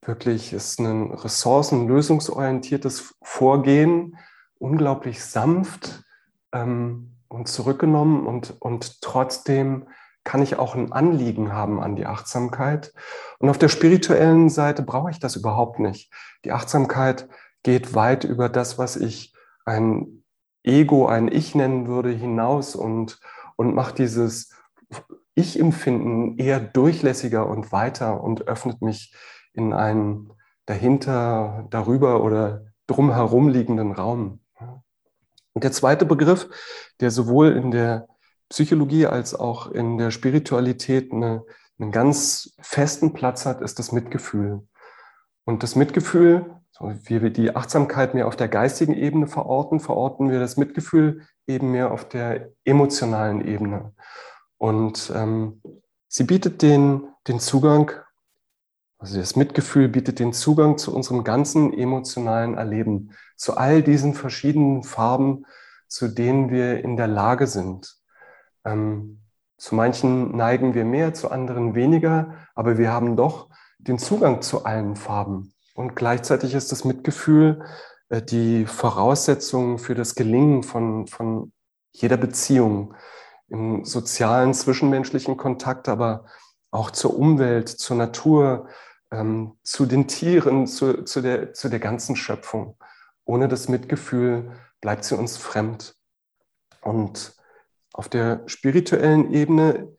wirklich, 0.04 0.54
ist 0.54 0.80
ein 0.80 1.14
ressourcenlösungsorientiertes 1.14 3.16
Vorgehen, 3.22 4.18
unglaublich 4.58 5.24
sanft 5.24 6.04
ähm, 6.52 7.18
und 7.28 7.48
zurückgenommen 7.48 8.26
und, 8.26 8.56
und 8.60 9.02
trotzdem 9.02 9.88
kann 10.24 10.42
ich 10.42 10.60
auch 10.60 10.76
ein 10.76 10.92
Anliegen 10.92 11.54
haben 11.54 11.82
an 11.82 11.96
die 11.96 12.06
Achtsamkeit. 12.06 12.94
Und 13.40 13.50
auf 13.50 13.58
der 13.58 13.70
spirituellen 13.70 14.50
Seite 14.50 14.84
brauche 14.84 15.10
ich 15.10 15.20
das 15.20 15.36
überhaupt 15.36 15.80
nicht. 15.80 16.12
Die 16.46 16.52
Achtsamkeit 16.52 17.28
geht 17.64 17.96
weit 17.96 18.24
über 18.24 18.50
das, 18.50 18.78
was 18.78 18.98
ich 18.98 19.34
ein 19.66 20.24
Ego, 20.64 21.08
ein 21.08 21.28
Ich 21.28 21.56
nennen 21.56 21.88
würde, 21.88 22.10
hinaus 22.10 22.76
und, 22.76 23.20
und 23.56 23.74
macht 23.74 23.98
dieses 23.98 24.54
Ich-Empfinden 25.36 26.38
eher 26.38 26.60
durchlässiger 26.60 27.48
und 27.48 27.72
weiter 27.72 28.24
und 28.24 28.48
öffnet 28.48 28.82
mich 28.82 29.14
in 29.54 29.74
einen 29.74 30.32
dahinter, 30.66 31.68
darüber 31.70 32.24
oder 32.24 32.66
drumherum 32.88 33.50
liegenden 33.50 33.92
Raum. 33.92 34.40
Und 35.54 35.64
der 35.64 35.72
zweite 35.72 36.06
Begriff, 36.06 36.50
der 37.00 37.12
sowohl 37.12 37.52
in 37.52 37.72
der 37.72 38.08
Psychologie 38.50 39.06
als 39.06 39.34
auch 39.34 39.72
in 39.72 39.98
der 39.98 40.12
Spiritualität 40.12 41.12
eine, 41.12 41.44
einen 41.80 41.92
ganz 41.92 42.54
festen 42.62 43.14
Platz 43.14 43.46
hat, 43.46 43.62
ist 43.62 43.80
das 43.80 43.92
Mitgefühl. 43.92 44.68
Und 45.46 45.64
das 45.64 45.76
Mitgefühl, 45.76 46.58
so 46.72 46.94
wie 47.06 47.22
wir 47.22 47.32
die 47.32 47.56
Achtsamkeit 47.56 48.14
mehr 48.14 48.28
auf 48.28 48.36
der 48.36 48.48
geistigen 48.48 48.94
Ebene 48.94 49.28
verorten, 49.28 49.80
verorten 49.80 50.30
wir 50.30 50.40
das 50.40 50.58
Mitgefühl 50.58 51.22
eben 51.48 51.72
mehr 51.72 51.92
auf 51.92 52.08
der 52.08 52.50
emotionalen 52.64 53.46
Ebene. 53.46 53.94
Und 54.62 55.12
ähm, 55.16 55.60
sie 56.08 56.24
bietet 56.24 56.62
den, 56.62 57.08
den 57.28 57.40
Zugang, 57.40 57.94
also 59.00 59.20
das 59.20 59.36
Mitgefühl 59.36 59.88
bietet 59.88 60.20
den 60.20 60.34
Zugang 60.34 60.78
zu 60.78 60.96
unserem 60.96 61.24
ganzen 61.24 61.74
emotionalen 61.74 62.54
Erleben, 62.54 63.10
zu 63.36 63.58
all 63.58 63.82
diesen 63.82 64.14
verschiedenen 64.14 64.84
Farben, 64.84 65.48
zu 65.88 66.10
denen 66.10 66.52
wir 66.52 66.84
in 66.84 66.96
der 66.96 67.08
Lage 67.08 67.48
sind. 67.48 67.96
Ähm, 68.64 69.24
zu 69.58 69.74
manchen 69.74 70.38
neigen 70.38 70.76
wir 70.76 70.86
mehr, 70.86 71.16
zu 71.16 71.32
anderen 71.32 71.74
weniger, 71.74 72.36
aber 72.54 72.78
wir 72.78 72.92
haben 72.92 73.16
doch 73.16 73.50
den 73.80 73.98
Zugang 73.98 74.44
zu 74.44 74.64
allen 74.64 74.96
Farben. 74.96 75.56
Und 75.74 75.96
gleichzeitig 75.96 76.54
ist 76.54 76.72
das 76.72 76.86
Mitgefühl 76.86 77.66
äh, 78.10 78.22
die 78.22 78.68
Voraussetzung 78.68 79.80
für 79.80 79.96
das 79.96 80.14
Gelingen 80.14 80.62
von, 80.62 81.08
von 81.08 81.52
jeder 81.94 82.18
Beziehung 82.18 82.94
im 83.52 83.84
sozialen, 83.84 84.54
zwischenmenschlichen 84.54 85.38
Kontakt, 85.38 85.90
aber 85.90 86.26
auch 86.72 86.90
zur 86.92 87.18
Umwelt, 87.18 87.68
zur 87.68 87.98
Natur, 87.98 88.70
ähm, 89.12 89.58
zu 89.64 89.86
den 89.86 90.08
Tieren, 90.08 90.68
zu, 90.68 91.04
zu, 91.04 91.22
der, 91.22 91.54
zu 91.54 91.70
der 91.70 91.80
ganzen 91.80 92.16
Schöpfung. 92.16 92.78
Ohne 93.26 93.50
das 93.50 93.68
Mitgefühl 93.68 94.52
bleibt 94.80 95.04
sie 95.04 95.18
uns 95.18 95.38
fremd. 95.38 95.96
Und 96.82 97.36
auf 97.94 98.08
der 98.08 98.42
spirituellen 98.48 99.34
Ebene 99.34 99.90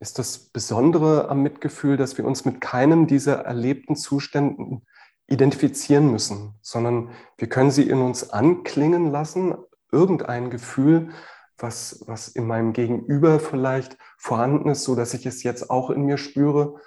ist 0.00 0.18
das 0.18 0.38
Besondere 0.38 1.28
am 1.28 1.42
Mitgefühl, 1.42 1.96
dass 1.96 2.18
wir 2.18 2.24
uns 2.24 2.44
mit 2.44 2.60
keinem 2.60 3.06
dieser 3.06 3.44
erlebten 3.44 3.94
Zuständen 3.94 4.84
identifizieren 5.28 6.10
müssen, 6.10 6.54
sondern 6.62 7.10
wir 7.36 7.48
können 7.48 7.70
sie 7.70 7.88
in 7.88 8.00
uns 8.00 8.30
anklingen 8.30 9.10
lassen, 9.10 9.54
irgendein 9.92 10.50
Gefühl, 10.50 11.10
was, 11.58 12.02
was 12.06 12.28
in 12.28 12.46
meinem 12.46 12.72
Gegenüber 12.72 13.40
vielleicht 13.40 13.98
vorhanden 14.16 14.70
ist, 14.70 14.84
so 14.84 14.94
dass 14.94 15.14
ich 15.14 15.26
es 15.26 15.42
jetzt 15.42 15.70
auch 15.70 15.90
in 15.90 16.02
mir 16.02 16.16
spüre, 16.16 16.80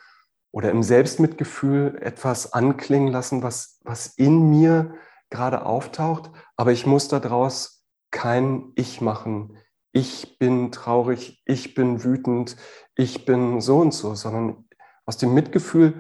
oder 0.52 0.70
im 0.70 0.84
Selbstmitgefühl 0.84 1.98
etwas 2.02 2.54
anklingen 2.54 3.08
lassen, 3.08 3.42
was, 3.42 3.80
was 3.84 4.08
in 4.08 4.50
mir 4.50 4.96
gerade 5.30 5.66
auftaucht, 5.66 6.30
aber 6.58 6.72
ich 6.72 6.86
muss 6.86 7.08
daraus 7.08 7.86
kein 8.12 8.74
Ich 8.76 9.00
machen. 9.00 9.58
Ich 9.94 10.38
bin 10.38 10.72
traurig, 10.72 11.42
ich 11.46 11.74
bin 11.74 12.04
wütend, 12.04 12.58
ich 12.96 13.26
bin 13.26 13.62
so 13.62 13.80
und 13.80 13.94
so, 13.94 14.16
sondern 14.16 14.66
aus 15.06 15.18
dem 15.18 15.34
Mitgefühl 15.34 15.94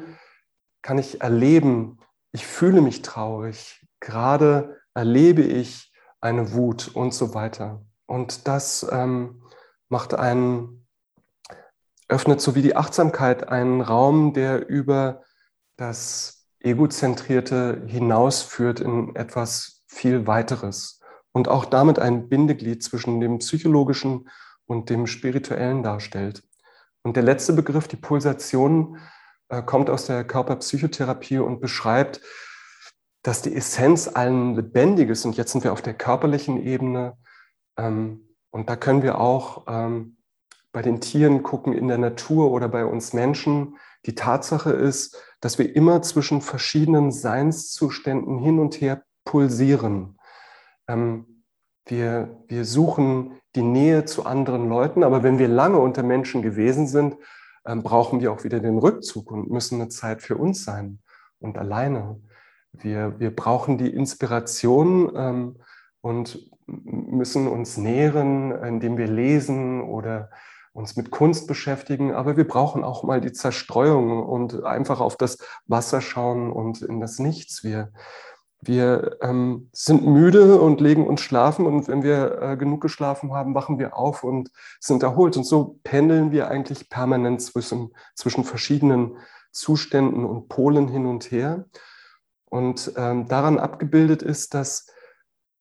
kann 0.82 0.98
ich 0.98 1.22
erleben, 1.22 2.00
ich 2.34 2.46
fühle 2.46 2.82
mich 2.82 3.02
traurig, 3.02 3.86
gerade 4.00 4.82
erlebe 4.94 5.42
ich 5.42 5.94
eine 6.20 6.54
Wut 6.54 6.92
und 6.94 7.14
so 7.14 7.34
weiter. 7.34 7.86
Und 8.12 8.50
das 8.50 8.86
ähm, 8.92 9.42
macht 9.88 10.14
einen, 10.14 10.86
öffnet 12.10 12.42
so 12.42 12.56
wie 12.56 12.62
die 12.62 12.76
Achtsamkeit 12.76 13.48
einen 13.48 13.80
Raum, 13.80 14.34
der 14.34 14.68
über 14.68 15.24
das 15.78 16.46
Egozentrierte 16.60 17.84
hinausführt 17.88 18.82
in 18.82 19.16
etwas 19.16 19.86
viel 19.88 20.28
weiteres 20.28 21.00
und 21.32 21.48
auch 21.48 21.64
damit 21.64 22.00
ein 22.00 22.28
Bindeglied 22.28 22.84
zwischen 22.84 23.22
dem 23.22 23.40
psychologischen 23.40 24.30
und 24.66 24.90
dem 24.90 25.08
spirituellen 25.08 25.82
darstellt. 25.82 26.44
Und 27.04 27.16
der 27.16 27.24
letzte 27.24 27.54
Begriff, 27.54 27.88
die 27.88 27.96
Pulsation, 27.96 28.98
äh, 29.48 29.62
kommt 29.62 29.90
aus 29.90 30.08
der 30.08 30.26
Körperpsychotherapie 30.26 31.40
und 31.40 31.62
beschreibt, 31.62 32.20
dass 33.24 33.42
die 33.42 33.56
Essenz 33.56 34.10
allen 34.14 34.54
Lebendiges, 34.58 35.24
und 35.24 35.38
jetzt 35.38 35.54
sind 35.54 35.64
wir 35.64 35.72
auf 35.72 35.82
der 35.82 35.94
körperlichen 35.94 36.62
Ebene, 36.62 37.18
ähm, 37.78 38.28
und 38.52 38.70
da 38.70 38.76
können 38.76 39.02
wir 39.02 39.20
auch 39.20 39.66
ähm, 39.68 40.18
bei 40.72 40.82
den 40.82 41.02
Tieren 41.02 41.44
gucken, 41.44 41.74
in 41.74 41.88
der 41.88 41.98
Natur 41.98 42.52
oder 42.52 42.68
bei 42.68 42.86
uns 42.86 43.14
Menschen, 43.14 43.78
die 44.06 44.16
Tatsache 44.16 44.72
ist, 44.72 45.22
dass 45.42 45.58
wir 45.58 45.76
immer 45.76 46.02
zwischen 46.02 46.42
verschiedenen 46.42 47.12
Seinszuständen 47.12 48.40
hin 48.40 48.60
und 48.60 48.80
her 48.80 49.04
pulsieren. 49.26 50.18
Ähm, 50.88 51.44
wir, 51.86 52.44
wir 52.48 52.66
suchen 52.66 53.40
die 53.56 53.64
Nähe 53.64 54.06
zu 54.06 54.26
anderen 54.26 54.70
Leuten, 54.70 55.04
aber 55.04 55.24
wenn 55.24 55.40
wir 55.40 55.48
lange 55.48 55.80
unter 55.80 56.04
Menschen 56.04 56.42
gewesen 56.42 56.88
sind, 56.88 57.18
ähm, 57.66 57.84
brauchen 57.84 58.22
wir 58.22 58.32
auch 58.32 58.44
wieder 58.44 58.60
den 58.60 58.78
Rückzug 58.78 59.32
und 59.32 59.52
müssen 59.52 59.82
eine 59.82 59.90
Zeit 59.90 60.22
für 60.22 60.38
uns 60.38 60.64
sein 60.64 61.00
und 61.40 61.58
alleine. 61.58 62.22
Wir, 62.72 63.20
wir 63.20 63.36
brauchen 63.36 63.78
die 63.78 63.94
Inspiration 63.94 65.12
ähm, 65.16 65.58
und 66.02 66.50
müssen 66.84 67.48
uns 67.48 67.78
nähren, 67.78 68.52
indem 68.64 68.98
wir 68.98 69.08
lesen 69.08 69.82
oder 69.82 70.30
uns 70.74 70.96
mit 70.96 71.12
Kunst 71.12 71.48
beschäftigen, 71.48 72.14
aber 72.14 72.38
wir 72.38 72.48
brauchen 72.48 72.84
auch 72.84 73.04
mal 73.04 73.20
die 73.20 73.34
Zerstreuung 73.34 74.24
und 74.24 74.64
einfach 74.64 75.02
auf 75.02 75.18
das 75.18 75.38
Wasser 75.68 76.00
schauen 76.02 76.52
und 76.52 76.82
in 76.82 77.02
das 77.02 77.20
Nichts. 77.20 77.64
Wir, 77.64 77.92
wir 78.62 79.18
ähm, 79.22 79.70
sind 79.74 80.06
müde 80.06 80.62
und 80.62 80.80
legen 80.80 81.06
uns 81.06 81.22
schlafen 81.22 81.66
und 81.66 81.88
wenn 81.90 82.04
wir 82.04 82.42
äh, 82.42 82.58
genug 82.58 82.82
geschlafen 82.82 83.34
haben, 83.34 83.54
wachen 83.54 83.80
wir 83.80 83.98
auf 83.98 84.24
und 84.24 84.50
sind 84.80 85.04
erholt. 85.04 85.36
Und 85.36 85.44
so 85.44 85.80
pendeln 85.84 86.32
wir 86.32 86.48
eigentlich 86.48 86.90
permanent 86.90 87.42
zwischen, 87.42 87.94
zwischen 88.16 88.46
verschiedenen 88.46 89.18
Zuständen 89.52 90.24
und 90.24 90.48
Polen 90.48 90.88
hin 90.88 91.06
und 91.06 91.32
her. 91.32 91.66
Und 92.46 92.94
ähm, 92.96 93.28
daran 93.28 93.60
abgebildet 93.60 94.22
ist, 94.22 94.54
dass, 94.54 94.88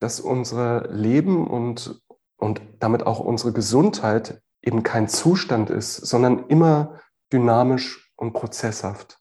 dass 0.00 0.18
unser 0.18 0.88
Leben 0.88 1.46
und, 1.46 2.02
und 2.36 2.60
damit 2.80 3.06
auch 3.06 3.20
unsere 3.20 3.52
Gesundheit 3.52 4.42
eben 4.62 4.82
kein 4.82 5.08
Zustand 5.08 5.70
ist, 5.70 5.96
sondern 5.96 6.46
immer 6.48 6.98
dynamisch 7.32 8.12
und 8.16 8.32
prozesshaft. 8.32 9.18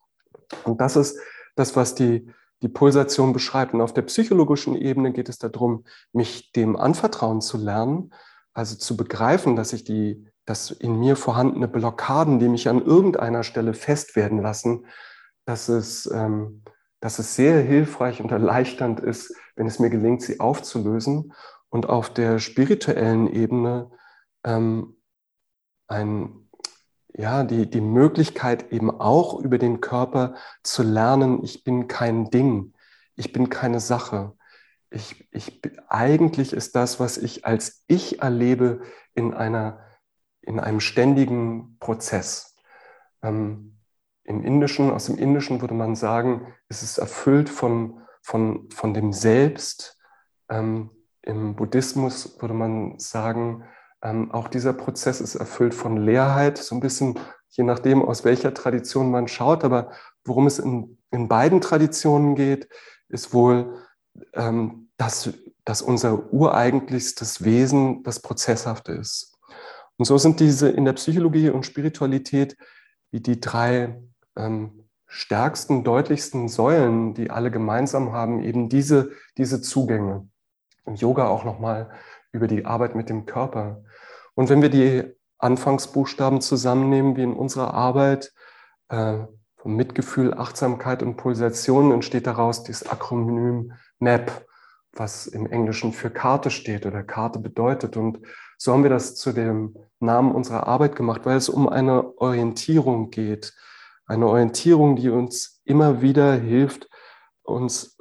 Und 0.63 0.81
das 0.81 0.95
ist 0.95 1.19
das, 1.55 1.75
was 1.75 1.95
die, 1.95 2.31
die 2.61 2.69
Pulsation 2.69 3.33
beschreibt. 3.33 3.73
Und 3.73 3.81
auf 3.81 3.93
der 3.93 4.01
psychologischen 4.03 4.75
Ebene 4.75 5.11
geht 5.11 5.29
es 5.29 5.37
darum, 5.37 5.85
mich 6.11 6.51
dem 6.53 6.75
anvertrauen 6.75 7.41
zu 7.41 7.57
lernen, 7.57 8.13
also 8.53 8.75
zu 8.75 8.97
begreifen, 8.97 9.55
dass 9.55 9.73
ich 9.73 9.83
die, 9.83 10.27
dass 10.45 10.71
in 10.71 10.99
mir 10.99 11.15
vorhandene 11.15 11.67
Blockaden, 11.67 12.39
die 12.39 12.49
mich 12.49 12.67
an 12.67 12.83
irgendeiner 12.83 13.43
Stelle 13.43 13.73
fest 13.73 14.15
werden 14.15 14.41
lassen, 14.41 14.85
dass 15.45 15.69
es, 15.69 16.09
ähm, 16.11 16.63
dass 16.99 17.19
es 17.19 17.35
sehr 17.35 17.61
hilfreich 17.61 18.21
und 18.21 18.31
erleichternd 18.31 18.99
ist, 18.99 19.35
wenn 19.55 19.67
es 19.67 19.79
mir 19.79 19.89
gelingt, 19.89 20.21
sie 20.21 20.39
aufzulösen 20.39 21.33
und 21.69 21.87
auf 21.87 22.13
der 22.13 22.39
spirituellen 22.39 23.31
Ebene 23.31 23.91
ähm, 24.43 24.97
ein, 25.87 26.49
ja, 27.13 27.43
die, 27.43 27.69
die 27.69 27.81
Möglichkeit 27.81 28.71
eben 28.71 28.91
auch 28.91 29.39
über 29.39 29.57
den 29.57 29.81
Körper 29.81 30.35
zu 30.63 30.83
lernen, 30.83 31.43
ich 31.43 31.63
bin 31.63 31.87
kein 31.87 32.29
Ding, 32.29 32.73
ich 33.15 33.31
bin 33.31 33.49
keine 33.49 33.79
Sache. 33.79 34.33
Ich, 34.91 35.27
ich, 35.31 35.61
eigentlich 35.87 36.53
ist 36.53 36.75
das, 36.75 36.99
was 36.99 37.17
ich 37.17 37.45
als 37.45 37.83
ich 37.87 38.21
erlebe, 38.21 38.81
in, 39.13 39.33
einer, 39.33 39.79
in 40.41 40.59
einem 40.59 40.79
ständigen 40.79 41.77
Prozess. 41.79 42.55
Ähm, 43.21 43.78
Im 44.29 44.43
Indischen, 44.43 44.91
aus 44.91 45.07
dem 45.07 45.17
Indischen 45.17 45.59
würde 45.59 45.73
man 45.73 45.95
sagen, 45.95 46.53
es 46.67 46.83
ist 46.83 46.99
erfüllt 46.99 47.49
von, 47.49 47.99
von, 48.21 48.69
von 48.69 48.93
dem 48.93 49.11
Selbst. 49.11 49.97
Ähm, 50.49 50.91
Im 51.23 51.55
Buddhismus 51.55 52.39
würde 52.39 52.53
man 52.53 52.99
sagen, 52.99 53.63
ähm, 54.03 54.31
auch 54.31 54.47
dieser 54.47 54.73
Prozess 54.73 55.19
ist 55.19 55.33
erfüllt 55.33 55.73
von 55.73 55.97
Leerheit, 55.97 56.59
so 56.59 56.75
ein 56.75 56.79
bisschen 56.79 57.17
je 57.49 57.63
nachdem, 57.63 58.03
aus 58.03 58.23
welcher 58.23 58.53
Tradition 58.53 59.09
man 59.09 59.27
schaut. 59.27 59.63
Aber 59.63 59.91
worum 60.23 60.45
es 60.45 60.59
in, 60.59 60.99
in 61.09 61.27
beiden 61.27 61.59
Traditionen 61.59 62.35
geht, 62.35 62.69
ist 63.07 63.33
wohl, 63.33 63.83
ähm, 64.33 64.91
dass, 64.97 65.33
dass 65.65 65.81
unser 65.81 66.31
ureigentlichstes 66.31 67.43
Wesen 67.43 68.03
das 68.03 68.19
Prozesshafte 68.21 68.91
ist. 68.91 69.35
Und 69.97 70.05
so 70.05 70.19
sind 70.19 70.39
diese 70.39 70.69
in 70.69 70.85
der 70.85 70.93
Psychologie 70.93 71.49
und 71.49 71.65
Spiritualität 71.65 72.55
wie 73.09 73.21
die 73.21 73.39
drei 73.39 73.99
ähm, 74.35 74.85
stärksten, 75.07 75.83
deutlichsten 75.83 76.47
Säulen, 76.47 77.13
die 77.13 77.31
alle 77.31 77.51
gemeinsam 77.51 78.13
haben, 78.13 78.43
eben 78.43 78.69
diese, 78.69 79.11
diese 79.37 79.61
Zugänge. 79.61 80.27
Im 80.85 80.95
Yoga 80.95 81.27
auch 81.27 81.43
nochmal 81.43 81.89
über 82.31 82.47
die 82.47 82.65
Arbeit 82.65 82.95
mit 82.95 83.09
dem 83.09 83.25
Körper. 83.25 83.83
Und 84.35 84.49
wenn 84.49 84.61
wir 84.61 84.69
die 84.69 85.03
Anfangsbuchstaben 85.39 86.41
zusammennehmen, 86.41 87.15
wie 87.15 87.23
in 87.23 87.33
unserer 87.33 87.73
Arbeit, 87.73 88.33
äh, 88.89 89.19
von 89.59 89.75
Mitgefühl, 89.75 90.33
Achtsamkeit 90.33 91.03
und 91.03 91.17
Pulsation, 91.17 91.91
entsteht 91.91 92.27
daraus 92.27 92.63
dieses 92.63 92.89
Akronym 92.89 93.73
MAP, 93.99 94.31
was 94.93 95.27
im 95.27 95.45
Englischen 95.45 95.91
für 95.91 96.09
Karte 96.09 96.49
steht 96.49 96.85
oder 96.85 97.03
Karte 97.03 97.39
bedeutet. 97.39 97.97
Und 97.97 98.19
so 98.57 98.73
haben 98.73 98.83
wir 98.83 98.89
das 98.89 99.15
zu 99.15 99.33
dem 99.33 99.75
Namen 99.99 100.33
unserer 100.33 100.67
Arbeit 100.67 100.95
gemacht, 100.95 101.21
weil 101.25 101.37
es 101.37 101.49
um 101.49 101.67
eine 101.67 102.17
Orientierung 102.17 103.09
geht. 103.09 103.53
Eine 104.09 104.27
Orientierung, 104.27 104.95
die 104.95 105.09
uns 105.09 105.61
immer 105.65 106.01
wieder 106.01 106.33
hilft, 106.33 106.89
uns 107.43 107.99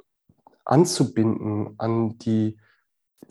anzubinden 0.65 1.75
an 1.77 2.17
die 2.17 2.57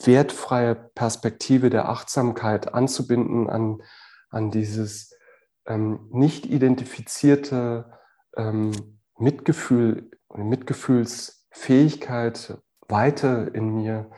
wertfreie 0.04 0.76
Perspektive 0.76 1.70
der 1.70 1.88
Achtsamkeit 1.88 2.72
anzubinden 2.72 3.50
an, 3.50 3.82
an 4.30 4.52
dieses 4.52 5.12
ähm, 5.66 6.06
nicht 6.12 6.46
identifizierte 6.46 7.90
ähm, 8.36 9.00
Mitgefühl 9.18 10.08
Mitgefühlsfähigkeit, 10.32 12.58
Weite 12.86 13.50
in 13.54 13.74
mir 13.74 14.08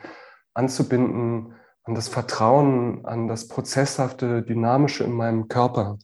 anzubinden, 0.53 1.55
an 1.83 1.95
das 1.95 2.09
Vertrauen, 2.09 3.07
an 3.07 3.27
das 3.27 3.47
prozesshafte, 3.47 4.43
dynamische 4.43 5.03
in 5.03 5.13
meinem 5.13 5.47
Körper. 5.47 5.97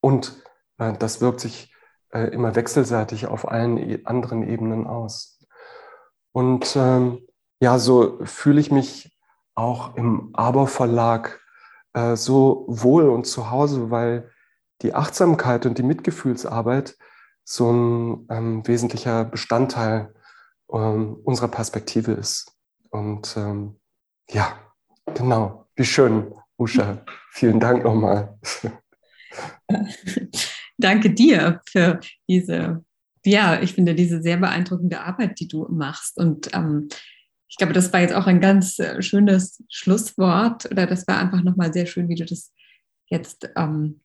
Und 0.00 0.42
das 0.78 1.20
wirkt 1.20 1.40
sich 1.40 1.74
äh, 2.12 2.28
immer 2.28 2.54
wechselseitig 2.54 3.26
auf 3.26 3.48
allen 3.48 3.78
e 3.78 4.00
anderen 4.04 4.42
Ebenen 4.42 4.86
aus. 4.86 5.44
Und 6.32 6.76
ähm, 6.76 7.26
ja, 7.60 7.78
so 7.78 8.18
fühle 8.24 8.60
ich 8.60 8.70
mich 8.70 9.18
auch 9.54 9.96
im 9.96 10.30
Aber-Verlag 10.34 11.40
äh, 11.92 12.16
so 12.16 12.64
wohl 12.68 13.08
und 13.08 13.26
zu 13.26 13.50
Hause, 13.50 13.90
weil 13.90 14.30
die 14.82 14.94
Achtsamkeit 14.94 15.66
und 15.66 15.78
die 15.78 15.82
Mitgefühlsarbeit 15.82 16.96
so 17.44 17.72
ein 17.72 18.26
ähm, 18.30 18.66
wesentlicher 18.66 19.24
Bestandteil 19.24 20.14
ähm, 20.72 21.16
unserer 21.24 21.48
Perspektive 21.48 22.12
ist. 22.12 22.54
Und 22.90 23.36
ähm, 23.36 23.80
ja, 24.30 24.52
genau, 25.14 25.66
wie 25.74 25.84
schön, 25.84 26.32
Usha. 26.58 26.98
Vielen 27.30 27.58
Dank 27.58 27.84
nochmal. 27.84 28.38
Danke 30.78 31.12
dir 31.12 31.60
für 31.68 32.00
diese, 32.28 32.84
ja, 33.24 33.60
ich 33.60 33.74
finde 33.74 33.94
diese 33.94 34.22
sehr 34.22 34.36
beeindruckende 34.36 35.00
Arbeit, 35.00 35.40
die 35.40 35.48
du 35.48 35.66
machst. 35.68 36.16
Und 36.16 36.54
ähm, 36.54 36.88
ich 37.48 37.56
glaube, 37.56 37.72
das 37.72 37.92
war 37.92 38.00
jetzt 38.00 38.14
auch 38.14 38.26
ein 38.26 38.40
ganz 38.40 38.78
äh, 38.78 39.02
schönes 39.02 39.62
Schlusswort 39.68 40.66
oder 40.70 40.86
das 40.86 41.06
war 41.08 41.18
einfach 41.18 41.42
nochmal 41.42 41.72
sehr 41.72 41.86
schön, 41.86 42.08
wie 42.08 42.14
du 42.14 42.24
das 42.24 42.52
jetzt 43.10 43.50
ähm, 43.56 44.00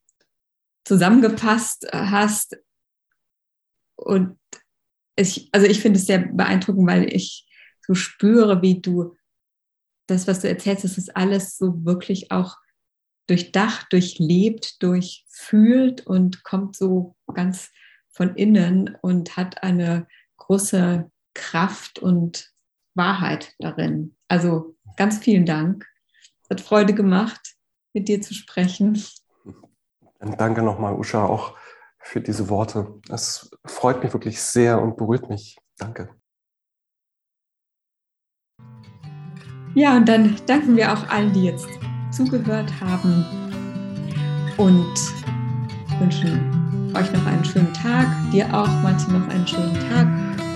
zusammengepasst 0.85 1.85
äh, 1.85 1.97
hast. 1.97 2.57
Und 3.95 4.37
ich, 5.15 5.49
also 5.51 5.67
ich 5.67 5.79
finde 5.79 5.99
es 5.99 6.07
sehr 6.07 6.19
beeindruckend, 6.19 6.87
weil 6.87 7.13
ich 7.13 7.47
so 7.85 7.93
spüre, 7.93 8.61
wie 8.61 8.81
du 8.81 9.15
das, 10.07 10.27
was 10.27 10.41
du 10.41 10.49
erzählst, 10.49 10.83
das 10.83 10.97
ist 10.97 11.15
alles 11.15 11.57
so 11.57 11.85
wirklich 11.85 12.31
auch 12.31 12.57
durchdacht, 13.27 13.87
durchlebt, 13.91 14.81
durchfühlt 14.81 16.05
und 16.05 16.43
kommt 16.43 16.75
so 16.75 17.15
ganz 17.33 17.71
von 18.09 18.35
innen 18.35 18.97
und 19.01 19.37
hat 19.37 19.63
eine 19.63 20.07
große 20.37 21.09
Kraft 21.33 21.99
und 21.99 22.51
Wahrheit 22.95 23.55
darin. 23.59 24.15
Also 24.27 24.75
ganz 24.97 25.17
vielen 25.19 25.45
Dank. 25.45 25.87
Es 26.43 26.49
hat 26.49 26.61
Freude 26.61 26.93
gemacht, 26.93 27.55
mit 27.93 28.07
dir 28.07 28.21
zu 28.21 28.33
sprechen. 28.33 29.01
Danke 30.19 30.61
nochmal, 30.61 30.93
Usha, 30.93 31.25
auch 31.25 31.57
für 31.99 32.21
diese 32.21 32.49
Worte. 32.49 32.99
Es 33.09 33.51
freut 33.65 34.03
mich 34.03 34.13
wirklich 34.13 34.41
sehr 34.41 34.81
und 34.81 34.97
berührt 34.97 35.29
mich. 35.29 35.57
Danke. 35.77 36.09
Ja, 39.75 39.97
und 39.97 40.07
dann 40.07 40.39
danken 40.45 40.75
wir 40.75 40.93
auch 40.93 41.09
allen, 41.09 41.33
die 41.33 41.45
jetzt 41.45 41.67
zugehört 42.13 42.71
haben 42.79 43.25
und 44.57 44.93
wünschen 45.99 46.91
euch 46.93 47.11
noch 47.11 47.25
einen 47.25 47.43
schönen 47.43 47.73
Tag, 47.73 48.07
dir 48.31 48.45
auch, 48.53 48.69
Martin, 48.83 49.19
noch 49.19 49.27
einen 49.29 49.47
schönen 49.47 49.73
Tag 49.89 50.07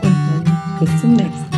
und 0.04 0.14
dann 0.14 0.80
bis 0.80 1.02
zum 1.02 1.14
nächsten 1.14 1.50
Mal. 1.52 1.57